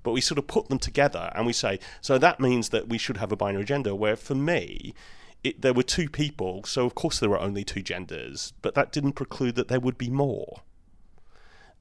But 0.05 0.13
we 0.13 0.21
sort 0.21 0.39
of 0.39 0.47
put 0.47 0.69
them 0.69 0.79
together 0.79 1.31
and 1.35 1.47
we 1.47 1.53
say, 1.53 1.79
so 2.01 2.19
that 2.19 2.41
means 2.41 2.71
that 2.71 2.89
we 2.89 2.99
should 2.99 3.19
have 3.19 3.33
a 3.33 3.37
binary 3.37 3.65
gender. 3.65 3.95
Where 3.95 4.17
for 4.17 4.35
me, 4.35 4.95
it, 5.45 5.61
there 5.61 5.75
were 5.75 5.83
two 5.83 6.09
people, 6.09 6.63
so 6.65 6.87
of 6.87 6.95
course 6.95 7.19
there 7.19 7.31
were 7.31 7.41
only 7.41 7.65
two 7.65 7.83
genders, 7.83 8.53
but 8.63 8.75
that 8.75 8.93
didn't 8.93 9.15
preclude 9.15 9.57
that 9.57 9.69
there 9.69 9.81
would 9.81 9.99
be 9.99 10.11
more. 10.11 10.63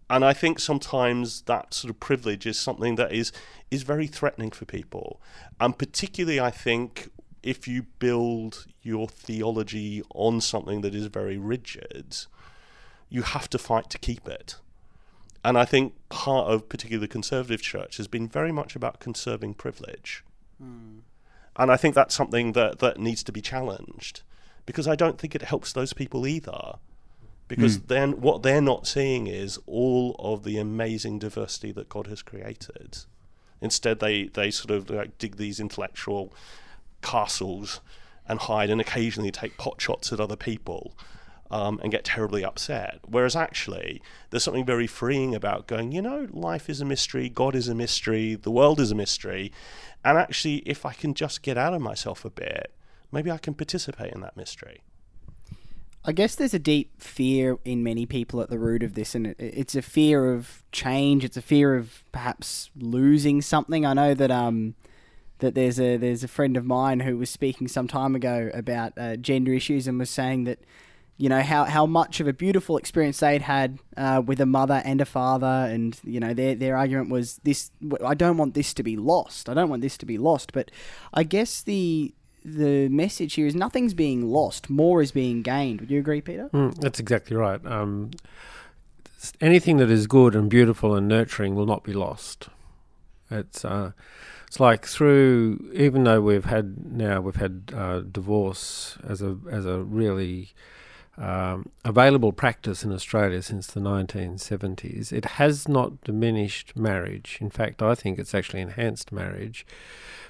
And 0.10 0.26
I 0.26 0.34
think 0.34 0.60
sometimes 0.60 1.44
that 1.44 1.74
sort 1.74 1.90
of 1.90 2.00
privilege 2.00 2.46
is 2.46 2.60
something 2.60 2.96
that 2.96 3.14
is 3.14 3.32
is 3.70 3.84
very 3.84 4.08
threatening 4.08 4.52
for 4.52 4.66
people, 4.66 5.22
and 5.60 5.78
particularly 5.78 6.40
I 6.40 6.52
think 6.52 7.10
if 7.44 7.68
you 7.68 7.84
build 8.00 8.68
your 8.82 9.08
theology 9.08 10.04
on 10.14 10.42
something 10.42 10.82
that 10.82 10.94
is 10.94 11.06
very 11.08 11.38
rigid, 11.38 12.18
you 13.10 13.22
have 13.22 13.50
to 13.50 13.58
fight 13.58 13.90
to 13.92 13.98
keep 13.98 14.28
it. 14.28 14.56
And 15.44 15.58
I 15.58 15.66
think 15.66 15.94
part 16.10 16.52
of 16.52 16.70
particularly 16.70 17.08
the 17.08 17.12
conservative 17.12 17.62
church 17.62 17.98
has 17.98 18.08
been 18.08 18.28
very 18.28 18.52
much 18.52 18.76
about 18.76 19.00
conserving 19.00 19.56
privilege. 19.56 20.24
Mm. 20.62 21.00
And 21.58 21.72
I 21.72 21.78
think 21.78 21.96
that's 21.96 22.16
something 22.16 22.54
that, 22.54 22.80
that 22.80 22.98
needs 22.98 23.24
to 23.24 23.32
be 23.32 23.42
challenged 23.42 24.22
because 24.66 24.88
I 24.88 24.96
don't 24.96 25.20
think 25.20 25.36
it 25.36 25.42
helps 25.42 25.74
those 25.74 25.94
people 25.94 26.26
either. 26.26 26.76
Because 27.48 27.78
mm. 27.78 27.88
then 27.88 28.22
what 28.22 28.44
they're 28.44 28.62
not 28.62 28.88
seeing 28.88 29.28
is 29.28 29.60
all 29.66 30.16
of 30.20 30.44
the 30.44 30.58
amazing 30.58 31.20
diversity 31.20 31.72
that 31.74 31.90
God 31.90 32.08
has 32.08 32.22
created. 32.22 33.00
Instead, 33.60 34.00
they, 34.00 34.24
they 34.26 34.50
sort 34.50 34.72
of 34.72 34.90
like 34.90 35.18
dig 35.18 35.36
these 35.36 35.60
intellectual 35.60 36.34
castles 37.02 37.82
and 38.28 38.40
hide 38.40 38.70
and 38.70 38.80
occasionally 38.80 39.32
take 39.32 39.58
pot 39.58 39.82
shots 39.82 40.14
at 40.14 40.20
other 40.20 40.38
people 40.38 40.96
um, 41.52 41.80
and 41.84 41.92
get 41.92 42.06
terribly 42.06 42.44
upset. 42.44 43.00
Whereas 43.06 43.36
actually, 43.36 44.02
there's 44.30 44.44
something 44.44 44.66
very 44.66 44.88
freeing 44.88 45.36
about 45.36 45.68
going, 45.68 45.92
you 45.92 46.02
know, 46.02 46.28
life 46.32 46.70
is 46.70 46.82
a 46.82 46.86
mystery, 46.86 47.30
God 47.30 47.56
is 47.56 47.68
a 47.68 47.76
mystery, 47.76 48.36
the 48.36 48.52
world 48.52 48.80
is 48.80 48.92
a 48.92 48.96
mystery. 48.96 49.52
And 50.04 50.18
actually, 50.18 50.58
if 50.66 50.86
I 50.86 50.94
can 50.94 51.14
just 51.14 51.44
get 51.44 51.58
out 51.58 51.74
of 51.74 51.82
myself 51.82 52.26
a 52.26 52.30
bit, 52.30 52.74
maybe 53.12 53.30
I 53.30 53.38
can 53.38 53.54
participate 53.54 54.14
in 54.14 54.22
that 54.22 54.38
mystery. 54.38 54.82
I 56.04 56.14
guess 56.14 56.34
there's 56.34 56.56
a 56.56 56.60
deep 56.60 57.00
fear 57.00 57.60
in 57.64 57.84
many 57.84 58.08
people 58.08 58.42
at 58.42 58.50
the 58.50 58.58
root 58.58 58.82
of 58.82 58.96
this, 58.96 59.14
and 59.14 59.36
it's 59.38 59.76
a 59.76 59.84
fear 59.84 60.34
of 60.34 60.64
change. 60.72 61.24
It's 61.24 61.38
a 61.38 61.44
fear 61.44 61.76
of 61.76 62.04
perhaps 62.12 62.72
losing 62.76 63.42
something. 63.44 63.86
I 63.86 63.94
know 63.94 64.16
that 64.16 64.32
um, 64.32 64.74
that 65.40 65.54
there's 65.54 65.80
a 65.80 65.98
there's 65.98 66.24
a 66.24 66.28
friend 66.28 66.58
of 66.58 66.66
mine 66.66 67.02
who 67.02 67.18
was 67.18 67.30
speaking 67.30 67.68
some 67.68 67.88
time 67.88 68.16
ago 68.16 68.50
about 68.52 68.94
uh, 68.98 69.16
gender 69.16 69.54
issues 69.54 69.86
and 69.86 70.00
was 70.00 70.10
saying 70.10 70.46
that 70.46 70.58
you 71.22 71.30
know 71.30 71.44
how, 71.44 71.66
how 71.66 71.86
much 71.86 72.20
of 72.20 72.28
a 72.28 72.34
beautiful 72.34 72.78
experience 72.78 73.20
they'd 73.20 73.44
had 73.44 73.78
uh, 73.96 74.24
with 74.26 74.42
a 74.42 74.46
mother 74.48 74.82
and 74.84 75.00
a 75.02 75.06
father, 75.06 75.46
and 75.46 76.00
you 76.04 76.20
know 76.20 76.34
their 76.34 76.56
their 76.56 76.76
argument 76.76 77.12
was 77.12 77.40
this: 77.44 77.70
I 78.04 78.16
don't 78.16 78.38
want 78.38 78.56
this 78.56 78.74
to 78.74 78.82
be 78.82 78.98
lost. 78.98 79.48
I 79.48 79.54
don't 79.54 79.70
want 79.70 79.84
this 79.84 79.98
to 80.00 80.08
be 80.08 80.18
lost. 80.18 80.52
But 80.52 80.72
I 81.14 81.22
guess 81.22 81.62
the 81.62 82.12
the 82.44 82.90
message 82.90 83.36
here 83.36 83.46
is 83.46 83.54
nothing's 83.54 83.94
being 83.94 84.32
lost; 84.32 84.68
more 84.68 85.00
is 85.00 85.12
being 85.12 85.44
gained. 85.44 85.82
Would 85.82 85.92
you 85.92 86.00
agree, 86.00 86.22
Peter? 86.22 86.50
Mm, 86.54 86.74
that's 86.82 87.00
exactly 87.00 87.38
right. 87.38 87.64
Um, 87.68 88.10
anything 89.40 89.78
that 89.78 89.92
is 89.92 90.08
good 90.08 90.34
and 90.34 90.50
beautiful 90.50 90.96
and 90.96 91.08
nurturing 91.08 91.54
will 91.54 91.68
not 91.68 91.84
be 91.84 91.94
lost. 91.94 92.50
It's 93.30 93.64
uh, 93.64 93.92
it's 94.48 94.60
like 94.60 94.88
through 94.88 95.70
even 95.76 96.04
though 96.04 96.20
we've 96.20 96.46
had 96.46 96.92
now 96.92 97.22
we've 97.22 97.36
had 97.36 97.72
uh, 97.76 98.00
divorce 98.00 98.98
as 99.08 99.22
a 99.22 99.38
as 99.52 99.68
a 99.68 99.84
really 99.84 100.56
um, 101.18 101.70
available 101.84 102.32
practice 102.32 102.84
in 102.84 102.92
Australia 102.92 103.42
since 103.42 103.68
the 103.68 103.80
1970s, 103.80 105.12
it 105.12 105.26
has 105.26 105.68
not 105.68 106.02
diminished 106.04 106.76
marriage. 106.76 107.38
In 107.42 107.50
fact, 107.50 107.82
I 107.82 107.96
think 107.96 108.18
it's 108.18 108.34
actually 108.34 108.62
enhanced 108.62 109.12
marriage 109.12 109.66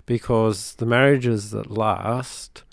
because 0.05 0.75
the 0.75 0.85
marriages 0.85 1.51
that 1.51 1.69
last 1.69 2.63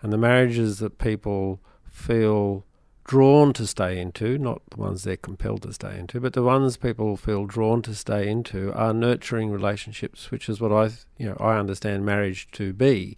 and 0.00 0.12
the 0.12 0.18
marriages 0.18 0.80
that 0.80 0.98
people 0.98 1.60
feel 1.88 2.64
drawn 3.04 3.52
to 3.52 3.66
stay 3.66 4.00
into, 4.00 4.38
not 4.38 4.62
the 4.70 4.76
ones 4.76 5.02
they're 5.02 5.16
compelled 5.16 5.62
to 5.62 5.72
stay 5.72 5.98
into, 5.98 6.20
but 6.20 6.32
the 6.32 6.42
ones 6.42 6.76
people 6.76 7.16
feel 7.16 7.46
drawn 7.46 7.82
to 7.82 7.94
stay 7.94 8.28
into 8.28 8.72
are 8.74 8.92
nurturing 8.92 9.50
relationships, 9.50 10.30
which 10.30 10.48
is 10.48 10.60
what 10.60 10.72
I, 10.72 10.90
you 11.18 11.26
know, 11.26 11.36
I 11.40 11.58
understand 11.58 12.04
marriage 12.04 12.48
to 12.52 12.72
be, 12.72 13.16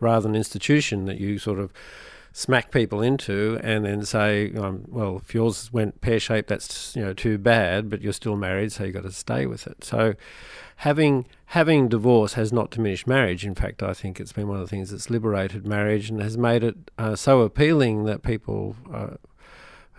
rather 0.00 0.22
than 0.28 0.36
institution 0.36 1.06
that 1.06 1.18
you 1.18 1.38
sort 1.38 1.58
of 1.58 1.72
smack 2.32 2.70
people 2.70 3.02
into 3.02 3.58
and 3.62 3.84
then 3.84 4.04
say, 4.04 4.52
um, 4.54 4.84
well, 4.88 5.18
if 5.18 5.34
yours 5.34 5.72
went 5.72 6.00
pear 6.00 6.18
shaped, 6.18 6.48
that's 6.48 6.96
you 6.96 7.04
know 7.04 7.12
too 7.12 7.38
bad, 7.38 7.90
but 7.90 8.00
you're 8.02 8.12
still 8.12 8.36
married, 8.36 8.72
so 8.72 8.84
you've 8.84 8.94
got 8.94 9.02
to 9.02 9.12
stay 9.12 9.46
with 9.46 9.66
it. 9.66 9.84
So 9.84 10.14
having 10.76 11.26
having 11.46 11.88
divorce 11.88 12.34
has 12.34 12.52
not 12.52 12.70
diminished 12.70 13.06
marriage. 13.06 13.44
In 13.44 13.54
fact, 13.54 13.82
I 13.82 13.92
think 13.92 14.18
it's 14.18 14.32
been 14.32 14.48
one 14.48 14.58
of 14.58 14.62
the 14.62 14.74
things 14.74 14.90
that's 14.90 15.10
liberated 15.10 15.66
marriage 15.66 16.10
and 16.10 16.20
has 16.20 16.38
made 16.38 16.64
it 16.64 16.90
uh, 16.98 17.16
so 17.16 17.42
appealing 17.42 18.04
that 18.04 18.22
people. 18.22 18.76
Uh, 18.92 19.16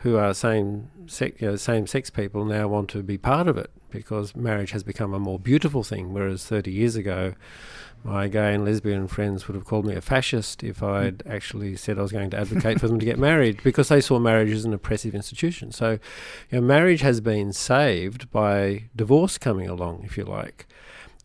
who 0.04 0.18
are 0.18 0.34
same 0.34 0.90
sex, 1.08 1.42
you 1.42 1.48
know, 1.48 1.56
same 1.56 1.88
sex 1.88 2.10
people 2.10 2.44
now 2.44 2.68
want 2.68 2.90
to 2.90 3.02
be 3.02 3.18
part 3.18 3.48
of 3.48 3.58
it 3.58 3.72
because 3.90 4.36
marriage 4.36 4.72
has 4.72 4.84
become 4.84 5.14
a 5.14 5.20
more 5.20 5.40
beautiful 5.40 5.82
thing. 5.82 6.12
Whereas 6.12 6.44
30 6.46 6.72
years 6.72 6.98
ago, 6.98 7.36
my 8.04 8.28
gay 8.28 8.54
and 8.54 8.66
lesbian 8.66 9.08
friends 9.08 9.48
would 9.48 9.56
have 9.56 9.66
called 9.66 9.86
me 9.86 9.96
a 9.96 10.02
fascist 10.02 10.64
if 10.64 10.84
I'd 10.84 11.20
mm. 11.20 11.34
actually 11.34 11.76
said 11.76 11.98
I 11.98 12.02
was 12.02 12.12
going 12.12 12.30
to 12.32 12.40
advocate 12.40 12.80
for 12.80 12.88
them 12.88 13.00
to 13.00 13.06
get 13.06 13.18
married 13.18 13.62
because 13.64 13.90
they 13.90 14.02
saw 14.02 14.20
marriage 14.20 14.52
as 14.52 14.66
an 14.66 14.74
oppressive 14.74 15.16
institution. 15.16 15.72
So, 15.72 16.00
you 16.52 16.60
know, 16.60 16.62
marriage 16.62 17.02
has 17.02 17.22
been 17.22 17.54
saved 17.54 18.30
by 18.32 18.86
divorce 18.96 19.38
coming 19.38 19.70
along, 19.70 20.04
if 20.04 20.18
you 20.18 20.26
like, 20.26 20.68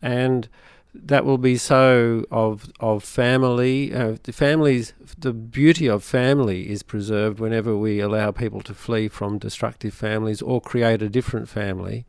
and 0.01 0.47
that 0.93 1.25
will 1.25 1.37
be 1.37 1.57
so 1.57 2.25
of 2.31 2.71
of 2.79 3.03
family. 3.03 3.93
Uh, 3.93 4.15
the 4.23 4.33
families, 4.33 4.93
the 5.17 5.33
beauty 5.33 5.87
of 5.87 6.03
family 6.03 6.69
is 6.69 6.81
preserved 6.83 7.39
whenever 7.39 7.77
we 7.77 7.99
allow 7.99 8.31
people 8.31 8.61
to 8.61 8.73
flee 8.73 9.07
from 9.07 9.37
destructive 9.37 9.93
families 9.93 10.41
or 10.41 10.61
create 10.61 11.01
a 11.01 11.09
different 11.09 11.49
family. 11.49 12.05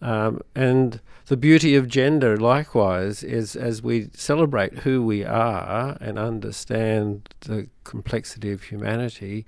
Um, 0.00 0.40
and 0.54 1.00
the 1.26 1.36
beauty 1.36 1.74
of 1.74 1.88
gender, 1.88 2.36
likewise, 2.36 3.22
is 3.22 3.56
as 3.56 3.82
we 3.82 4.10
celebrate 4.14 4.78
who 4.80 5.02
we 5.02 5.24
are 5.24 5.96
and 6.00 6.18
understand 6.18 7.34
the 7.40 7.68
complexity 7.84 8.52
of 8.52 8.64
humanity, 8.64 9.44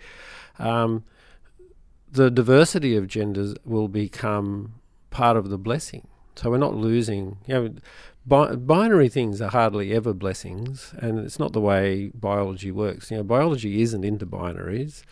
um, 0.59 1.05
the 2.11 2.31
diversity 2.31 2.97
of 2.97 3.07
genders 3.07 3.55
will 3.65 3.89
become 3.89 4.75
part 5.11 5.37
of 5.37 5.51
the 5.51 5.59
blessing. 5.59 6.09
So 6.35 6.51
we're 6.51 6.59
not 6.59 6.75
losing. 6.75 7.39
You 7.47 7.55
know, 7.55 7.75
bi- 8.27 8.57
binary 8.57 9.09
things 9.09 9.41
are 9.41 9.51
hardly 9.51 9.93
ever 9.93 10.13
blessings, 10.13 10.95
and 10.99 11.19
it's 11.21 11.39
not 11.39 11.53
the 11.53 11.61
way 11.61 12.11
biology 12.15 12.73
works. 12.73 13.11
You 13.11 13.19
know, 13.19 13.23
biology 13.23 13.83
isn't 13.83 14.05
into 14.05 14.27
binaries. 14.27 15.03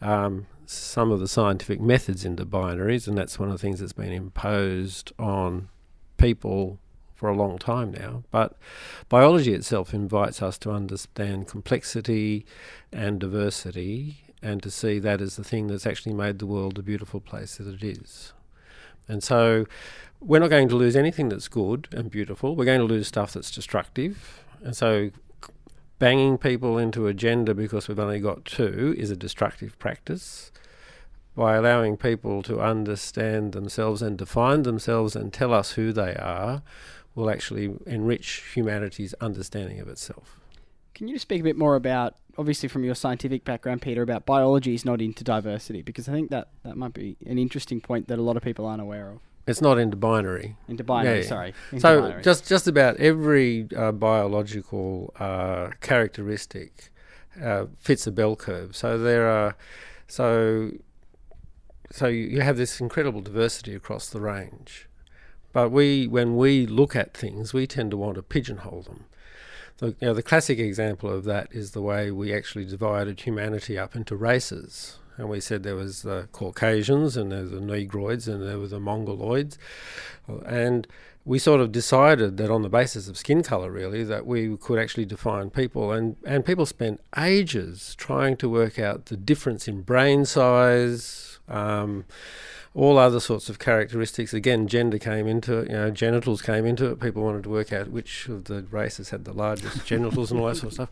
Um, 0.00 0.46
some 0.70 1.10
of 1.10 1.20
the 1.20 1.28
scientific 1.28 1.80
methods 1.80 2.24
into 2.24 2.44
binaries, 2.44 3.06
and 3.06 3.16
that's 3.16 3.38
one 3.38 3.48
of 3.48 3.54
the 3.54 3.58
things 3.58 3.80
that's 3.80 3.92
been 3.92 4.12
imposed 4.12 5.12
on 5.18 5.68
people 6.16 6.78
for 7.14 7.28
a 7.28 7.36
long 7.36 7.58
time 7.58 7.92
now. 7.92 8.24
But 8.30 8.56
biology 9.08 9.54
itself 9.54 9.94
invites 9.94 10.42
us 10.42 10.58
to 10.58 10.70
understand 10.72 11.48
complexity 11.48 12.44
and 12.92 13.18
diversity 13.18 14.18
and 14.42 14.62
to 14.62 14.70
see 14.70 14.98
that 14.98 15.20
as 15.20 15.36
the 15.36 15.44
thing 15.44 15.68
that's 15.68 15.86
actually 15.86 16.14
made 16.14 16.38
the 16.38 16.46
world 16.46 16.74
the 16.74 16.82
beautiful 16.82 17.20
place 17.20 17.56
that 17.56 17.66
it 17.66 17.82
is. 17.82 18.32
And 19.08 19.22
so 19.22 19.66
we're 20.20 20.40
not 20.40 20.50
going 20.50 20.68
to 20.68 20.76
lose 20.76 20.96
anything 20.96 21.28
that's 21.28 21.48
good 21.48 21.88
and 21.92 22.10
beautiful. 22.10 22.56
We're 22.56 22.64
going 22.64 22.80
to 22.80 22.86
lose 22.86 23.08
stuff 23.08 23.32
that's 23.32 23.50
destructive. 23.50 24.44
And 24.62 24.76
so 24.76 25.10
banging 25.98 26.38
people 26.38 26.78
into 26.78 27.06
a 27.06 27.14
gender 27.14 27.54
because 27.54 27.88
we've 27.88 27.98
only 27.98 28.20
got 28.20 28.44
two 28.44 28.94
is 28.98 29.10
a 29.10 29.16
destructive 29.16 29.78
practice. 29.78 30.50
By 31.36 31.56
allowing 31.56 31.96
people 31.96 32.42
to 32.44 32.60
understand 32.60 33.52
themselves 33.52 34.02
and 34.02 34.16
define 34.16 34.62
themselves 34.62 35.16
and 35.16 35.32
tell 35.32 35.52
us 35.52 35.72
who 35.72 35.92
they 35.92 36.14
are, 36.14 36.62
will 37.14 37.30
actually 37.30 37.74
enrich 37.86 38.44
humanity's 38.54 39.14
understanding 39.14 39.80
of 39.80 39.88
itself. 39.88 40.38
Can 40.94 41.08
you 41.08 41.14
just 41.14 41.22
speak 41.22 41.40
a 41.40 41.44
bit 41.44 41.56
more 41.56 41.74
about, 41.74 42.14
obviously 42.38 42.68
from 42.68 42.84
your 42.84 42.94
scientific 42.94 43.44
background, 43.44 43.82
Peter, 43.82 44.02
about 44.02 44.26
biology 44.26 44.74
is 44.74 44.84
not 44.84 45.00
into 45.00 45.24
diversity? 45.24 45.82
Because 45.82 46.08
I 46.08 46.12
think 46.12 46.30
that, 46.30 46.48
that 46.62 46.76
might 46.76 46.92
be 46.92 47.16
an 47.26 47.38
interesting 47.38 47.80
point 47.80 48.06
that 48.08 48.18
a 48.18 48.22
lot 48.22 48.36
of 48.36 48.44
people 48.44 48.64
aren't 48.64 48.82
aware 48.82 49.10
of. 49.10 49.18
It's 49.46 49.60
not 49.60 49.78
into 49.78 49.96
binary. 49.96 50.56
Into 50.68 50.84
binary, 50.84 51.20
Yeah. 51.20 51.26
sorry. 51.28 51.54
Into 51.70 51.80
so 51.80 52.00
binary. 52.00 52.22
just 52.22 52.48
just 52.48 52.66
about 52.66 52.96
every 52.96 53.68
uh, 53.76 53.92
biological 53.92 55.12
uh, 55.18 55.70
characteristic 55.80 56.90
uh, 57.42 57.66
fits 57.78 58.06
a 58.06 58.12
bell 58.12 58.36
curve. 58.36 58.74
So 58.74 58.98
there 58.98 59.28
are 59.28 59.56
so 60.06 60.70
so 61.90 62.06
you, 62.06 62.24
you 62.24 62.40
have 62.40 62.56
this 62.56 62.80
incredible 62.80 63.20
diversity 63.20 63.74
across 63.74 64.08
the 64.08 64.20
range. 64.20 64.88
But 65.52 65.70
we 65.70 66.06
when 66.08 66.36
we 66.36 66.66
look 66.66 66.96
at 66.96 67.14
things, 67.16 67.52
we 67.52 67.66
tend 67.66 67.90
to 67.92 67.96
want 67.96 68.16
to 68.16 68.22
pigeonhole 68.22 68.82
them. 68.82 69.04
The, 69.78 69.88
you 69.88 70.06
know, 70.08 70.14
the 70.14 70.22
classic 70.22 70.58
example 70.58 71.10
of 71.10 71.24
that 71.24 71.48
is 71.50 71.72
the 71.72 71.82
way 71.82 72.10
we 72.10 72.32
actually 72.34 72.64
divided 72.64 73.20
humanity 73.20 73.76
up 73.78 73.94
into 73.96 74.16
races. 74.16 74.98
And 75.16 75.28
we 75.28 75.40
said 75.40 75.62
there 75.62 75.76
was 75.76 76.02
the 76.02 76.28
Caucasians 76.32 77.16
and 77.16 77.30
there 77.30 77.42
were 77.42 77.48
the 77.48 77.60
Negroids 77.60 78.26
and 78.26 78.42
there 78.42 78.58
were 78.58 78.66
the 78.66 78.80
Mongoloids. 78.80 79.56
And 80.46 80.86
we 81.24 81.38
sort 81.38 81.60
of 81.60 81.72
decided 81.72 82.36
that 82.36 82.50
on 82.50 82.62
the 82.62 82.68
basis 82.68 83.08
of 83.08 83.16
skin 83.16 83.42
colour, 83.42 83.70
really, 83.70 84.04
that 84.04 84.26
we 84.26 84.56
could 84.56 84.78
actually 84.78 85.06
define 85.06 85.50
people. 85.50 85.92
And, 85.92 86.16
and 86.24 86.44
people 86.44 86.66
spent 86.66 87.00
ages 87.16 87.94
trying 87.96 88.36
to 88.38 88.48
work 88.48 88.78
out 88.78 89.06
the 89.06 89.16
difference 89.16 89.66
in 89.66 89.82
brain 89.82 90.26
size, 90.26 91.38
um, 91.48 92.04
all 92.74 92.98
other 92.98 93.20
sorts 93.20 93.48
of 93.48 93.58
characteristics. 93.58 94.34
Again, 94.34 94.68
gender 94.68 94.98
came 94.98 95.26
into 95.26 95.58
it, 95.58 95.70
you 95.70 95.76
know, 95.76 95.90
genitals 95.90 96.42
came 96.42 96.66
into 96.66 96.90
it. 96.90 97.00
People 97.00 97.22
wanted 97.22 97.44
to 97.44 97.50
work 97.50 97.72
out 97.72 97.88
which 97.88 98.28
of 98.28 98.44
the 98.44 98.62
races 98.70 99.10
had 99.10 99.24
the 99.24 99.32
largest 99.32 99.86
genitals 99.86 100.30
and 100.30 100.40
all 100.40 100.48
that 100.48 100.56
sort 100.56 100.68
of 100.68 100.74
stuff. 100.74 100.90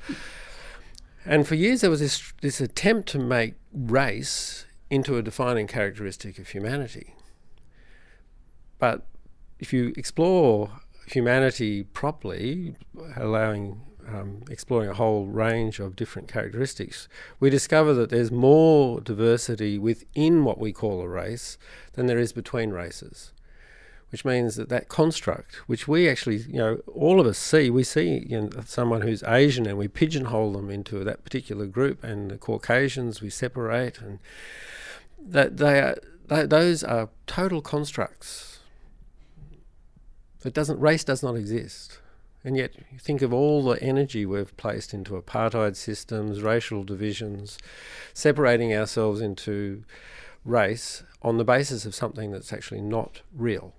And 1.25 1.47
for 1.47 1.55
years, 1.55 1.83
there 1.83 1.91
was 1.91 2.01
this, 2.01 2.33
this 2.41 2.61
attempt 2.61 3.09
to 3.11 3.19
make 3.19 3.55
race 3.73 4.67
into 4.91 5.17
a 5.17 5.23
defining 5.23 5.67
characteristic 5.67 6.39
of 6.39 6.49
humanity. 6.49 7.15
But 8.79 9.07
if 9.59 9.73
you 9.73 9.93
explore 9.97 10.81
humanity 11.07 11.85
properly, 11.85 12.77
allowing 13.17 13.81
um, 14.09 14.43
exploring 14.51 14.91
a 14.91 14.95
whole 14.95 15.27
range 15.27 15.79
of 15.79 15.97
different 15.97 16.29
characteristics, 16.29 17.09
we 17.39 17.51
discover 17.51 17.95
that 17.95 18.11
there's 18.11 18.33
more 18.33 19.01
diversity 19.01 19.79
within 19.79 20.45
what 20.45 20.59
we 20.59 20.73
call 20.73 21.01
a 21.01 21.09
race 21.09 21.59
than 21.93 22.07
there 22.07 22.19
is 22.19 22.33
between 22.33 22.71
races. 22.71 23.32
Which 24.13 24.27
means 24.27 24.57
that 24.57 24.69
that 24.69 24.91
construct, 24.91 25.55
which 25.67 25.89
we 25.89 26.07
actually, 26.07 26.37
you 26.37 26.59
know, 26.59 26.83
all 26.95 27.19
of 27.19 27.27
us 27.27 27.39
see, 27.39 27.71
we 27.71 27.83
see 27.83 28.27
you 28.29 28.43
know, 28.43 28.51
someone 28.67 29.01
who's 29.01 29.23
Asian 29.23 29.67
and 29.67 29.79
we 29.79 29.89
pigeonhole 29.89 30.53
them 30.53 30.69
into 30.69 31.03
that 31.03 31.25
particular 31.25 31.65
group, 31.65 32.05
and 32.05 32.31
the 32.31 32.37
Caucasians 32.37 33.23
we 33.23 33.31
separate, 33.31 34.03
and 34.03 34.19
that 35.19 35.57
they 35.57 35.81
are 35.81 35.97
they, 36.29 36.45
those 36.45 36.85
are 36.85 37.09
total 37.27 37.63
constructs. 37.63 38.61
It 40.45 40.53
doesn't 40.53 40.79
race 40.79 41.05
does 41.05 41.23
not 41.23 41.37
exist. 41.37 41.99
And 42.45 42.57
yet, 42.57 42.75
you 42.91 42.99
think 42.99 43.23
of 43.23 43.33
all 43.33 43.63
the 43.63 43.81
energy 43.83 44.27
we've 44.27 44.57
placed 44.57 44.93
into 44.93 45.21
apartheid 45.21 45.77
systems, 45.77 46.43
racial 46.43 46.83
divisions, 46.83 47.57
separating 48.13 48.75
ourselves 48.75 49.21
into 49.21 49.85
race 50.45 51.05
on 51.23 51.39
the 51.39 51.45
basis 51.45 51.87
of 51.87 51.95
something 51.95 52.33
that's 52.33 52.53
actually 52.53 52.81
not 52.81 53.23
real. 53.33 53.75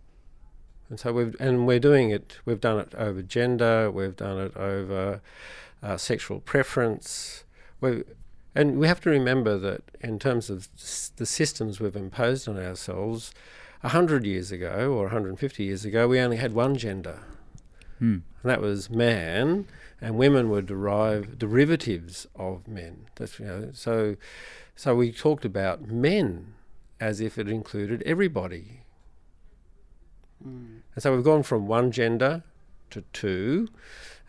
And 0.89 0.99
so 0.99 1.11
we've 1.13 1.35
and 1.39 1.65
we're 1.65 1.79
doing 1.79 2.11
it. 2.11 2.37
We've 2.45 2.61
done 2.61 2.79
it 2.79 2.93
over 2.95 3.21
gender. 3.21 3.89
We've 3.89 4.15
done 4.15 4.39
it 4.39 4.55
over 4.55 5.21
uh, 5.81 5.97
sexual 5.97 6.39
preference. 6.39 7.43
We 7.81 8.03
and 8.55 8.77
we 8.77 8.87
have 8.87 9.01
to 9.01 9.09
remember 9.09 9.57
that 9.57 9.83
in 10.01 10.19
terms 10.19 10.49
of 10.49 10.67
the 11.17 11.25
systems 11.25 11.79
we've 11.79 11.95
imposed 11.95 12.47
on 12.47 12.59
ourselves, 12.59 13.33
hundred 13.83 14.25
years 14.25 14.51
ago 14.51 14.93
or 14.93 15.03
150 15.03 15.63
years 15.63 15.83
ago, 15.85 16.07
we 16.07 16.19
only 16.19 16.37
had 16.37 16.53
one 16.53 16.77
gender 16.77 17.19
Hmm. 17.99 18.19
and 18.41 18.51
that 18.51 18.61
was 18.61 18.89
man, 18.89 19.67
and 20.01 20.17
women 20.17 20.49
were 20.49 20.61
derive 20.61 21.37
derivatives 21.39 22.27
of 22.35 22.67
men. 22.67 23.05
That's 23.15 23.39
you 23.39 23.45
know, 23.45 23.69
so 23.73 24.17
so 24.75 24.95
we 24.95 25.11
talked 25.11 25.45
about 25.45 25.87
men 25.87 26.53
as 26.99 27.21
if 27.21 27.37
it 27.37 27.47
included 27.47 28.01
everybody. 28.05 28.81
Mm. 30.45 30.81
And 30.95 31.03
so 31.03 31.15
we've 31.15 31.23
gone 31.23 31.43
from 31.43 31.67
one 31.67 31.91
gender 31.91 32.43
to 32.91 33.03
two, 33.13 33.67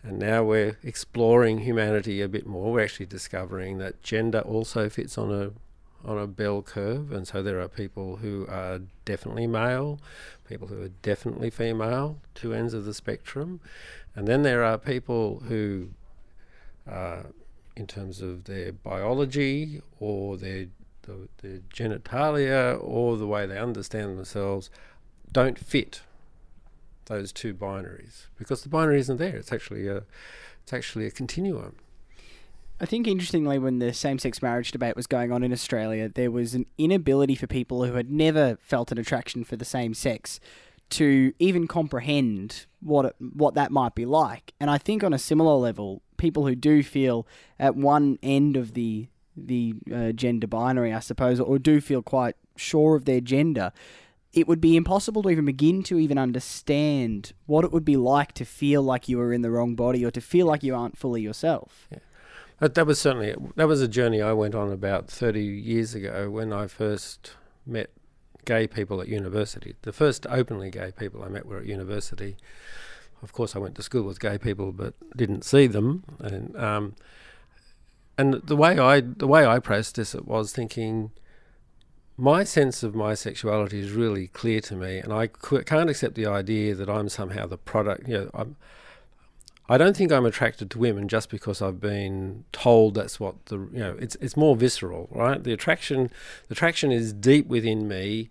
and 0.03 0.19
now 0.19 0.43
we're 0.43 0.77
exploring 0.83 1.59
humanity 1.59 2.21
a 2.21 2.27
bit 2.27 2.45
more. 2.45 2.73
We're 2.73 2.83
actually 2.83 3.05
discovering 3.07 3.77
that 3.79 4.01
gender 4.01 4.39
also 4.39 4.89
fits 4.89 5.17
on 5.17 5.31
a 5.31 5.51
on 6.07 6.19
a 6.19 6.27
bell 6.27 6.61
curve, 6.61 7.11
and 7.11 7.27
so 7.27 7.41
there 7.41 7.59
are 7.59 7.67
people 7.67 8.17
who 8.17 8.45
are 8.47 8.79
definitely 9.05 9.47
male, 9.47 9.99
people 10.47 10.67
who 10.67 10.83
are 10.83 10.91
definitely 11.01 11.49
female, 11.49 12.19
two 12.35 12.53
ends 12.53 12.75
of 12.75 12.85
the 12.85 12.93
spectrum, 12.93 13.59
and 14.15 14.27
then 14.27 14.43
there 14.43 14.63
are 14.63 14.77
people 14.77 15.41
who, 15.47 15.89
uh, 16.87 17.23
in 17.75 17.87
terms 17.87 18.21
of 18.21 18.43
their 18.43 18.71
biology 18.71 19.81
or 19.99 20.37
their 20.37 20.67
the, 21.01 21.27
their 21.41 21.59
genitalia 21.73 22.77
or 22.81 23.17
the 23.17 23.27
way 23.27 23.45
they 23.45 23.57
understand 23.57 24.17
themselves, 24.17 24.69
don't 25.35 25.59
fit 25.59 26.01
those 27.07 27.33
two 27.33 27.53
binaries 27.53 28.27
because 28.37 28.63
the 28.63 28.69
binary 28.69 28.99
isn't 29.01 29.17
there. 29.17 29.35
It's 29.35 29.51
actually 29.51 29.85
a 29.85 30.03
it's 30.63 30.71
actually 30.71 31.05
a 31.05 31.11
continuum. 31.11 31.75
I 32.79 32.85
think 32.85 33.05
interestingly, 33.05 33.59
when 33.59 33.79
the 33.79 33.93
same-sex 33.93 34.41
marriage 34.41 34.71
debate 34.71 34.95
was 34.95 35.07
going 35.07 35.31
on 35.31 35.43
in 35.43 35.51
Australia, 35.53 36.09
there 36.09 36.31
was 36.31 36.55
an 36.55 36.65
inability 36.77 37.35
for 37.35 37.47
people 37.47 37.85
who 37.85 37.93
had 37.93 38.09
never 38.09 38.57
felt 38.61 38.91
an 38.91 38.97
attraction 38.97 39.43
for 39.43 39.55
the 39.55 39.65
same 39.65 39.93
sex 39.93 40.39
to 40.89 41.33
even 41.39 41.67
comprehend 41.67 42.65
what 42.81 43.05
it, 43.05 43.15
what 43.19 43.55
that 43.55 43.71
might 43.71 43.95
be 43.95 44.05
like. 44.05 44.53
And 44.59 44.69
I 44.69 44.77
think 44.77 45.03
on 45.03 45.13
a 45.13 45.19
similar 45.19 45.55
level, 45.55 46.01
people 46.17 46.47
who 46.47 46.55
do 46.55 46.81
feel 46.81 47.27
at 47.59 47.75
one 47.75 48.19
end 48.23 48.55
of 48.55 48.73
the 48.73 49.09
the 49.35 49.75
uh, 49.93 50.11
gender 50.13 50.47
binary, 50.47 50.93
I 50.93 50.99
suppose, 50.99 51.41
or 51.41 51.59
do 51.59 51.81
feel 51.81 52.01
quite 52.01 52.35
sure 52.55 52.95
of 52.95 53.03
their 53.03 53.19
gender, 53.19 53.73
it 54.35 54.49
would 54.49 54.59
be 54.59 54.75
impossible 54.75 55.23
to 55.23 55.29
even 55.29 55.45
begin 55.45 55.81
to 55.83 55.97
even 55.97 56.17
understand 56.17 57.31
what 57.45 57.63
it 57.63 57.71
would 57.71 57.85
be 57.85 57.95
like 57.95 58.33
to 58.33 58.45
feel 58.45 58.83
like 58.83 59.07
you 59.07 59.17
were 59.17 59.31
in 59.31 59.41
the 59.41 59.49
wrong 59.49 59.75
body 59.75 60.03
or 60.05 60.11
to 60.11 60.21
feel 60.21 60.45
like 60.45 60.61
you 60.61 60.75
aren't 60.75 60.97
fully 60.97 61.21
yourself. 61.21 61.87
But 62.59 62.75
that 62.75 62.85
was 62.85 62.99
certainly 62.99 63.33
that 63.55 63.67
was 63.67 63.81
a 63.81 63.87
journey 63.87 64.21
I 64.21 64.33
went 64.33 64.53
on 64.53 64.71
about 64.71 65.07
thirty 65.07 65.43
years 65.43 65.95
ago 65.95 66.29
when 66.29 66.53
I 66.53 66.67
first 66.67 67.31
met 67.65 67.89
gay 68.43 68.67
people 68.67 69.01
at 69.01 69.07
university. 69.07 69.75
The 69.81 69.93
first 69.93 70.27
openly 70.29 70.69
gay 70.69 70.91
people 70.97 71.23
I 71.23 71.29
met 71.29 71.45
were 71.45 71.59
at 71.59 71.65
university. 71.65 72.37
Of 73.23 73.33
course, 73.33 73.55
I 73.55 73.59
went 73.59 73.75
to 73.75 73.83
school 73.83 74.03
with 74.03 74.19
gay 74.19 74.37
people, 74.37 74.71
but 74.71 74.93
didn't 75.15 75.43
see 75.43 75.67
them. 75.67 76.03
And 76.19 76.55
um, 76.57 76.95
and 78.17 78.35
the 78.35 78.55
way 78.55 78.77
I 78.79 79.01
the 79.01 79.27
way 79.27 79.45
I 79.45 79.59
processed 79.59 80.15
it 80.15 80.25
was 80.25 80.51
thinking. 80.51 81.11
My 82.17 82.45
sense 82.45 82.81
of 82.81 82.95
my 82.95 83.13
sexuality 83.13 83.79
is 83.79 83.91
really 83.91 84.27
clear 84.27 84.61
to 84.61 84.75
me, 84.75 84.99
and 84.99 85.11
I 85.11 85.27
can't 85.27 85.89
accept 85.89 86.15
the 86.15 86.25
idea 86.25 86.73
that 86.73 86.89
I'm 86.89 87.09
somehow 87.09 87.45
the 87.45 87.57
product. 87.57 88.07
You 88.07 88.17
know, 88.17 88.31
I'm, 88.33 88.55
I 89.67 89.77
don't 89.77 89.97
think 89.97 90.13
I'm 90.13 90.25
attracted 90.25 90.71
to 90.71 90.79
women 90.79 91.09
just 91.09 91.29
because 91.29 91.61
I've 91.61 91.81
been 91.81 92.45
told 92.53 92.93
that's 92.93 93.19
what 93.19 93.47
the 93.47 93.57
you 93.57 93.79
know 93.79 93.97
it's 93.99 94.15
it's 94.21 94.37
more 94.37 94.55
visceral, 94.55 95.09
right? 95.11 95.43
The 95.43 95.51
attraction 95.51 96.09
the 96.47 96.53
attraction 96.53 96.91
is 96.91 97.11
deep 97.11 97.47
within 97.47 97.85
me. 97.87 98.29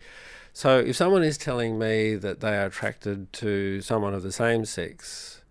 So 0.55 0.79
if 0.79 0.97
someone 0.97 1.23
is 1.23 1.37
telling 1.37 1.79
me 1.79 2.15
that 2.15 2.41
they 2.41 2.57
are 2.57 2.67
attracted 2.67 3.33
to 3.35 3.83
someone 3.83 4.15
of 4.15 4.23
the 4.23 4.33
same 4.33 4.65
sex, 4.65 5.43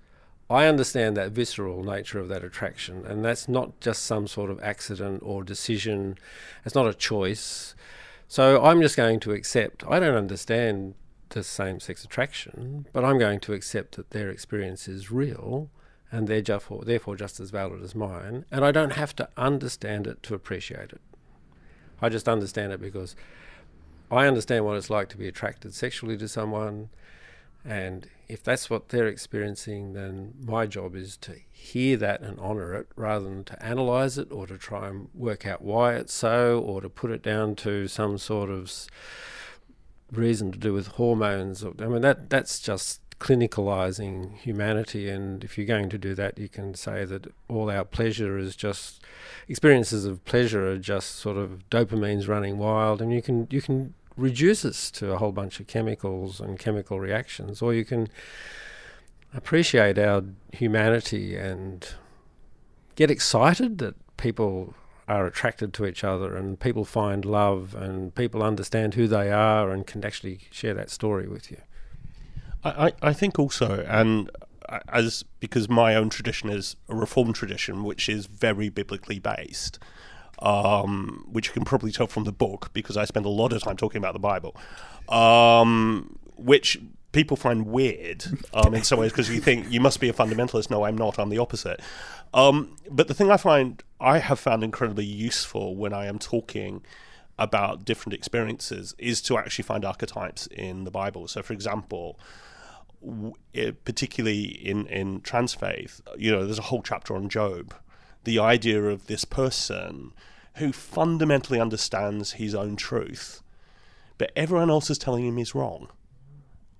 I 0.49 0.65
understand 0.65 1.15
that 1.17 1.33
visceral 1.33 1.83
nature 1.83 2.19
of 2.19 2.29
that 2.29 2.43
attraction, 2.43 3.05
and 3.05 3.23
that's 3.23 3.47
not 3.47 3.79
just 3.79 4.05
some 4.05 4.25
sort 4.25 4.49
of 4.49 4.59
accident 4.63 5.21
or 5.23 5.43
decision. 5.43 6.17
It's 6.65 6.73
not 6.73 6.87
a 6.87 6.95
choice. 6.95 7.75
So 8.33 8.63
I'm 8.63 8.81
just 8.81 8.97
going 8.97 9.19
to 9.19 9.31
accept. 9.31 9.83
I 9.87 9.99
don't 9.99 10.15
understand 10.15 10.95
the 11.29 11.43
same 11.43 11.79
sex 11.79 12.03
attraction, 12.03 12.87
but 12.91 13.05
I'm 13.05 13.19
going 13.19 13.39
to 13.41 13.53
accept 13.53 13.95
that 13.97 14.09
their 14.09 14.31
experience 14.31 14.87
is 14.87 15.11
real 15.11 15.69
and 16.11 16.27
they're 16.27 16.41
just, 16.41 16.65
therefore 16.83 17.15
just 17.15 17.39
as 17.39 17.51
valid 17.51 17.83
as 17.83 17.93
mine, 17.93 18.45
and 18.49 18.65
I 18.65 18.71
don't 18.71 18.93
have 18.93 19.15
to 19.17 19.29
understand 19.37 20.07
it 20.07 20.23
to 20.23 20.33
appreciate 20.33 20.93
it. 20.93 21.01
I 22.01 22.09
just 22.09 22.27
understand 22.27 22.73
it 22.73 22.81
because 22.81 23.15
I 24.09 24.25
understand 24.25 24.65
what 24.65 24.77
it's 24.77 24.89
like 24.89 25.09
to 25.09 25.17
be 25.17 25.27
attracted 25.27 25.75
sexually 25.75 26.17
to 26.17 26.27
someone. 26.27 26.89
And 27.63 28.07
if 28.33 28.43
that's 28.43 28.67
what 28.67 28.89
they're 28.89 29.07
experiencing, 29.07 29.93
then 29.93 30.33
my 30.43 30.65
job 30.65 30.95
is 30.95 31.17
to 31.17 31.35
hear 31.51 31.95
that 31.97 32.21
and 32.21 32.39
honour 32.39 32.73
it 32.73 32.87
rather 32.95 33.25
than 33.25 33.43
to 33.43 33.65
analyse 33.65 34.17
it 34.17 34.31
or 34.31 34.47
to 34.47 34.57
try 34.57 34.87
and 34.87 35.07
work 35.13 35.45
out 35.45 35.61
why 35.61 35.93
it's 35.93 36.13
so 36.13 36.59
or 36.59 36.81
to 36.81 36.89
put 36.89 37.11
it 37.11 37.21
down 37.21 37.55
to 37.55 37.87
some 37.87 38.17
sort 38.17 38.49
of 38.49 38.87
reason 40.11 40.51
to 40.51 40.57
do 40.57 40.73
with 40.73 40.87
hormones. 40.87 41.63
I 41.63 41.85
mean, 41.85 42.01
that 42.01 42.31
that's 42.31 42.59
just 42.59 43.01
clinicalizing 43.19 44.35
humanity. 44.39 45.09
And 45.09 45.43
if 45.43 45.55
you're 45.55 45.67
going 45.67 45.89
to 45.89 45.99
do 45.99 46.15
that, 46.15 46.39
you 46.39 46.49
can 46.49 46.73
say 46.73 47.05
that 47.05 47.31
all 47.47 47.69
our 47.69 47.85
pleasure 47.85 48.39
is 48.39 48.55
just 48.55 49.03
experiences 49.47 50.05
of 50.05 50.25
pleasure 50.25 50.67
are 50.71 50.77
just 50.79 51.17
sort 51.17 51.37
of 51.37 51.69
dopamines 51.69 52.27
running 52.27 52.57
wild, 52.57 52.99
and 52.99 53.13
you 53.13 53.21
can 53.21 53.47
you 53.51 53.61
can 53.61 53.93
reduce 54.15 54.65
us 54.65 54.91
to 54.91 55.11
a 55.11 55.17
whole 55.17 55.31
bunch 55.31 55.59
of 55.59 55.67
chemicals 55.67 56.39
and 56.39 56.59
chemical 56.59 56.99
reactions, 56.99 57.61
or 57.61 57.73
you 57.73 57.85
can 57.85 58.09
appreciate 59.33 59.97
our 59.97 60.23
humanity 60.51 61.35
and 61.35 61.95
get 62.95 63.09
excited 63.09 63.79
that 63.79 63.95
people 64.17 64.75
are 65.07 65.25
attracted 65.25 65.73
to 65.73 65.85
each 65.85 66.03
other 66.03 66.35
and 66.35 66.59
people 66.59 66.85
find 66.85 67.25
love 67.25 67.75
and 67.75 68.15
people 68.15 68.41
understand 68.41 68.93
who 68.93 69.07
they 69.07 69.31
are 69.31 69.71
and 69.71 69.85
can 69.85 70.05
actually 70.05 70.41
share 70.51 70.73
that 70.73 70.89
story 70.89 71.27
with 71.27 71.51
you. 71.51 71.57
I, 72.63 72.93
I 73.01 73.11
think 73.11 73.37
also, 73.37 73.83
and 73.89 74.29
as 74.87 75.25
because 75.41 75.67
my 75.67 75.95
own 75.95 76.09
tradition 76.09 76.49
is 76.49 76.77
a 76.87 76.95
reformed 76.95 77.35
tradition, 77.35 77.83
which 77.83 78.07
is 78.07 78.25
very 78.27 78.69
biblically 78.69 79.19
based, 79.19 79.79
um, 80.39 81.25
which 81.31 81.47
you 81.47 81.53
can 81.53 81.65
probably 81.65 81.91
tell 81.91 82.07
from 82.07 82.23
the 82.23 82.31
book 82.31 82.71
because 82.73 82.97
I 82.97 83.05
spend 83.05 83.25
a 83.25 83.29
lot 83.29 83.53
of 83.53 83.63
time 83.63 83.77
talking 83.77 83.99
about 83.99 84.13
the 84.13 84.19
Bible, 84.19 84.55
um, 85.09 86.17
which 86.35 86.79
people 87.11 87.37
find 87.37 87.67
weird 87.67 88.25
um, 88.53 88.73
in 88.73 88.83
some 88.83 88.99
ways 88.99 89.11
because 89.11 89.29
you 89.29 89.39
think 89.39 89.71
you 89.71 89.79
must 89.79 89.99
be 89.99 90.09
a 90.09 90.13
fundamentalist. 90.13 90.69
No, 90.69 90.83
I'm 90.83 90.97
not. 90.97 91.19
I'm 91.19 91.29
the 91.29 91.37
opposite. 91.37 91.79
Um, 92.33 92.75
but 92.89 93.07
the 93.07 93.13
thing 93.13 93.31
I 93.31 93.37
find 93.37 93.81
I 93.99 94.17
have 94.17 94.39
found 94.39 94.63
incredibly 94.63 95.05
useful 95.05 95.75
when 95.75 95.93
I 95.93 96.07
am 96.07 96.19
talking 96.19 96.83
about 97.39 97.85
different 97.85 98.13
experiences 98.13 98.93
is 98.97 99.21
to 99.21 99.37
actually 99.37 99.63
find 99.63 99.85
archetypes 99.85 100.47
in 100.47 100.83
the 100.83 100.91
Bible. 100.91 101.27
So, 101.27 101.41
for 101.41 101.53
example, 101.53 102.19
particularly 103.85 104.43
in 104.43 104.87
in 104.87 105.21
trans 105.21 105.53
faith, 105.53 106.01
you 106.17 106.31
know, 106.31 106.45
there's 106.45 106.59
a 106.59 106.63
whole 106.63 106.81
chapter 106.81 107.15
on 107.15 107.29
Job. 107.29 107.73
The 108.23 108.39
idea 108.39 108.83
of 108.83 109.07
this 109.07 109.25
person 109.25 110.13
who 110.55 110.71
fundamentally 110.71 111.59
understands 111.59 112.33
his 112.33 112.55
own 112.55 112.75
truth, 112.75 113.41
but 114.17 114.31
everyone 114.35 114.69
else 114.69 114.89
is 114.89 114.97
telling 114.97 115.25
him 115.25 115.37
he's 115.37 115.55
wrong. 115.55 115.89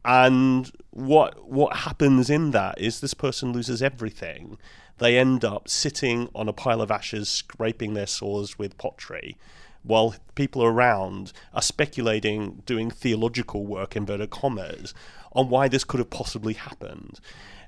And 0.05 0.71
what 0.91 1.49
what 1.49 1.77
happens 1.77 2.29
in 2.29 2.51
that 2.51 2.79
is 2.79 2.99
this 2.99 3.13
person 3.13 3.53
loses 3.53 3.81
everything. 3.81 4.57
They 4.97 5.17
end 5.17 5.43
up 5.43 5.67
sitting 5.67 6.29
on 6.35 6.47
a 6.47 6.53
pile 6.53 6.81
of 6.81 6.91
ashes, 6.91 7.29
scraping 7.29 7.93
their 7.93 8.07
sores 8.07 8.59
with 8.59 8.77
pottery, 8.77 9.37
while 9.81 10.15
people 10.35 10.63
around 10.63 11.33
are 11.53 11.61
speculating, 11.61 12.61
doing 12.65 12.91
theological 12.91 13.65
work, 13.65 13.95
inverted 13.95 14.29
commas, 14.29 14.93
on 15.33 15.49
why 15.49 15.67
this 15.67 15.83
could 15.83 15.99
have 15.99 16.09
possibly 16.09 16.53
happened. 16.53 17.19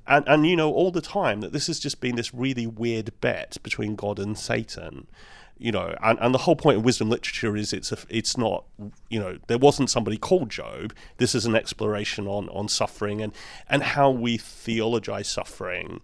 And, 0.08 0.24
and 0.28 0.45
you 0.45 0.56
know 0.56 0.72
all 0.72 0.91
the 0.91 1.01
time 1.01 1.41
that 1.41 1.51
this 1.51 1.68
has 1.68 1.80
just 1.80 1.99
been 1.99 2.16
this 2.16 2.34
really 2.34 2.68
weird 2.68 3.20
bet 3.22 3.58
between 3.64 3.95
God 3.95 4.20
and 4.20 4.38
Satan 4.38 5.08
you 5.58 5.72
know, 5.72 5.95
and, 6.03 6.20
and 6.22 6.34
the 6.34 6.39
whole 6.39 6.56
point 6.56 6.78
of 6.78 6.84
wisdom 6.84 7.10
literature 7.10 7.56
is 7.56 7.72
it's 7.72 7.91
a, 7.91 7.97
it's 8.10 8.38
not, 8.38 8.66
you 9.10 9.20
know, 9.20 9.38
there 9.47 9.58
wasn't 9.58 9.89
somebody 9.89 10.18
called 10.18 10.49
Job. 10.49 10.93
This 11.18 11.34
is 11.34 11.45
an 11.45 11.56
exploration 11.56 12.28
on 12.28 12.49
on 12.49 12.68
suffering 12.68 13.22
and 13.22 13.34
and 13.70 13.84
how 13.84 14.10
we 14.10 14.38
theologize 14.38 15.30
suffering, 15.30 16.01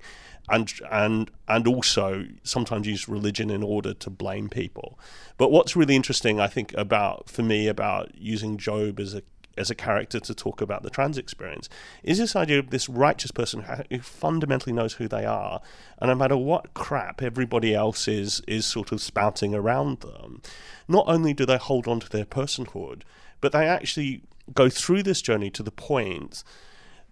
and 0.48 0.72
and 0.90 1.32
and 1.50 1.68
also 1.68 2.28
sometimes 2.44 2.88
use 2.88 3.10
religion 3.10 3.50
in 3.50 3.62
order 3.62 3.94
to 3.94 4.10
blame 4.10 4.48
people. 4.48 4.98
But 5.38 5.52
what's 5.52 5.76
really 5.76 5.98
interesting, 5.98 6.40
I 6.40 6.48
think, 6.48 6.74
about 6.78 7.30
for 7.30 7.44
me 7.44 7.68
about 7.68 8.16
using 8.16 8.58
Job 8.58 9.02
as 9.02 9.14
a 9.14 9.24
as 9.62 9.70
a 9.70 9.76
character 9.76 10.20
to 10.20 10.36
talk 10.36 10.60
about 10.60 10.84
the 10.84 10.90
trans 10.90 11.18
experience 11.18 11.70
is 12.04 12.18
this 12.18 12.36
idea 12.36 12.60
of 12.60 12.72
this 12.72 12.90
righteous 12.90 13.32
person 13.32 13.64
who 13.90 14.00
fundamentally 14.00 14.74
knows 14.74 14.94
who 14.94 15.08
they 15.08 15.26
are, 15.26 15.62
and 16.00 16.10
no 16.10 16.16
matter 16.16 16.36
what 16.36 16.74
crap 16.74 17.22
everybody 17.22 17.74
else 17.74 18.08
is 18.08 18.42
is 18.48 18.66
sort 18.66 18.92
of 18.92 19.02
spouting 19.02 19.56
around 19.56 20.02
them, 20.02 20.42
not 20.88 21.06
only 21.08 21.34
do 21.34 21.46
they 21.46 21.58
hold 21.58 21.88
on 21.88 22.00
to 22.02 22.10
their 22.10 22.26
personhood, 22.26 23.04
but 23.40 23.54
they 23.54 23.68
actually 23.68 24.24
go 24.54 24.70
through 24.70 25.04
this 25.04 25.22
journey 25.22 25.50
to 25.50 25.64
the 25.64 25.72
point 25.72 26.44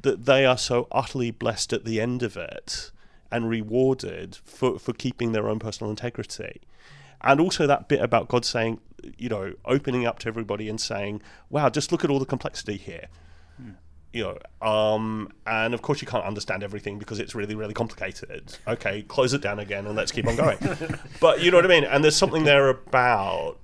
that 0.02 0.26
they 0.26 0.46
are 0.46 0.58
so 0.58 0.88
utterly 0.92 1.32
blessed 1.32 1.72
at 1.74 1.86
the 1.86 2.02
end 2.02 2.24
of 2.24 2.36
it 2.36 2.92
and 3.32 3.50
rewarded 3.50 4.38
for, 4.44 4.80
for 4.80 4.94
keeping 4.94 5.32
their 5.32 5.48
own 5.48 5.60
personal 5.60 5.92
integrity. 5.92 6.62
And 7.22 7.40
also 7.40 7.68
that 7.68 7.88
bit 7.88 8.02
about 8.02 8.28
God 8.28 8.46
saying, 8.46 8.80
you 9.18 9.30
know, 9.30 9.54
opening 9.66 10.06
up 10.06 10.20
to 10.20 10.28
everybody 10.28 10.70
and 10.70 10.80
saying, 10.80 11.22
"Wow, 11.50 11.70
just 11.70 11.92
look 11.92 12.04
at 12.04 12.10
all 12.10 12.20
the 12.20 12.26
complexity 12.26 12.78
here." 12.78 13.08
Hmm. 13.58 13.72
You 14.14 14.38
know, 14.62 14.68
um, 14.68 15.32
and 15.46 15.74
of 15.74 15.82
course 15.82 16.02
you 16.02 16.08
can't 16.08 16.26
understand 16.26 16.64
everything 16.64 16.98
because 16.98 17.20
it's 17.20 17.36
really, 17.36 17.56
really 17.56 17.74
complicated. 17.74 18.58
Okay, 18.68 19.04
close 19.04 19.34
it 19.34 19.42
down 19.42 19.60
again 19.60 19.86
and 19.86 19.96
let's 19.96 20.12
keep 20.12 20.28
on 20.28 20.36
going. 20.36 20.58
but 21.20 21.42
you 21.42 21.52
know 21.52 21.58
what 21.58 21.66
I 21.66 21.70
mean. 21.70 21.84
And 21.84 22.04
there's 22.04 22.16
something 22.16 22.44
there 22.44 22.70
about 22.70 23.58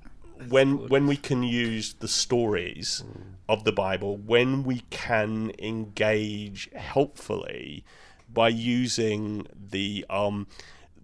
when 0.50 0.88
when 0.90 1.08
we 1.08 1.18
can 1.18 1.44
use 1.44 1.94
the 1.96 2.08
stories 2.08 3.04
mm. 3.06 3.22
of 3.48 3.64
the 3.64 3.72
Bible, 3.72 4.18
when 4.18 4.64
we 4.64 4.82
can 4.90 5.52
engage 5.60 6.70
helpfully 6.76 7.84
by 8.32 8.50
using 8.50 9.48
the 9.56 10.06
um, 10.10 10.48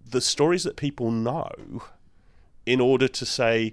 the 0.08 0.20
stories 0.20 0.64
that 0.64 0.76
people 0.76 1.10
know 1.10 1.82
in 2.66 2.80
order 2.80 3.08
to 3.08 3.26
say 3.26 3.72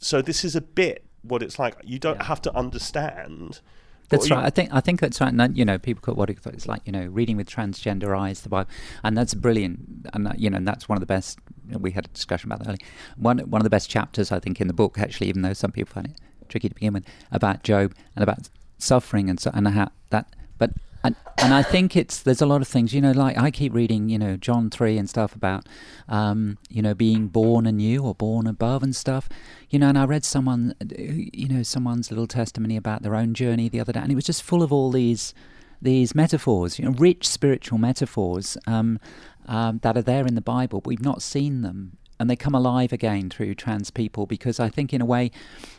so 0.00 0.22
this 0.22 0.44
is 0.44 0.56
a 0.56 0.60
bit 0.60 1.04
what 1.22 1.42
it's 1.42 1.58
like. 1.58 1.76
You 1.84 1.98
don't 1.98 2.16
yeah. 2.16 2.24
have 2.24 2.42
to 2.42 2.56
understand. 2.56 3.60
That's 4.08 4.28
right. 4.28 4.44
I 4.44 4.50
think 4.50 4.70
I 4.72 4.80
think 4.80 4.98
that's 4.98 5.20
right. 5.20 5.32
And 5.32 5.56
you 5.56 5.64
know, 5.64 5.78
people 5.78 6.00
call 6.00 6.16
what 6.16 6.30
it's 6.30 6.66
like. 6.66 6.82
You 6.84 6.90
know, 6.90 7.06
reading 7.06 7.36
with 7.36 7.48
transgender 7.48 8.18
eyes 8.18 8.40
the 8.40 8.48
Bible, 8.48 8.68
and 9.04 9.16
that's 9.16 9.34
brilliant. 9.34 10.08
And 10.12 10.26
that, 10.26 10.40
you 10.40 10.50
know, 10.50 10.56
and 10.56 10.66
that's 10.66 10.88
one 10.88 10.96
of 10.96 11.00
the 11.00 11.06
best. 11.06 11.38
You 11.68 11.78
we 11.78 11.92
had 11.92 12.06
a 12.06 12.08
discussion 12.08 12.50
about 12.50 12.64
that 12.64 12.68
earlier. 12.70 12.90
One 13.16 13.38
one 13.38 13.60
of 13.60 13.64
the 13.64 13.70
best 13.70 13.88
chapters 13.88 14.32
I 14.32 14.40
think 14.40 14.60
in 14.60 14.66
the 14.66 14.74
book, 14.74 14.98
actually, 14.98 15.28
even 15.28 15.42
though 15.42 15.52
some 15.52 15.70
people 15.70 15.92
find 15.92 16.08
it 16.08 16.20
tricky 16.48 16.68
to 16.68 16.74
begin 16.74 16.94
with, 16.94 17.04
about 17.30 17.62
Job 17.62 17.94
and 18.16 18.24
about 18.24 18.48
suffering 18.78 19.30
and 19.30 19.38
so 19.38 19.52
and 19.54 19.68
how 19.68 19.92
that. 20.08 20.34
But 20.58 20.72
and 21.02 21.16
and 21.38 21.54
I 21.54 21.62
think 21.62 21.96
it's 21.96 22.22
there's 22.22 22.42
a 22.42 22.46
lot 22.46 22.60
of 22.60 22.68
things 22.68 22.92
you 22.92 23.00
know 23.00 23.12
like 23.12 23.36
I 23.38 23.50
keep 23.50 23.72
reading 23.72 24.08
you 24.08 24.18
know 24.18 24.36
John 24.36 24.70
three 24.70 24.98
and 24.98 25.08
stuff 25.08 25.34
about 25.34 25.66
um, 26.08 26.58
you 26.68 26.82
know 26.82 26.94
being 26.94 27.28
born 27.28 27.66
anew 27.66 28.02
or 28.02 28.14
born 28.14 28.46
above 28.46 28.82
and 28.82 28.94
stuff. 28.94 29.28
You 29.70 29.78
know 29.78 29.88
and 29.88 29.98
I 29.98 30.04
read 30.04 30.24
someone 30.24 30.74
you 30.96 31.48
know 31.48 31.62
someone's 31.62 32.10
little 32.10 32.26
testimony 32.26 32.76
about 32.76 33.02
their 33.02 33.14
own 33.14 33.34
journey 33.34 33.68
the 33.68 33.80
other 33.80 33.92
day 33.92 34.00
and 34.00 34.12
it 34.12 34.14
was 34.14 34.24
just 34.24 34.42
full 34.42 34.62
of 34.62 34.72
all 34.72 34.90
these 34.90 35.34
these 35.82 36.14
metaphors 36.14 36.78
you 36.78 36.84
know 36.84 36.92
rich 36.92 37.26
spiritual 37.26 37.78
metaphors 37.78 38.58
um, 38.66 39.00
um, 39.46 39.78
that 39.82 39.96
are 39.96 40.02
there 40.02 40.26
in 40.26 40.34
the 40.34 40.42
Bible. 40.42 40.80
But 40.80 40.88
we've 40.88 41.00
not 41.04 41.22
seen 41.22 41.62
them 41.62 41.96
and 42.20 42.30
they 42.30 42.36
come 42.36 42.54
alive 42.54 42.92
again 42.92 43.30
through 43.30 43.54
trans 43.54 43.90
people 43.90 44.26
because 44.26 44.60
I 44.60 44.68
think 44.68 44.92
in 44.92 45.00
a 45.00 45.06
way 45.06 45.32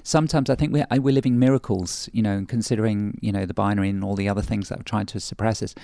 sometimes 0.04 0.50
I 0.50 0.56
think 0.56 0.74
we're, 0.74 0.88
we're 1.00 1.14
living 1.14 1.40
miracles 1.40 2.10
you 2.12 2.22
know 2.22 2.44
considering 2.48 3.18
you 3.22 3.32
know 3.32 3.46
the 3.46 3.54
binary 3.54 3.90
and 3.90 4.04
all 4.04 4.16
the 4.16 4.28
other 4.28 4.42
things 4.42 4.70
that 4.70 4.80
are 4.80 4.84
trying 4.84 5.06
to 5.08 5.20
suppress 5.20 5.62
us. 5.62 5.76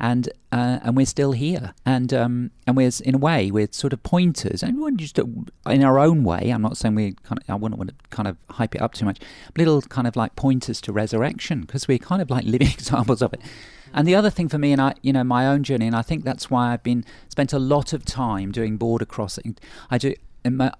And 0.00 0.28
uh, 0.52 0.78
and 0.82 0.96
we're 0.96 1.06
still 1.06 1.32
here. 1.32 1.74
And 1.84 2.14
um, 2.14 2.50
and 2.66 2.76
we're 2.76 2.92
in 3.04 3.16
a 3.16 3.18
way 3.18 3.50
we're 3.50 3.68
sort 3.70 3.92
of 3.92 4.02
pointers. 4.02 4.62
And 4.62 4.80
we're 4.80 4.92
just 4.92 5.18
in 5.18 5.84
our 5.84 5.98
own 5.98 6.24
way 6.24 6.50
I'm 6.50 6.62
not 6.62 6.76
saying 6.76 6.94
we 6.94 7.12
kind 7.24 7.40
of 7.40 7.50
I 7.50 7.56
wouldn't 7.56 7.78
want 7.78 7.90
to 7.90 7.96
kind 8.10 8.28
of 8.28 8.36
hype 8.50 8.74
it 8.74 8.80
up 8.80 8.94
too 8.94 9.04
much 9.04 9.18
little 9.56 9.82
kind 9.82 10.06
of 10.06 10.16
like 10.16 10.36
pointers 10.36 10.80
to 10.82 10.92
resurrection 10.92 11.62
because 11.62 11.88
we're 11.88 11.98
kind 11.98 12.22
of 12.22 12.30
like 12.30 12.44
living 12.44 12.68
examples 12.78 13.20
of 13.20 13.32
it 13.32 13.40
and 13.94 14.06
the 14.06 14.14
other 14.14 14.30
thing 14.30 14.48
for 14.48 14.58
me, 14.58 14.72
and 14.72 14.80
I, 14.80 14.94
you 15.02 15.12
know, 15.12 15.24
my 15.24 15.46
own 15.46 15.62
journey, 15.62 15.86
and 15.86 15.96
I 15.96 16.02
think 16.02 16.24
that's 16.24 16.50
why 16.50 16.72
I've 16.72 16.82
been 16.82 17.04
spent 17.28 17.52
a 17.52 17.58
lot 17.58 17.92
of 17.92 18.04
time 18.04 18.52
doing 18.52 18.76
border 18.76 19.04
crossing. 19.04 19.56
I 19.90 19.98
do 19.98 20.14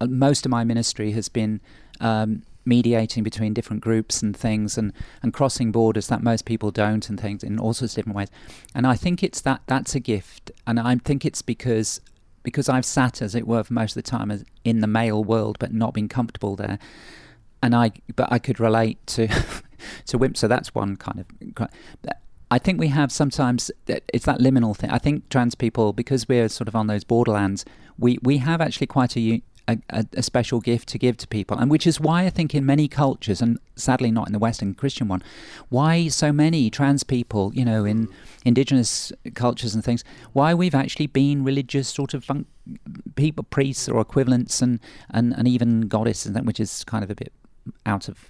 most 0.07 0.45
of 0.45 0.51
my 0.51 0.63
ministry 0.63 1.11
has 1.13 1.27
been 1.27 1.59
um, 1.99 2.43
mediating 2.65 3.23
between 3.23 3.53
different 3.53 3.81
groups 3.81 4.21
and 4.21 4.35
things, 4.35 4.77
and 4.77 4.93
and 5.23 5.33
crossing 5.33 5.71
borders 5.71 6.07
that 6.07 6.21
most 6.21 6.45
people 6.45 6.71
don't, 6.71 7.09
and 7.09 7.19
things 7.19 7.43
in 7.43 7.59
all 7.59 7.73
sorts 7.73 7.93
of 7.93 7.95
different 7.95 8.17
ways. 8.17 8.29
And 8.75 8.85
I 8.85 8.95
think 8.95 9.23
it's 9.23 9.41
that 9.41 9.61
that's 9.67 9.95
a 9.95 9.99
gift, 9.99 10.51
and 10.67 10.79
I 10.79 10.95
think 10.97 11.25
it's 11.25 11.41
because 11.41 12.01
because 12.43 12.69
I've 12.69 12.85
sat, 12.85 13.21
as 13.21 13.33
it 13.33 13.47
were, 13.47 13.63
for 13.63 13.73
most 13.73 13.97
of 13.97 14.03
the 14.03 14.09
time 14.09 14.29
as 14.29 14.45
in 14.63 14.79
the 14.79 14.87
male 14.87 15.23
world, 15.23 15.57
but 15.59 15.73
not 15.73 15.93
been 15.93 16.07
comfortable 16.07 16.55
there. 16.55 16.77
And 17.61 17.75
I, 17.75 17.91
but 18.15 18.31
I 18.31 18.37
could 18.37 18.59
relate 18.59 19.05
to 19.07 19.27
to 20.05 20.17
women. 20.17 20.35
So 20.35 20.47
that's 20.47 20.75
one 20.75 20.95
kind 20.95 21.19
of. 21.19 21.67
I 22.51 22.59
think 22.59 22.79
we 22.79 22.89
have 22.89 23.11
sometimes 23.11 23.71
it's 23.87 24.25
that 24.25 24.39
liminal 24.39 24.75
thing. 24.75 24.89
I 24.89 24.99
think 24.99 25.29
trans 25.29 25.55
people, 25.55 25.93
because 25.93 26.27
we're 26.27 26.49
sort 26.49 26.67
of 26.67 26.75
on 26.75 26.87
those 26.87 27.03
borderlands, 27.03 27.65
we, 27.97 28.19
we 28.21 28.37
have 28.37 28.61
actually 28.61 28.87
quite 28.87 29.17
a 29.17 29.41
a, 29.67 30.05
a, 30.13 30.21
special 30.21 30.59
gift 30.59 30.87
to 30.89 30.99
give 30.99 31.17
to 31.17 31.27
people, 31.27 31.57
and 31.57 31.71
which 31.71 31.87
is 31.87 31.99
why 31.99 32.25
I 32.25 32.29
think 32.29 32.53
in 32.53 32.65
many 32.65 32.87
cultures, 32.87 33.41
and 33.41 33.57
sadly 33.75 34.11
not 34.11 34.27
in 34.27 34.33
the 34.33 34.39
Western 34.39 34.73
Christian 34.73 35.07
one, 35.07 35.23
why 35.69 36.07
so 36.07 36.31
many 36.31 36.69
trans 36.69 37.03
people, 37.03 37.51
you 37.55 37.65
know, 37.65 37.83
in 37.83 38.07
indigenous 38.43 39.11
cultures 39.33 39.73
and 39.73 39.83
things, 39.83 40.03
why 40.33 40.53
we've 40.53 40.75
actually 40.75 41.07
been 41.07 41.43
religious 41.43 41.87
sort 41.87 42.13
of 42.13 42.23
fun- 42.23 42.45
people, 43.15 43.43
priests 43.43 43.89
or 43.89 43.99
equivalents, 43.99 44.61
and, 44.61 44.79
and, 45.09 45.33
and 45.33 45.47
even 45.47 45.81
goddesses, 45.81 46.37
which 46.43 46.59
is 46.59 46.83
kind 46.83 47.03
of 47.03 47.09
a 47.09 47.15
bit 47.15 47.33
out 47.85 48.07
of 48.07 48.29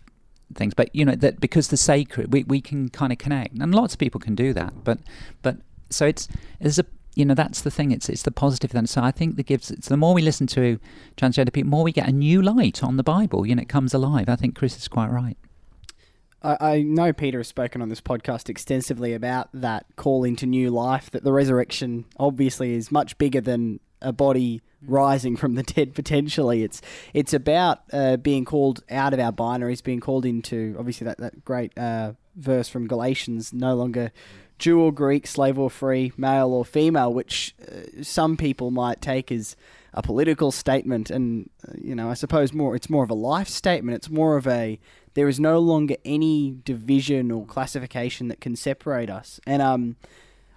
things. 0.54 0.74
But 0.74 0.96
you 0.96 1.06
know 1.06 1.16
that 1.16 1.40
because 1.40 1.70
the 1.70 1.78
sacred, 1.78 2.32
we, 2.34 2.44
we 2.44 2.62
can 2.62 2.90
kind 2.90 3.12
of 3.12 3.18
connect, 3.18 3.56
and 3.58 3.74
lots 3.74 3.94
of 3.94 4.00
people 4.00 4.20
can 4.20 4.36
do 4.36 4.54
that. 4.54 4.84
But 4.84 5.00
but 5.42 5.58
so 5.90 6.06
it's 6.06 6.28
there's 6.60 6.80
a 6.80 6.86
you 7.16 7.26
know 7.26 7.34
that's 7.34 7.62
the 7.62 7.72
thing. 7.72 7.92
It's 7.92 8.10
it's 8.10 8.24
the 8.24 8.32
positive 8.32 8.72
then. 8.72 8.88
So 8.88 9.02
I 9.02 9.12
think 9.12 9.38
that 9.38 9.46
gives. 9.46 9.72
It's 9.72 9.88
the 9.88 9.98
more 9.98 10.14
we 10.14 10.22
listen 10.22 10.48
to 10.48 10.80
transgender 11.18 11.52
people, 11.52 11.70
more 11.70 11.84
we 11.84 11.92
get 11.92 12.08
a 12.08 12.12
new 12.12 12.42
light 12.42 12.84
on 12.84 12.98
the 12.98 13.04
Bible. 13.04 13.46
You 13.46 13.56
know, 13.56 13.62
it 13.62 13.70
comes 13.70 13.94
alive. 13.94 14.30
I 14.30 14.36
think 14.36 14.56
Chris 14.56 14.78
is 14.78 14.88
quite 14.88 15.10
right. 15.10 15.38
I 16.44 16.84
know 16.84 17.12
Peter 17.12 17.40
has 17.40 17.48
spoken 17.48 17.82
on 17.82 17.90
this 17.90 18.02
podcast 18.02 18.50
extensively 18.50 19.14
about 19.14 19.50
that 19.52 19.88
call 19.96 20.24
into 20.24 20.46
new 20.46 20.70
life. 20.70 21.10
That 21.10 21.24
the 21.24 21.34
resurrection 21.34 22.06
obviously 22.20 22.76
is 22.76 22.92
much 22.92 23.18
bigger 23.18 23.42
than 23.42 23.80
a 24.06 24.14
body 24.14 24.62
rising 24.88 25.36
from 25.36 25.56
the 25.56 25.64
dead 25.64 25.94
potentially. 25.94 26.64
It's 26.64 26.82
it's 27.14 27.34
about 27.34 27.82
uh, 27.92 28.18
being 28.18 28.46
called 28.46 28.84
out 28.90 29.14
of 29.14 29.20
our 29.20 29.32
binaries, 29.32 29.84
being 29.84 30.00
called 30.00 30.26
into 30.26 30.76
obviously 30.78 31.06
that 31.06 31.18
that 31.18 31.44
great 31.44 31.78
uh, 31.78 32.14
verse 32.36 32.70
from 32.70 32.88
Galatians, 32.88 33.52
no 33.52 33.76
longer 33.76 34.12
Jew 34.58 34.80
or 34.80 34.92
Greek, 34.92 35.28
slave 35.28 35.60
or 35.60 35.70
free, 35.70 36.14
male 36.16 36.54
or 36.54 36.64
female, 36.64 37.14
which 37.14 37.56
uh, 37.62 38.02
some 38.02 38.38
people 38.38 38.72
might 38.72 39.02
take 39.02 39.32
as 39.32 39.56
a 39.94 40.02
political 40.02 40.52
statement, 40.52 41.10
and 41.10 41.50
uh, 41.68 41.74
you 41.82 41.96
know 41.96 42.10
I 42.10 42.14
suppose 42.14 42.54
more 42.54 42.76
it's 42.76 42.90
more 42.90 43.04
of 43.04 43.10
a 43.10 43.16
life 43.16 43.50
statement. 43.50 43.96
It's 43.96 44.10
more 44.10 44.38
of 44.38 44.48
a 44.48 44.80
there 45.16 45.28
is 45.28 45.40
no 45.40 45.60
longer 45.60 45.96
any 46.04 46.58
division 46.64 47.32
or 47.32 47.46
classification 47.46 48.28
that 48.28 48.42
can 48.42 48.56
separate 48.56 49.10
us. 49.10 49.40
And 49.48 49.62
um, 49.62 49.96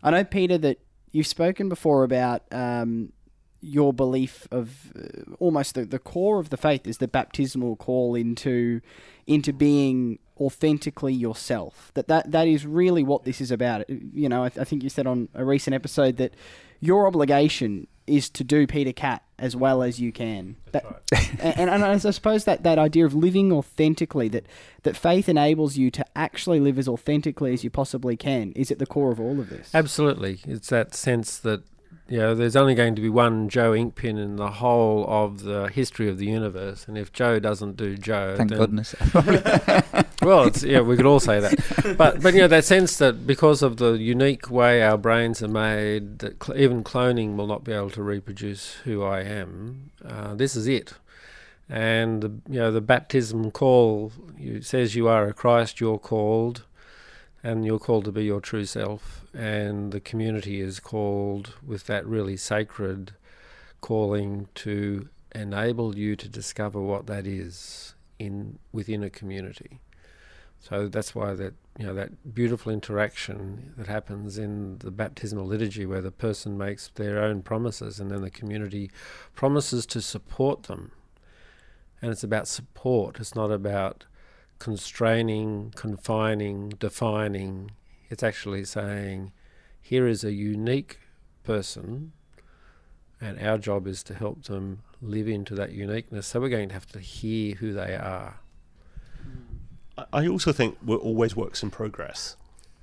I 0.03 0.11
know 0.11 0.25
Peter 0.25 0.59
that 0.59 0.79
you've 1.13 1.29
spoken 1.29 1.69
before 1.69 2.05
about 2.05 2.43
um, 2.51 3.13
your 3.61 3.93
belief 3.93 4.47
of 4.51 4.93
uh, 4.97 5.35
almost 5.39 5.75
the, 5.75 5.85
the 5.85 5.99
core 5.99 6.39
of 6.39 6.51
the 6.51 6.57
faith 6.57 6.87
is 6.87 6.99
the 6.99 7.09
baptismal 7.09 7.77
call 7.77 8.15
into 8.15 8.81
into 9.27 9.53
being 9.53 10.19
authentically 10.41 11.13
yourself 11.13 11.91
that 11.95 12.07
that, 12.07 12.31
that 12.31 12.47
is 12.47 12.65
really 12.65 13.03
what 13.03 13.25
this 13.25 13.41
is 13.41 13.51
about 13.51 13.89
you 13.91 14.29
know 14.29 14.45
I, 14.45 14.49
th- 14.49 14.61
I 14.61 14.65
think 14.65 14.85
you 14.85 14.89
said 14.89 15.07
on 15.07 15.29
a 15.35 15.45
recent 15.45 15.75
episode 15.75 16.17
that 16.19 16.35
your 16.81 17.07
obligation 17.07 17.89
is 18.09 18.31
to 18.31 18.45
do 18.45 18.67
Peter 18.67 18.93
Catt 18.93 19.23
as 19.39 19.55
well 19.55 19.83
as 19.83 20.01
you 20.01 20.13
can. 20.13 20.57
That, 20.73 20.85
right. 20.85 21.41
and, 21.41 21.71
and, 21.71 21.85
I 21.85 21.97
suppose 21.99 22.45
that, 22.45 22.63
that 22.63 22.79
idea 22.79 23.05
of 23.05 23.15
living 23.15 23.53
authentically, 23.53 24.29
that, 24.29 24.47
that 24.83 24.97
faith 24.97 25.29
enables 25.29 25.77
you 25.77 25.91
to 25.93 26.05
actually 26.17 26.59
live 26.59 26.79
as 26.79 26.89
authentically 26.89 27.53
as 27.53 27.63
you 27.63 27.71
possibly 27.71 28.17
can, 28.17 28.53
is 28.53 28.71
at 28.71 28.79
the 28.79 28.87
core 28.87 29.13
of 29.13 29.21
all 29.21 29.39
of 29.39 29.51
this. 29.51 29.71
Absolutely. 29.75 30.41
It's 30.45 30.71
that 30.71 30.95
sense 30.95 31.39
that 31.39 31.63
know, 32.17 32.35
there's 32.35 32.57
only 32.57 32.75
going 32.75 32.95
to 32.95 33.03
be 33.03 33.11
one 33.11 33.51
Joe 33.51 33.73
Inkpin 33.73 34.19
in 34.19 34.37
the 34.37 34.51
whole 34.51 35.05
of 35.07 35.43
the 35.43 35.69
history 35.69 36.09
of 36.09 36.17
the 36.17 36.25
universe, 36.25 36.87
and 36.89 36.97
if 36.97 37.13
Joe 37.13 37.39
doesn't 37.39 37.77
do 37.77 37.99
Joe, 37.99 38.35
thank 38.39 38.51
goodness. 38.51 38.95
well, 40.23 40.45
it's, 40.45 40.63
yeah, 40.63 40.81
we 40.81 40.97
could 40.97 41.05
all 41.05 41.21
say 41.21 41.39
that, 41.39 41.95
but 41.99 42.23
but 42.23 42.33
you 42.33 42.41
know 42.41 42.49
that 42.49 42.65
sense 42.65 42.97
that 42.97 43.27
because 43.27 43.63
of 43.63 43.77
the 43.77 43.93
unique 43.93 44.51
way 44.51 44.83
our 44.83 44.97
brains 44.97 45.43
are 45.43 45.49
made, 45.49 46.21
that 46.21 46.43
cl- 46.43 46.59
even 46.59 46.83
cloning 46.83 47.37
will 47.37 47.47
not 47.47 47.63
be 47.63 47.73
able 47.73 47.91
to 47.91 48.03
reproduce 48.03 48.77
who 48.85 49.03
I 49.03 49.21
am. 49.21 49.91
Uh, 50.03 50.35
this 50.35 50.57
is 50.57 50.67
it, 50.67 50.95
and 51.69 52.23
the, 52.23 52.29
you 52.49 52.59
know 52.59 52.73
the 52.73 52.81
baptism 52.81 53.51
call 53.51 54.13
you, 54.39 54.63
says 54.63 54.95
you 54.95 55.09
are 55.09 55.27
a 55.27 55.35
Christ, 55.35 55.79
you're 55.79 55.99
called 55.99 56.63
and 57.49 57.65
you're 57.65 57.79
called 57.79 58.05
to 58.05 58.13
be 58.13 58.27
your 58.27 58.43
true 58.43 58.67
self, 58.67 59.25
and 59.33 59.91
the 59.91 60.01
community 60.01 60.61
is 60.61 60.79
called 60.79 61.55
with 61.67 61.87
that 61.87 62.05
really 62.05 62.37
sacred 62.37 63.13
calling 63.81 64.49
to 64.55 65.09
enable 65.35 65.97
you 65.97 66.15
to 66.15 66.29
discover 66.29 66.79
what 66.79 67.07
that 67.07 67.27
is 67.27 67.95
in 68.19 68.59
within 68.71 69.03
a 69.03 69.09
community. 69.09 69.81
So 70.61 70.89
that's 70.89 71.15
why 71.15 71.33
that 71.37 71.55
you 71.79 71.87
know 71.87 71.95
that 71.95 72.35
beautiful 72.35 72.71
interaction 72.71 73.73
that 73.79 73.87
happens 73.87 74.37
in 74.37 74.77
the 74.81 74.91
baptismal 74.91 75.47
liturgy, 75.47 75.87
where 75.87 76.03
the 76.03 76.11
person 76.11 76.59
makes 76.59 76.89
their 76.97 77.19
own 77.19 77.41
promises, 77.41 77.99
and 77.99 78.11
then 78.11 78.21
the 78.21 78.31
community 78.31 78.91
promises 79.35 79.87
to 79.87 80.03
support 80.03 80.65
them. 80.65 80.93
And 82.03 82.11
it's 82.11 82.25
about 82.25 82.47
support. 82.47 83.19
It's 83.19 83.35
not 83.35 83.51
about 83.51 84.05
constraining, 84.59 85.73
confining, 85.77 86.71
defining. 86.71 87.73
It's 88.11 88.23
actually 88.23 88.65
saying, 88.65 89.33
here 89.81 90.07
is 90.07 90.25
a 90.25 90.33
unique 90.33 90.99
person, 91.45 92.13
and 93.21 93.39
our 93.41 93.59
job 93.59 93.87
is 93.87 94.03
to 94.05 94.15
help 94.15 94.45
them 94.45 94.83
live 95.01 95.29
into 95.29 95.55
that 95.55 95.73
uniqueness. 95.73 96.27
So 96.27 96.41
we're 96.41 96.49
going 96.49 96.69
to 96.69 96.75
have 96.75 96.87
to 96.87 97.01
hear 97.01 97.57
who 97.57 97.73
they 97.73 97.95
are. 97.95 98.41
I 100.13 100.27
also 100.29 100.53
think 100.53 100.79
we're 100.85 100.97
always 100.97 101.35
works 101.35 101.63
in 101.63 101.71
progress. 101.71 102.37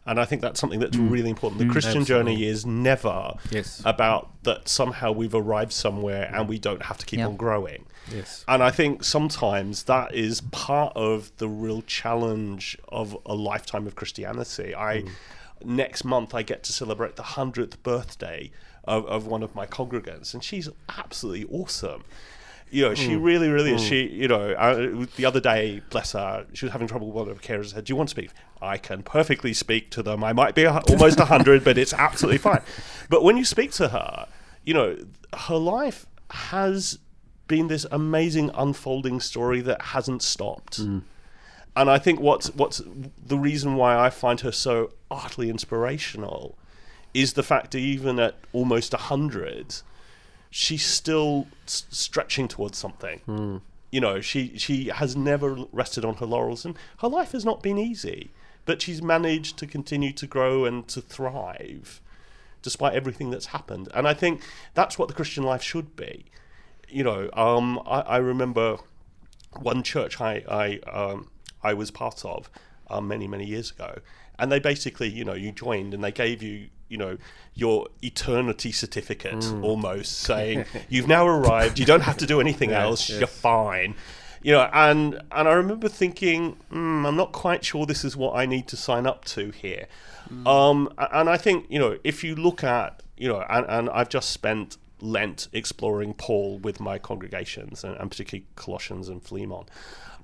And 0.05 0.19
I 0.19 0.25
think 0.25 0.41
that's 0.41 0.59
something 0.59 0.79
that's 0.79 0.97
mm. 0.97 1.09
really 1.09 1.29
important. 1.29 1.59
The 1.59 1.65
mm, 1.65 1.71
Christian 1.71 2.01
absolutely. 2.01 2.35
journey 2.35 2.45
is 2.45 2.65
never 2.65 3.33
yes. 3.49 3.81
about 3.85 4.29
that 4.43 4.67
somehow 4.69 5.11
we've 5.11 5.33
arrived 5.33 5.71
somewhere 5.71 6.31
and 6.33 6.47
we 6.47 6.59
don't 6.59 6.83
have 6.83 6.97
to 6.99 7.05
keep 7.05 7.19
on 7.21 7.35
growing. 7.35 7.85
Yes. 8.11 8.45
And 8.47 8.61
I 8.61 8.69
think 8.69 9.03
sometimes 9.03 9.83
that 9.83 10.13
is 10.13 10.41
part 10.41 10.93
of 10.95 11.31
the 11.37 11.49
real 11.49 11.81
challenge 11.81 12.77
of 12.89 13.17
a 13.25 13.33
lifetime 13.33 13.87
of 13.87 13.95
Christianity. 13.95 14.75
I 14.75 15.01
mm. 15.01 15.09
next 15.63 16.03
month 16.03 16.35
I 16.35 16.43
get 16.43 16.63
to 16.65 16.73
celebrate 16.73 17.15
the 17.15 17.23
100th 17.23 17.81
birthday 17.81 18.51
of, 18.83 19.07
of 19.07 19.25
one 19.25 19.41
of 19.41 19.55
my 19.55 19.65
congregants 19.65 20.35
and 20.35 20.43
she's 20.43 20.69
absolutely 20.89 21.45
awesome 21.45 22.03
you 22.75 22.81
know, 22.81 22.93
she 22.93 23.11
mm. 23.11 23.23
really, 23.23 23.49
really 23.49 23.73
is. 23.73 23.81
Mm. 23.81 23.87
She, 23.87 24.07
you 24.09 24.27
know, 24.27 24.51
uh, 24.51 25.05
the 25.15 25.25
other 25.25 25.39
day, 25.39 25.81
bless 25.91 26.11
her, 26.11 26.45
she 26.51 26.65
was 26.65 26.73
having 26.73 26.87
trouble 26.87 27.07
with 27.07 27.15
one 27.15 27.29
of 27.29 27.37
her 27.37 27.41
carers. 27.41 27.71
Said, 27.71 27.85
"Do 27.85 27.91
you 27.91 27.95
want 27.95 28.09
to 28.09 28.11
speak?" 28.11 28.31
I 28.61 28.77
can 28.77 29.01
perfectly 29.01 29.53
speak 29.53 29.91
to 29.91 30.03
them. 30.03 30.25
I 30.25 30.33
might 30.33 30.55
be 30.55 30.63
a, 30.63 30.79
almost 30.79 31.17
hundred, 31.19 31.63
but 31.63 31.77
it's 31.77 31.93
absolutely 31.93 32.39
fine. 32.39 32.61
But 33.09 33.23
when 33.23 33.37
you 33.37 33.45
speak 33.45 33.71
to 33.73 33.89
her, 33.89 34.27
you 34.63 34.73
know, 34.73 34.97
her 35.31 35.57
life 35.57 36.07
has 36.31 36.97
been 37.47 37.67
this 37.67 37.85
amazing 37.91 38.49
unfolding 38.55 39.19
story 39.19 39.61
that 39.61 39.81
hasn't 39.81 40.23
stopped. 40.23 40.81
Mm. 40.81 41.03
And 41.77 41.89
I 41.89 41.97
think 41.97 42.19
what's 42.19 42.53
what's 42.55 42.81
the 43.25 43.37
reason 43.37 43.75
why 43.75 43.97
I 43.97 44.09
find 44.09 44.41
her 44.41 44.51
so 44.51 44.91
utterly 45.09 45.49
inspirational 45.49 46.57
is 47.13 47.33
the 47.33 47.43
fact 47.43 47.71
that 47.71 47.77
even 47.77 48.19
at 48.19 48.35
almost 48.51 48.93
a 48.93 48.97
hundred 48.97 49.75
she's 50.57 50.85
still 50.85 51.47
s- 51.67 51.85
stretching 51.89 52.47
towards 52.47 52.77
something. 52.77 53.19
Mm. 53.27 53.59
You 53.91 53.99
know, 53.99 54.21
she 54.21 54.57
she 54.57 54.85
has 54.85 55.13
never 55.13 55.57
rested 55.73 56.05
on 56.05 56.15
her 56.15 56.25
laurels, 56.25 56.63
and 56.63 56.77
her 56.99 57.09
life 57.09 57.33
has 57.33 57.43
not 57.43 57.61
been 57.61 57.77
easy. 57.77 58.31
But 58.65 58.81
she's 58.81 59.01
managed 59.01 59.57
to 59.57 59.67
continue 59.67 60.13
to 60.13 60.25
grow 60.25 60.63
and 60.65 60.87
to 60.87 61.01
thrive, 61.01 62.01
despite 62.63 62.93
everything 62.93 63.29
that's 63.29 63.47
happened. 63.47 63.89
And 63.93 64.07
I 64.07 64.13
think 64.13 64.41
that's 64.73 64.97
what 64.97 65.07
the 65.09 65.13
Christian 65.13 65.43
life 65.43 65.61
should 65.61 65.95
be. 65.95 66.25
You 66.87 67.03
know, 67.03 67.29
um, 67.33 67.79
I, 67.85 67.99
I, 68.01 68.17
remember 68.17 68.77
one 69.59 69.83
church 69.83 70.21
I 70.21 70.43
I 70.49 70.79
um, 70.89 71.29
I 71.61 71.73
was 71.73 71.91
part 71.91 72.23
of 72.23 72.49
um, 72.89 73.09
many 73.09 73.27
many 73.27 73.45
years 73.45 73.71
ago, 73.71 73.99
and 74.39 74.51
they 74.51 74.59
basically, 74.59 75.09
you 75.09 75.23
know, 75.23 75.33
you 75.33 75.51
joined 75.51 75.93
and 75.93 76.03
they 76.03 76.11
gave 76.11 76.41
you 76.41 76.67
you 76.89 76.97
know 76.97 77.17
your 77.53 77.87
eternity 78.01 78.71
certificate 78.71 79.39
mm. 79.39 79.63
almost 79.63 80.19
saying 80.29 80.65
you've 80.89 81.07
now 81.07 81.25
arrived 81.27 81.79
you 81.79 81.85
don't 81.85 82.01
have 82.01 82.17
to 82.17 82.25
do 82.25 82.39
anything 82.39 82.69
yes, 82.71 82.81
else 82.81 83.09
yes. 83.09 83.19
you're 83.19 83.27
fine 83.27 83.95
you 84.41 84.51
know 84.51 84.69
and 84.73 85.15
and 85.31 85.47
i 85.47 85.53
remember 85.53 85.89
thinking 85.89 86.55
mm, 86.71 87.07
i'm 87.07 87.15
not 87.15 87.31
quite 87.31 87.65
sure 87.65 87.85
this 87.85 88.05
is 88.05 88.15
what 88.15 88.35
i 88.35 88.45
need 88.45 88.67
to 88.67 88.77
sign 88.77 89.07
up 89.07 89.25
to 89.25 89.49
here 89.51 89.87
mm. 90.31 90.45
um, 90.47 90.89
and 91.11 91.29
i 91.29 91.37
think 91.37 91.65
you 91.69 91.79
know 91.79 91.97
if 92.03 92.23
you 92.23 92.35
look 92.35 92.63
at 92.63 93.01
you 93.17 93.27
know 93.27 93.43
and, 93.49 93.65
and 93.67 93.89
i've 93.89 94.09
just 94.09 94.29
spent 94.29 94.77
lent 95.01 95.47
exploring 95.51 96.13
paul 96.13 96.57
with 96.59 96.79
my 96.79 96.97
congregations 96.97 97.83
and, 97.83 97.97
and 97.97 98.11
particularly 98.11 98.45
colossians 98.55 99.09
and 99.09 99.23
philemon 99.23 99.65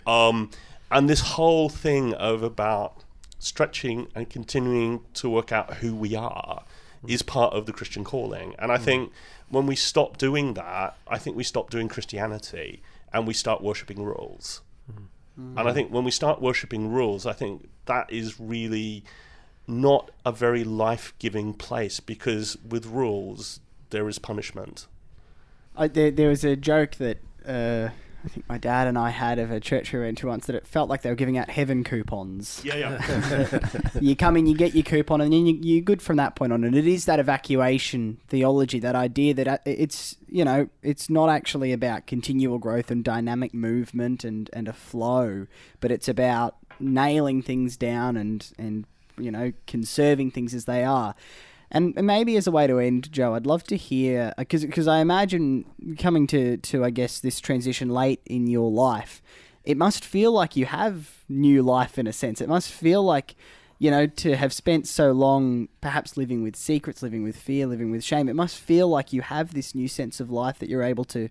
um, 0.07 0.49
and 0.89 1.09
this 1.09 1.21
whole 1.21 1.69
thing 1.69 2.13
of 2.15 2.43
about 2.43 3.03
stretching 3.41 4.07
and 4.13 4.29
continuing 4.29 5.01
to 5.15 5.29
work 5.29 5.51
out 5.51 5.75
who 5.75 5.95
we 5.95 6.15
are 6.15 6.63
mm. 7.03 7.09
is 7.09 7.23
part 7.23 7.53
of 7.53 7.65
the 7.65 7.73
Christian 7.73 8.03
calling. 8.03 8.55
And 8.59 8.71
I 8.71 8.77
mm. 8.77 8.83
think 8.83 9.11
when 9.49 9.65
we 9.65 9.75
stop 9.75 10.17
doing 10.17 10.53
that, 10.53 10.95
I 11.07 11.17
think 11.17 11.35
we 11.35 11.43
stop 11.43 11.69
doing 11.71 11.87
Christianity 11.87 12.83
and 13.11 13.27
we 13.27 13.33
start 13.33 13.61
worshipping 13.61 14.03
rules. 14.03 14.61
Mm. 15.39 15.59
And 15.59 15.67
I 15.67 15.73
think 15.73 15.91
when 15.91 16.03
we 16.03 16.11
start 16.11 16.39
worshipping 16.39 16.91
rules, 16.91 17.25
I 17.25 17.33
think 17.33 17.67
that 17.85 18.11
is 18.11 18.39
really 18.39 19.03
not 19.67 20.11
a 20.23 20.31
very 20.31 20.63
life 20.63 21.13
giving 21.17 21.53
place 21.53 21.99
because 21.99 22.57
with 22.67 22.85
rules, 22.85 23.59
there 23.89 24.07
is 24.07 24.19
punishment. 24.19 24.85
I, 25.75 25.87
there, 25.87 26.11
there 26.11 26.29
was 26.29 26.43
a 26.43 26.55
joke 26.55 26.95
that 26.95 27.17
uh, 27.45 27.89
I 28.23 28.27
think 28.27 28.47
my 28.47 28.57
dad 28.57 28.87
and 28.87 28.97
I 28.97 29.09
had 29.09 29.39
of 29.39 29.49
a 29.49 29.59
church 29.59 29.91
we 29.91 29.99
went 29.99 30.19
to 30.19 30.27
once 30.27 30.45
that 30.45 30.55
it 30.55 30.67
felt 30.67 30.89
like 30.89 31.01
they 31.01 31.09
were 31.09 31.15
giving 31.15 31.37
out 31.37 31.49
heaven 31.49 31.83
coupons. 31.83 32.61
Yeah, 32.63 32.75
yeah. 32.75 33.79
you 34.01 34.15
come 34.15 34.37
in, 34.37 34.45
you 34.45 34.55
get 34.55 34.75
your 34.75 34.83
coupon, 34.83 35.21
and 35.21 35.33
then 35.33 35.47
you, 35.47 35.57
you're 35.59 35.81
good 35.81 36.01
from 36.01 36.17
that 36.17 36.35
point 36.35 36.53
on. 36.53 36.63
And 36.63 36.75
it 36.75 36.85
is 36.85 37.05
that 37.05 37.19
evacuation 37.19 38.19
theology, 38.27 38.79
that 38.79 38.95
idea 38.95 39.33
that 39.33 39.47
uh, 39.47 39.57
it's 39.65 40.17
you 40.27 40.45
know 40.45 40.69
it's 40.83 41.09
not 41.09 41.29
actually 41.29 41.73
about 41.73 42.05
continual 42.05 42.59
growth 42.59 42.91
and 42.91 43.03
dynamic 43.03 43.53
movement 43.53 44.23
and 44.23 44.49
and 44.53 44.67
a 44.67 44.73
flow, 44.73 45.47
but 45.79 45.91
it's 45.91 46.07
about 46.07 46.57
nailing 46.79 47.41
things 47.41 47.75
down 47.75 48.17
and 48.17 48.51
and 48.57 48.85
you 49.17 49.31
know 49.31 49.51
conserving 49.65 50.31
things 50.31 50.53
as 50.53 50.65
they 50.65 50.83
are. 50.83 51.15
And 51.73 51.95
maybe 51.95 52.35
as 52.35 52.47
a 52.47 52.51
way 52.51 52.67
to 52.67 52.79
end, 52.79 53.11
Joe, 53.13 53.33
I'd 53.33 53.45
love 53.45 53.63
to 53.63 53.77
hear 53.77 54.33
because 54.37 54.65
because 54.65 54.89
I 54.89 54.99
imagine 54.99 55.65
coming 55.97 56.27
to 56.27 56.57
to 56.57 56.83
I 56.83 56.89
guess 56.89 57.21
this 57.21 57.39
transition 57.39 57.89
late 57.89 58.21
in 58.25 58.47
your 58.47 58.69
life, 58.69 59.21
it 59.63 59.77
must 59.77 60.03
feel 60.03 60.33
like 60.33 60.57
you 60.57 60.65
have 60.65 61.23
new 61.29 61.63
life 61.63 61.97
in 61.97 62.07
a 62.07 62.13
sense. 62.13 62.41
It 62.41 62.49
must 62.49 62.69
feel 62.71 63.01
like 63.03 63.35
you 63.79 63.89
know 63.89 64.05
to 64.05 64.35
have 64.35 64.51
spent 64.51 64.85
so 64.85 65.13
long 65.13 65.69
perhaps 65.79 66.17
living 66.17 66.43
with 66.43 66.57
secrets, 66.57 67.01
living 67.01 67.23
with 67.23 67.37
fear, 67.37 67.65
living 67.65 67.89
with 67.89 68.03
shame. 68.03 68.27
It 68.27 68.35
must 68.35 68.57
feel 68.57 68.89
like 68.89 69.13
you 69.13 69.21
have 69.21 69.53
this 69.53 69.73
new 69.73 69.87
sense 69.87 70.19
of 70.19 70.29
life 70.29 70.59
that 70.59 70.69
you're 70.69 70.83
able 70.83 71.05
to. 71.05 71.29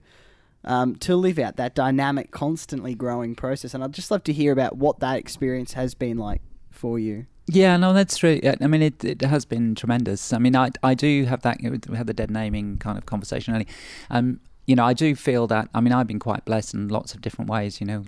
Um, 0.63 0.97
to 0.97 1.17
live 1.17 1.39
out 1.39 1.57
that 1.57 1.75
dynamic, 1.75 2.33
constantly 2.33 2.95
growing 2.95 3.35
process, 3.35 3.73
and 3.73 3.83
I'd 3.83 3.95
just 3.95 4.11
love 4.11 4.23
to 4.25 4.33
hear 4.35 4.53
about 4.53 4.77
what 4.77 5.01
that 5.01 5.17
experience 5.17 5.73
has 5.73 5.95
been 5.95 6.19
like 6.19 6.43
for 6.71 6.99
you. 6.99 7.25
Yeah, 7.53 7.77
no, 7.77 7.93
that's 7.93 8.17
true. 8.17 8.41
I 8.45 8.67
mean, 8.69 8.83
it, 8.83 9.05
it 9.05 9.23
has 9.23 9.45
been 9.45 9.75
tremendous. 9.75 10.33
I 10.33 10.39
mean, 10.39 10.55
I 10.55 10.71
I 10.85 10.95
do 10.95 11.25
have 11.25 11.43
that. 11.43 11.59
We 11.61 11.97
had 11.97 12.07
the 12.07 12.15
dead 12.15 12.31
naming 12.31 12.79
kind 12.79 12.97
of 12.97 13.07
conversation 13.07 13.55
earlier. 13.55 13.67
Um, 14.09 14.41
you 14.67 14.77
know, 14.77 14.85
I 14.85 14.93
do 14.93 15.17
feel 15.17 15.49
that. 15.49 15.69
I 15.75 15.81
mean, 15.81 15.93
I've 15.93 16.07
been 16.07 16.21
quite 16.21 16.45
blessed 16.45 16.75
in 16.75 16.89
lots 16.89 17.13
of 17.13 17.21
different 17.21 17.51
ways. 17.51 17.81
You 17.81 17.89
know, 17.89 18.05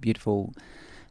beautiful 0.00 0.54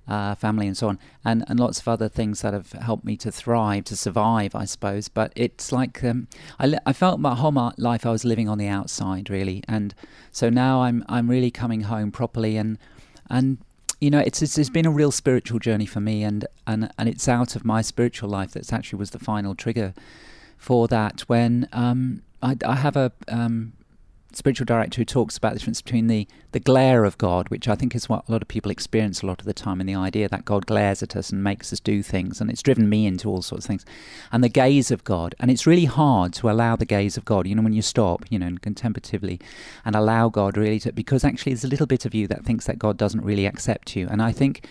uh, 0.07 0.34
family 0.34 0.65
and 0.65 0.75
so 0.75 0.88
on, 0.88 0.97
and 1.23 1.43
and 1.47 1.59
lots 1.59 1.80
of 1.80 1.88
other 1.88 2.09
things 2.09 2.41
that 2.41 2.53
have 2.53 2.71
helped 2.71 3.05
me 3.05 3.15
to 3.17 3.32
thrive, 3.32 3.84
to 3.86 3.95
survive, 3.95 4.55
I 4.55 4.65
suppose. 4.65 5.07
But 5.07 5.32
it's 5.36 5.71
like 5.71 6.03
um, 6.03 6.28
I 6.59 6.73
I 6.84 6.93
felt 6.93 7.19
my 7.19 7.36
whole 7.36 7.73
life 7.78 8.07
I 8.07 8.11
was 8.11 8.25
living 8.25 8.49
on 8.49 8.57
the 8.57 8.67
outside 8.67 9.30
really, 9.30 9.63
and 9.67 9.93
so 10.32 10.49
now 10.49 10.82
I'm 10.82 11.05
I'm 11.07 11.30
really 11.30 11.51
coming 11.51 11.82
home 11.82 12.11
properly 12.11 12.57
and 12.57 12.80
and 13.30 13.59
you 13.99 14.09
know, 14.11 14.19
it's, 14.19 14.41
it's, 14.41 14.57
it's 14.57 14.69
been 14.69 14.85
a 14.85 14.91
real 14.91 15.11
spiritual 15.11 15.59
journey 15.59 15.85
for 15.85 15.99
me, 15.99 16.23
and, 16.23 16.45
and 16.65 16.91
and 16.97 17.09
it's 17.09 17.27
out 17.27 17.55
of 17.55 17.65
my 17.65 17.81
spiritual 17.81 18.29
life 18.29 18.51
that's 18.51 18.71
actually 18.71 18.99
was 18.99 19.11
the 19.11 19.19
final 19.19 19.55
trigger 19.55 19.93
for 20.57 20.87
that. 20.87 21.21
When 21.21 21.67
um, 21.73 22.21
I, 22.41 22.57
I 22.65 22.75
have 22.75 22.95
a 22.95 23.11
um, 23.27 23.73
spiritual 24.34 24.65
director 24.65 25.01
who 25.01 25.05
talks 25.05 25.38
about 25.38 25.53
the 25.53 25.59
difference 25.59 25.82
between 25.82 26.07
the, 26.07 26.28
the 26.51 26.59
glare 26.59 27.05
of 27.05 27.17
God, 27.17 27.49
which 27.49 27.67
I 27.67 27.75
think 27.75 27.95
is 27.95 28.09
what 28.09 28.28
a 28.28 28.32
lot 28.32 28.41
of 28.41 28.47
people 28.47 28.71
experience 28.71 29.21
a 29.21 29.25
lot 29.25 29.39
of 29.39 29.45
the 29.45 29.53
time, 29.53 29.80
and 29.80 29.88
the 29.88 29.95
idea 29.95 30.30
that 30.30 30.45
God 30.45 30.65
glares 30.65 31.01
at 31.01 31.15
us 31.15 31.32
and 31.32 31.43
makes 31.43 31.71
us 31.71 31.80
do 31.80 32.03
things, 32.03 32.41
and 32.41 32.49
it's 32.49 32.61
driven 32.61 32.89
me 32.89 33.05
into 33.05 33.30
all 33.30 33.41
sorts 33.41 33.65
of 33.65 33.69
things, 33.69 33.86
and 34.32 34.43
the 34.43 34.49
gaze 34.49 34.91
of 34.91 35.03
God. 35.03 35.34
And 35.39 35.49
it's 35.49 35.65
really 35.65 35.86
hard 35.86 36.34
to 36.34 36.49
allow 36.49 36.75
the 36.75 36.86
gaze 36.86 37.17
of 37.17 37.25
God, 37.25 37.47
you 37.47 37.55
know, 37.55 37.61
when 37.61 37.73
you 37.73 37.82
stop, 37.82 38.25
you 38.30 38.38
know, 38.38 38.47
and 38.47 38.61
contemplatively, 38.61 39.39
and 39.86 39.95
allow 39.95 40.30
God 40.30 40.57
really 40.57 40.80
to, 40.82 40.91
because 40.91 41.23
actually 41.23 41.53
there's 41.53 41.63
a 41.63 41.69
little 41.69 41.88
bit 41.88 42.05
of 42.05 42.13
you 42.13 42.28
that 42.28 42.43
thinks 42.43 42.65
that 42.65 42.80
God 42.80 42.97
doesn't 42.97 43.23
really 43.23 43.45
accept 43.45 43.95
you. 43.95 44.07
And 44.09 44.21
I 44.21 44.32
think, 44.32 44.67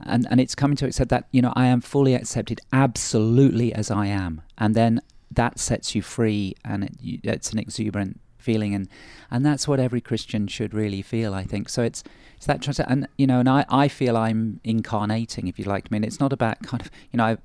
and, 0.00 0.26
and 0.30 0.40
it's 0.40 0.54
coming 0.54 0.76
to 0.78 0.86
accept 0.86 1.10
that, 1.10 1.26
you 1.30 1.40
know, 1.40 1.52
I 1.56 1.66
am 1.66 1.80
fully 1.80 2.14
accepted 2.14 2.60
absolutely 2.72 3.72
as 3.72 3.90
I 3.90 4.06
am. 4.06 4.42
And 4.58 4.74
then 4.74 5.00
that 5.30 5.58
sets 5.58 5.94
you 5.94 6.02
free, 6.02 6.54
and 6.64 6.84
it, 6.84 6.92
it's 7.02 7.52
an 7.52 7.58
exuberant 7.58 8.20
feeling 8.46 8.74
and 8.74 8.88
and 9.30 9.44
that's 9.44 9.66
what 9.66 9.80
every 9.80 10.00
Christian 10.00 10.46
should 10.46 10.72
really 10.72 11.02
feel 11.02 11.34
I 11.34 11.44
think 11.44 11.68
so 11.68 11.82
it's 11.82 12.02
it's 12.36 12.46
that 12.46 12.62
trans- 12.62 12.80
and 12.80 13.08
you 13.18 13.26
know 13.26 13.40
and 13.40 13.48
I, 13.48 13.64
I 13.68 13.88
feel 13.88 14.16
I'm 14.16 14.60
incarnating 14.62 15.48
if 15.48 15.58
you 15.58 15.64
like 15.64 15.84
I 15.86 15.94
mean 15.94 16.04
it's 16.04 16.20
not 16.20 16.32
about 16.32 16.62
kind 16.62 16.80
of 16.80 16.90
you 17.12 17.18
know 17.18 17.24
I, 17.24 17.36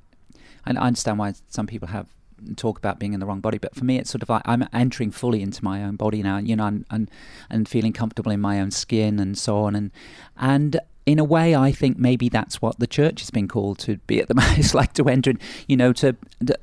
I 0.65 0.71
understand 0.71 1.17
why 1.17 1.33
some 1.49 1.67
people 1.67 1.87
have 1.89 2.07
talk 2.55 2.77
about 2.77 2.97
being 2.99 3.13
in 3.13 3.19
the 3.19 3.25
wrong 3.25 3.41
body 3.41 3.57
but 3.57 3.75
for 3.75 3.85
me 3.85 3.97
it's 3.97 4.09
sort 4.09 4.23
of 4.23 4.29
like 4.29 4.43
I'm 4.45 4.67
entering 4.73 5.11
fully 5.11 5.41
into 5.41 5.63
my 5.63 5.83
own 5.83 5.95
body 5.95 6.21
now 6.23 6.37
you 6.37 6.55
know 6.55 6.65
and 6.65 6.85
and, 6.89 7.11
and 7.49 7.67
feeling 7.67 7.93
comfortable 7.93 8.31
in 8.31 8.39
my 8.39 8.59
own 8.61 8.71
skin 8.71 9.19
and 9.19 9.37
so 9.37 9.63
on 9.63 9.75
and 9.75 9.91
and 10.37 10.79
in 11.05 11.19
a 11.19 11.23
way, 11.23 11.55
I 11.55 11.71
think 11.71 11.97
maybe 11.97 12.29
that's 12.29 12.61
what 12.61 12.79
the 12.79 12.87
church 12.87 13.21
has 13.21 13.31
been 13.31 13.47
called 13.47 13.79
to 13.79 13.97
be 14.07 14.21
at 14.21 14.27
the 14.27 14.33
moment. 14.39 14.59
It's 14.59 14.73
like 14.73 14.93
to 14.93 15.09
enter, 15.09 15.33
you 15.67 15.77
know, 15.77 15.93
to 15.93 16.15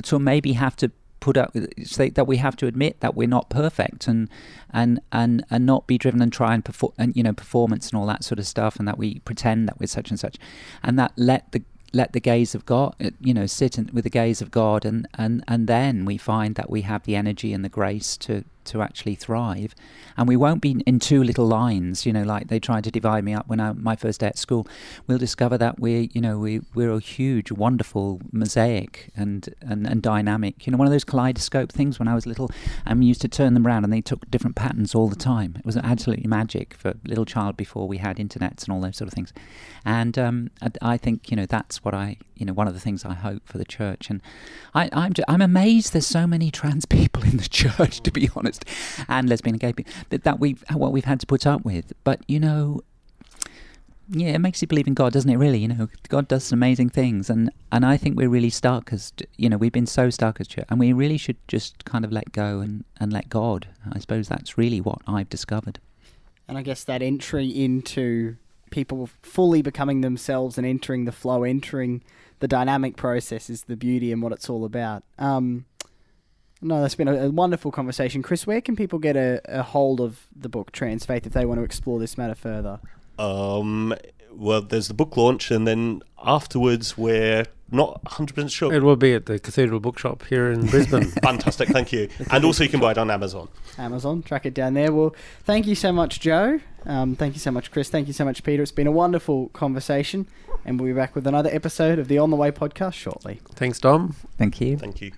to 0.03 0.19
maybe 0.19 0.53
have 0.53 0.77
to 0.77 0.91
put 1.21 1.37
up 1.37 1.53
that 1.53 2.27
we 2.27 2.37
have 2.37 2.57
to 2.57 2.67
admit 2.67 3.01
that 3.01 3.15
we're 3.15 3.29
not 3.29 3.51
perfect 3.51 4.07
and 4.07 4.29
and 4.71 5.01
and 5.11 5.45
and 5.51 5.67
not 5.67 5.87
be 5.87 5.99
driven 5.99 6.23
and 6.23 6.33
try 6.33 6.55
and 6.55 6.65
perform 6.65 6.93
and 6.99 7.17
you 7.17 7.23
know 7.23 7.33
performance 7.33 7.91
and 7.91 7.99
all 7.99 8.07
that 8.07 8.23
sort 8.23 8.39
of 8.39 8.47
stuff 8.47 8.77
and 8.77 8.87
that 8.87 8.99
we 8.99 9.19
pretend 9.21 9.69
that 9.69 9.79
we're 9.81 9.87
such 9.87 10.11
and 10.11 10.21
such. 10.21 10.37
And 10.83 10.99
that 10.99 11.13
let 11.17 11.51
the 11.53 11.63
let 11.93 12.13
the 12.13 12.21
gaze 12.21 12.55
of 12.55 12.67
God, 12.67 12.95
you 13.21 13.33
know, 13.33 13.47
sit 13.47 13.79
in, 13.79 13.91
with 13.93 14.05
the 14.05 14.11
gaze 14.11 14.43
of 14.43 14.51
God, 14.51 14.85
and, 14.85 15.09
and, 15.15 15.43
and 15.49 15.67
then 15.67 16.05
we 16.05 16.17
find 16.17 16.55
that 16.57 16.71
we 16.71 16.83
have 16.83 17.05
the 17.05 17.17
energy 17.17 17.53
and 17.53 17.65
the 17.65 17.69
grace 17.69 18.17
to, 18.19 18.45
to 18.69 18.83
actually 18.83 19.15
thrive. 19.15 19.75
And 20.17 20.27
we 20.27 20.37
won't 20.37 20.61
be 20.61 20.83
in 20.87 20.99
two 20.99 21.23
little 21.23 21.47
lines, 21.47 22.05
you 22.05 22.13
know, 22.13 22.23
like 22.23 22.49
they 22.49 22.59
tried 22.59 22.85
to 22.85 22.91
divide 22.91 23.25
me 23.25 23.35
up 23.35 23.49
when 23.49 23.61
I 23.61 23.73
my 23.73 23.97
first 23.97 24.21
day 24.21 24.27
at 24.27 24.39
school. 24.39 24.67
We'll 25.07 25.19
discover 25.19 25.57
that 25.59 25.79
we're, 25.79 26.09
you 26.13 26.21
know, 26.21 26.39
we, 26.39 26.61
we're 26.75 26.93
a 26.93 27.01
huge, 27.01 27.53
wonderful 27.53 28.21
mosaic 28.33 29.11
and, 29.17 29.49
and, 29.61 29.87
and 29.87 30.03
dynamic. 30.03 30.67
You 30.67 30.73
know, 30.73 30.79
one 30.79 30.87
of 30.87 30.93
those 30.93 31.05
kaleidoscope 31.05 31.71
things 31.73 31.99
when 31.99 32.09
I 32.09 32.15
was 32.15 32.27
little, 32.27 32.51
and 32.85 33.01
we 33.01 33.07
used 33.07 33.21
to 33.23 33.29
turn 33.29 33.55
them 33.55 33.67
around 33.67 33.85
and 33.85 33.93
they 33.93 34.01
took 34.01 34.29
different 34.31 34.57
patterns 34.57 34.95
all 34.95 35.09
the 35.09 35.17
time. 35.17 35.55
It 35.59 35.65
was 35.65 35.77
absolutely 35.77 36.27
magic 36.27 36.75
for 36.75 36.91
a 36.91 36.97
little 37.05 37.25
child 37.25 37.57
before 37.57 37.87
we 37.87 37.99
had 37.99 38.17
internets 38.17 38.65
and 38.65 38.73
all 38.73 38.81
those 38.81 38.97
sort 38.97 39.09
of 39.09 39.15
things. 39.15 39.33
And 39.89 40.19
um, 40.19 40.51
I, 40.83 40.99
think, 40.99 41.31
you 41.31 41.37
know, 41.39 41.47
that's 41.47 41.83
what 41.83 41.95
I, 41.95 42.19
you 42.37 42.45
know, 42.45 42.53
one 42.53 42.69
of 42.69 42.75
the 42.75 42.81
things 42.81 43.07
I 43.07 43.15
hope 43.15 43.49
for 43.49 43.57
the 43.57 43.65
church. 43.65 44.11
And 44.11 44.21
I, 44.75 44.91
I'm, 44.93 45.15
I'm 45.27 45.41
amazed 45.41 45.95
there's 45.95 46.07
so 46.07 46.27
many 46.27 46.51
trans 46.51 46.85
people 46.99 47.23
in 47.23 47.39
the 47.39 47.49
church, 47.49 48.03
to 48.03 48.11
be 48.11 48.29
honest 48.37 48.67
and 49.09 49.31
lesbian 49.31 49.55
and 49.55 49.61
gay 49.61 49.73
people 49.73 49.91
that, 50.11 50.25
that 50.25 50.39
we've 50.39 50.63
what 50.75 50.93
we've 50.93 51.07
had 51.07 51.21
to 51.21 51.27
put 51.27 51.47
up 51.47 51.65
with. 51.65 51.95
But 52.05 52.21
you 52.29 52.39
know, 52.39 52.83
yeah, 54.11 54.35
it 54.35 54.41
makes 54.41 54.61
you 54.61 54.69
believe 54.69 54.87
in 54.87 54.93
God, 54.93 55.15
doesn't 55.15 55.31
it? 55.31 55.39
Really, 55.39 55.59
you 55.59 55.69
know, 55.69 55.89
God 56.11 56.29
does 56.29 56.45
some 56.45 56.59
amazing 56.59 56.91
things, 56.91 57.31
and 57.31 57.51
and 57.73 57.87
I 57.87 57.97
think 57.97 58.15
we're 58.15 58.29
really 58.29 58.51
stuck 58.51 58.93
as 58.93 59.15
you 59.39 59.49
know 59.49 59.57
we've 59.57 59.73
been 59.73 59.87
so 59.87 60.11
stuck 60.11 60.39
as 60.39 60.49
church, 60.49 60.67
and 60.69 60.79
we 60.79 60.93
really 60.93 61.17
should 61.17 61.39
just 61.49 61.87
kind 61.87 62.05
of 62.05 62.13
let 62.13 62.33
go 62.33 62.61
and 62.61 62.85
and 63.01 63.11
let 63.11 63.31
God. 63.31 63.69
I 63.91 64.01
suppose 64.01 64.29
that's 64.29 64.59
really 64.59 64.83
what 64.83 64.99
I've 65.07 65.31
discovered. 65.31 65.79
And 66.47 66.59
I 66.59 66.63
guess 66.63 66.85
that 66.85 67.01
entry 67.01 67.49
into 67.49 68.37
people 68.71 69.09
fully 69.23 69.63
becoming 69.63 70.01
themselves 70.01 70.59
and 70.59 70.67
entering 70.67 71.05
the 71.05 71.13
flow, 71.13 71.45
entering 71.45 72.03
the 72.41 72.49
dynamic 72.49 72.97
process 72.97 73.51
is 73.51 73.65
the 73.65 73.77
beauty 73.77 74.13
and 74.13 74.23
what 74.23 74.33
it's 74.33 74.49
all 74.49 74.65
about. 74.65 75.03
Um, 75.19 75.67
no, 76.61 76.81
that's 76.81 76.95
been 76.95 77.09
a, 77.09 77.27
a, 77.27 77.31
wonderful 77.31 77.71
conversation. 77.71 78.23
Chris, 78.23 78.47
where 78.47 78.61
can 78.61 78.77
people 78.77 78.99
get 78.99 79.17
a, 79.17 79.41
a 79.45 79.63
hold 79.63 80.01
of 80.01 80.27
the 80.35 80.49
book 80.49 80.73
Trans 80.73 81.07
Faith 81.07 81.27
if 81.27 81.33
they 81.33 81.45
want 81.45 81.59
to 81.61 81.65
explore 81.65 81.99
this 81.99 82.19
matter 82.19 82.35
further? 82.35 82.81
Um, 83.19 83.95
well, 84.33 84.63
there's 84.63 84.89
the 84.89 84.95
book 84.95 85.17
launch, 85.17 85.51
and 85.51 85.67
then 85.67 86.03
afterwards, 86.25 86.97
we're 86.97 87.47
not 87.71 88.03
100% 88.05 88.51
sure. 88.51 88.73
It 88.73 88.83
will 88.83 88.97
be 88.97 89.15
at 89.15 89.27
the 89.27 89.39
Cathedral 89.39 89.81
Bookshop 89.81 90.25
here 90.27 90.51
in 90.51 90.67
Brisbane. 90.67 91.05
Fantastic, 91.23 91.69
thank 91.69 91.93
you. 91.93 92.09
And 92.31 92.45
also, 92.45 92.65
you 92.65 92.71
can 92.71 92.81
buy 92.81 92.93
it 92.93 92.99
on 92.99 93.11
Amazon. 93.11 93.49
Amazon, 93.77 94.23
track 94.23 94.47
it 94.47 94.55
down 94.55 94.75
there. 94.75 94.93
Well, 94.93 95.15
thank 95.45 95.67
you 95.67 95.75
so 95.75 95.93
much, 95.93 96.21
Joe. 96.21 96.61
Um, 96.87 97.17
thank 97.17 97.35
you 97.35 97.41
so 97.41 97.51
much, 97.51 97.71
Chris. 97.71 97.91
Thank 97.91 98.07
you 98.07 98.15
so 98.15 98.25
much, 98.25 98.43
Peter. 98.43 98.63
It's 98.63 98.73
been 98.73 98.87
a 98.87 98.93
wonderful 98.93 99.49
conversation, 99.49 100.27
and 100.65 100.81
we'll 100.81 100.93
be 100.93 100.97
back 100.97 101.15
with 101.15 101.27
another 101.27 101.51
episode 101.53 101.99
of 101.99 102.09
the 102.09 102.19
On 102.19 102.31
the 102.31 102.37
Way 102.37 102.51
podcast 102.51 102.95
shortly. 102.95 103.41
Thanks, 103.55 103.79
Dom. 103.79 104.15
Thank 104.39 104.61
you. 104.61 104.79
Thank 104.79 105.01
you. 105.01 105.07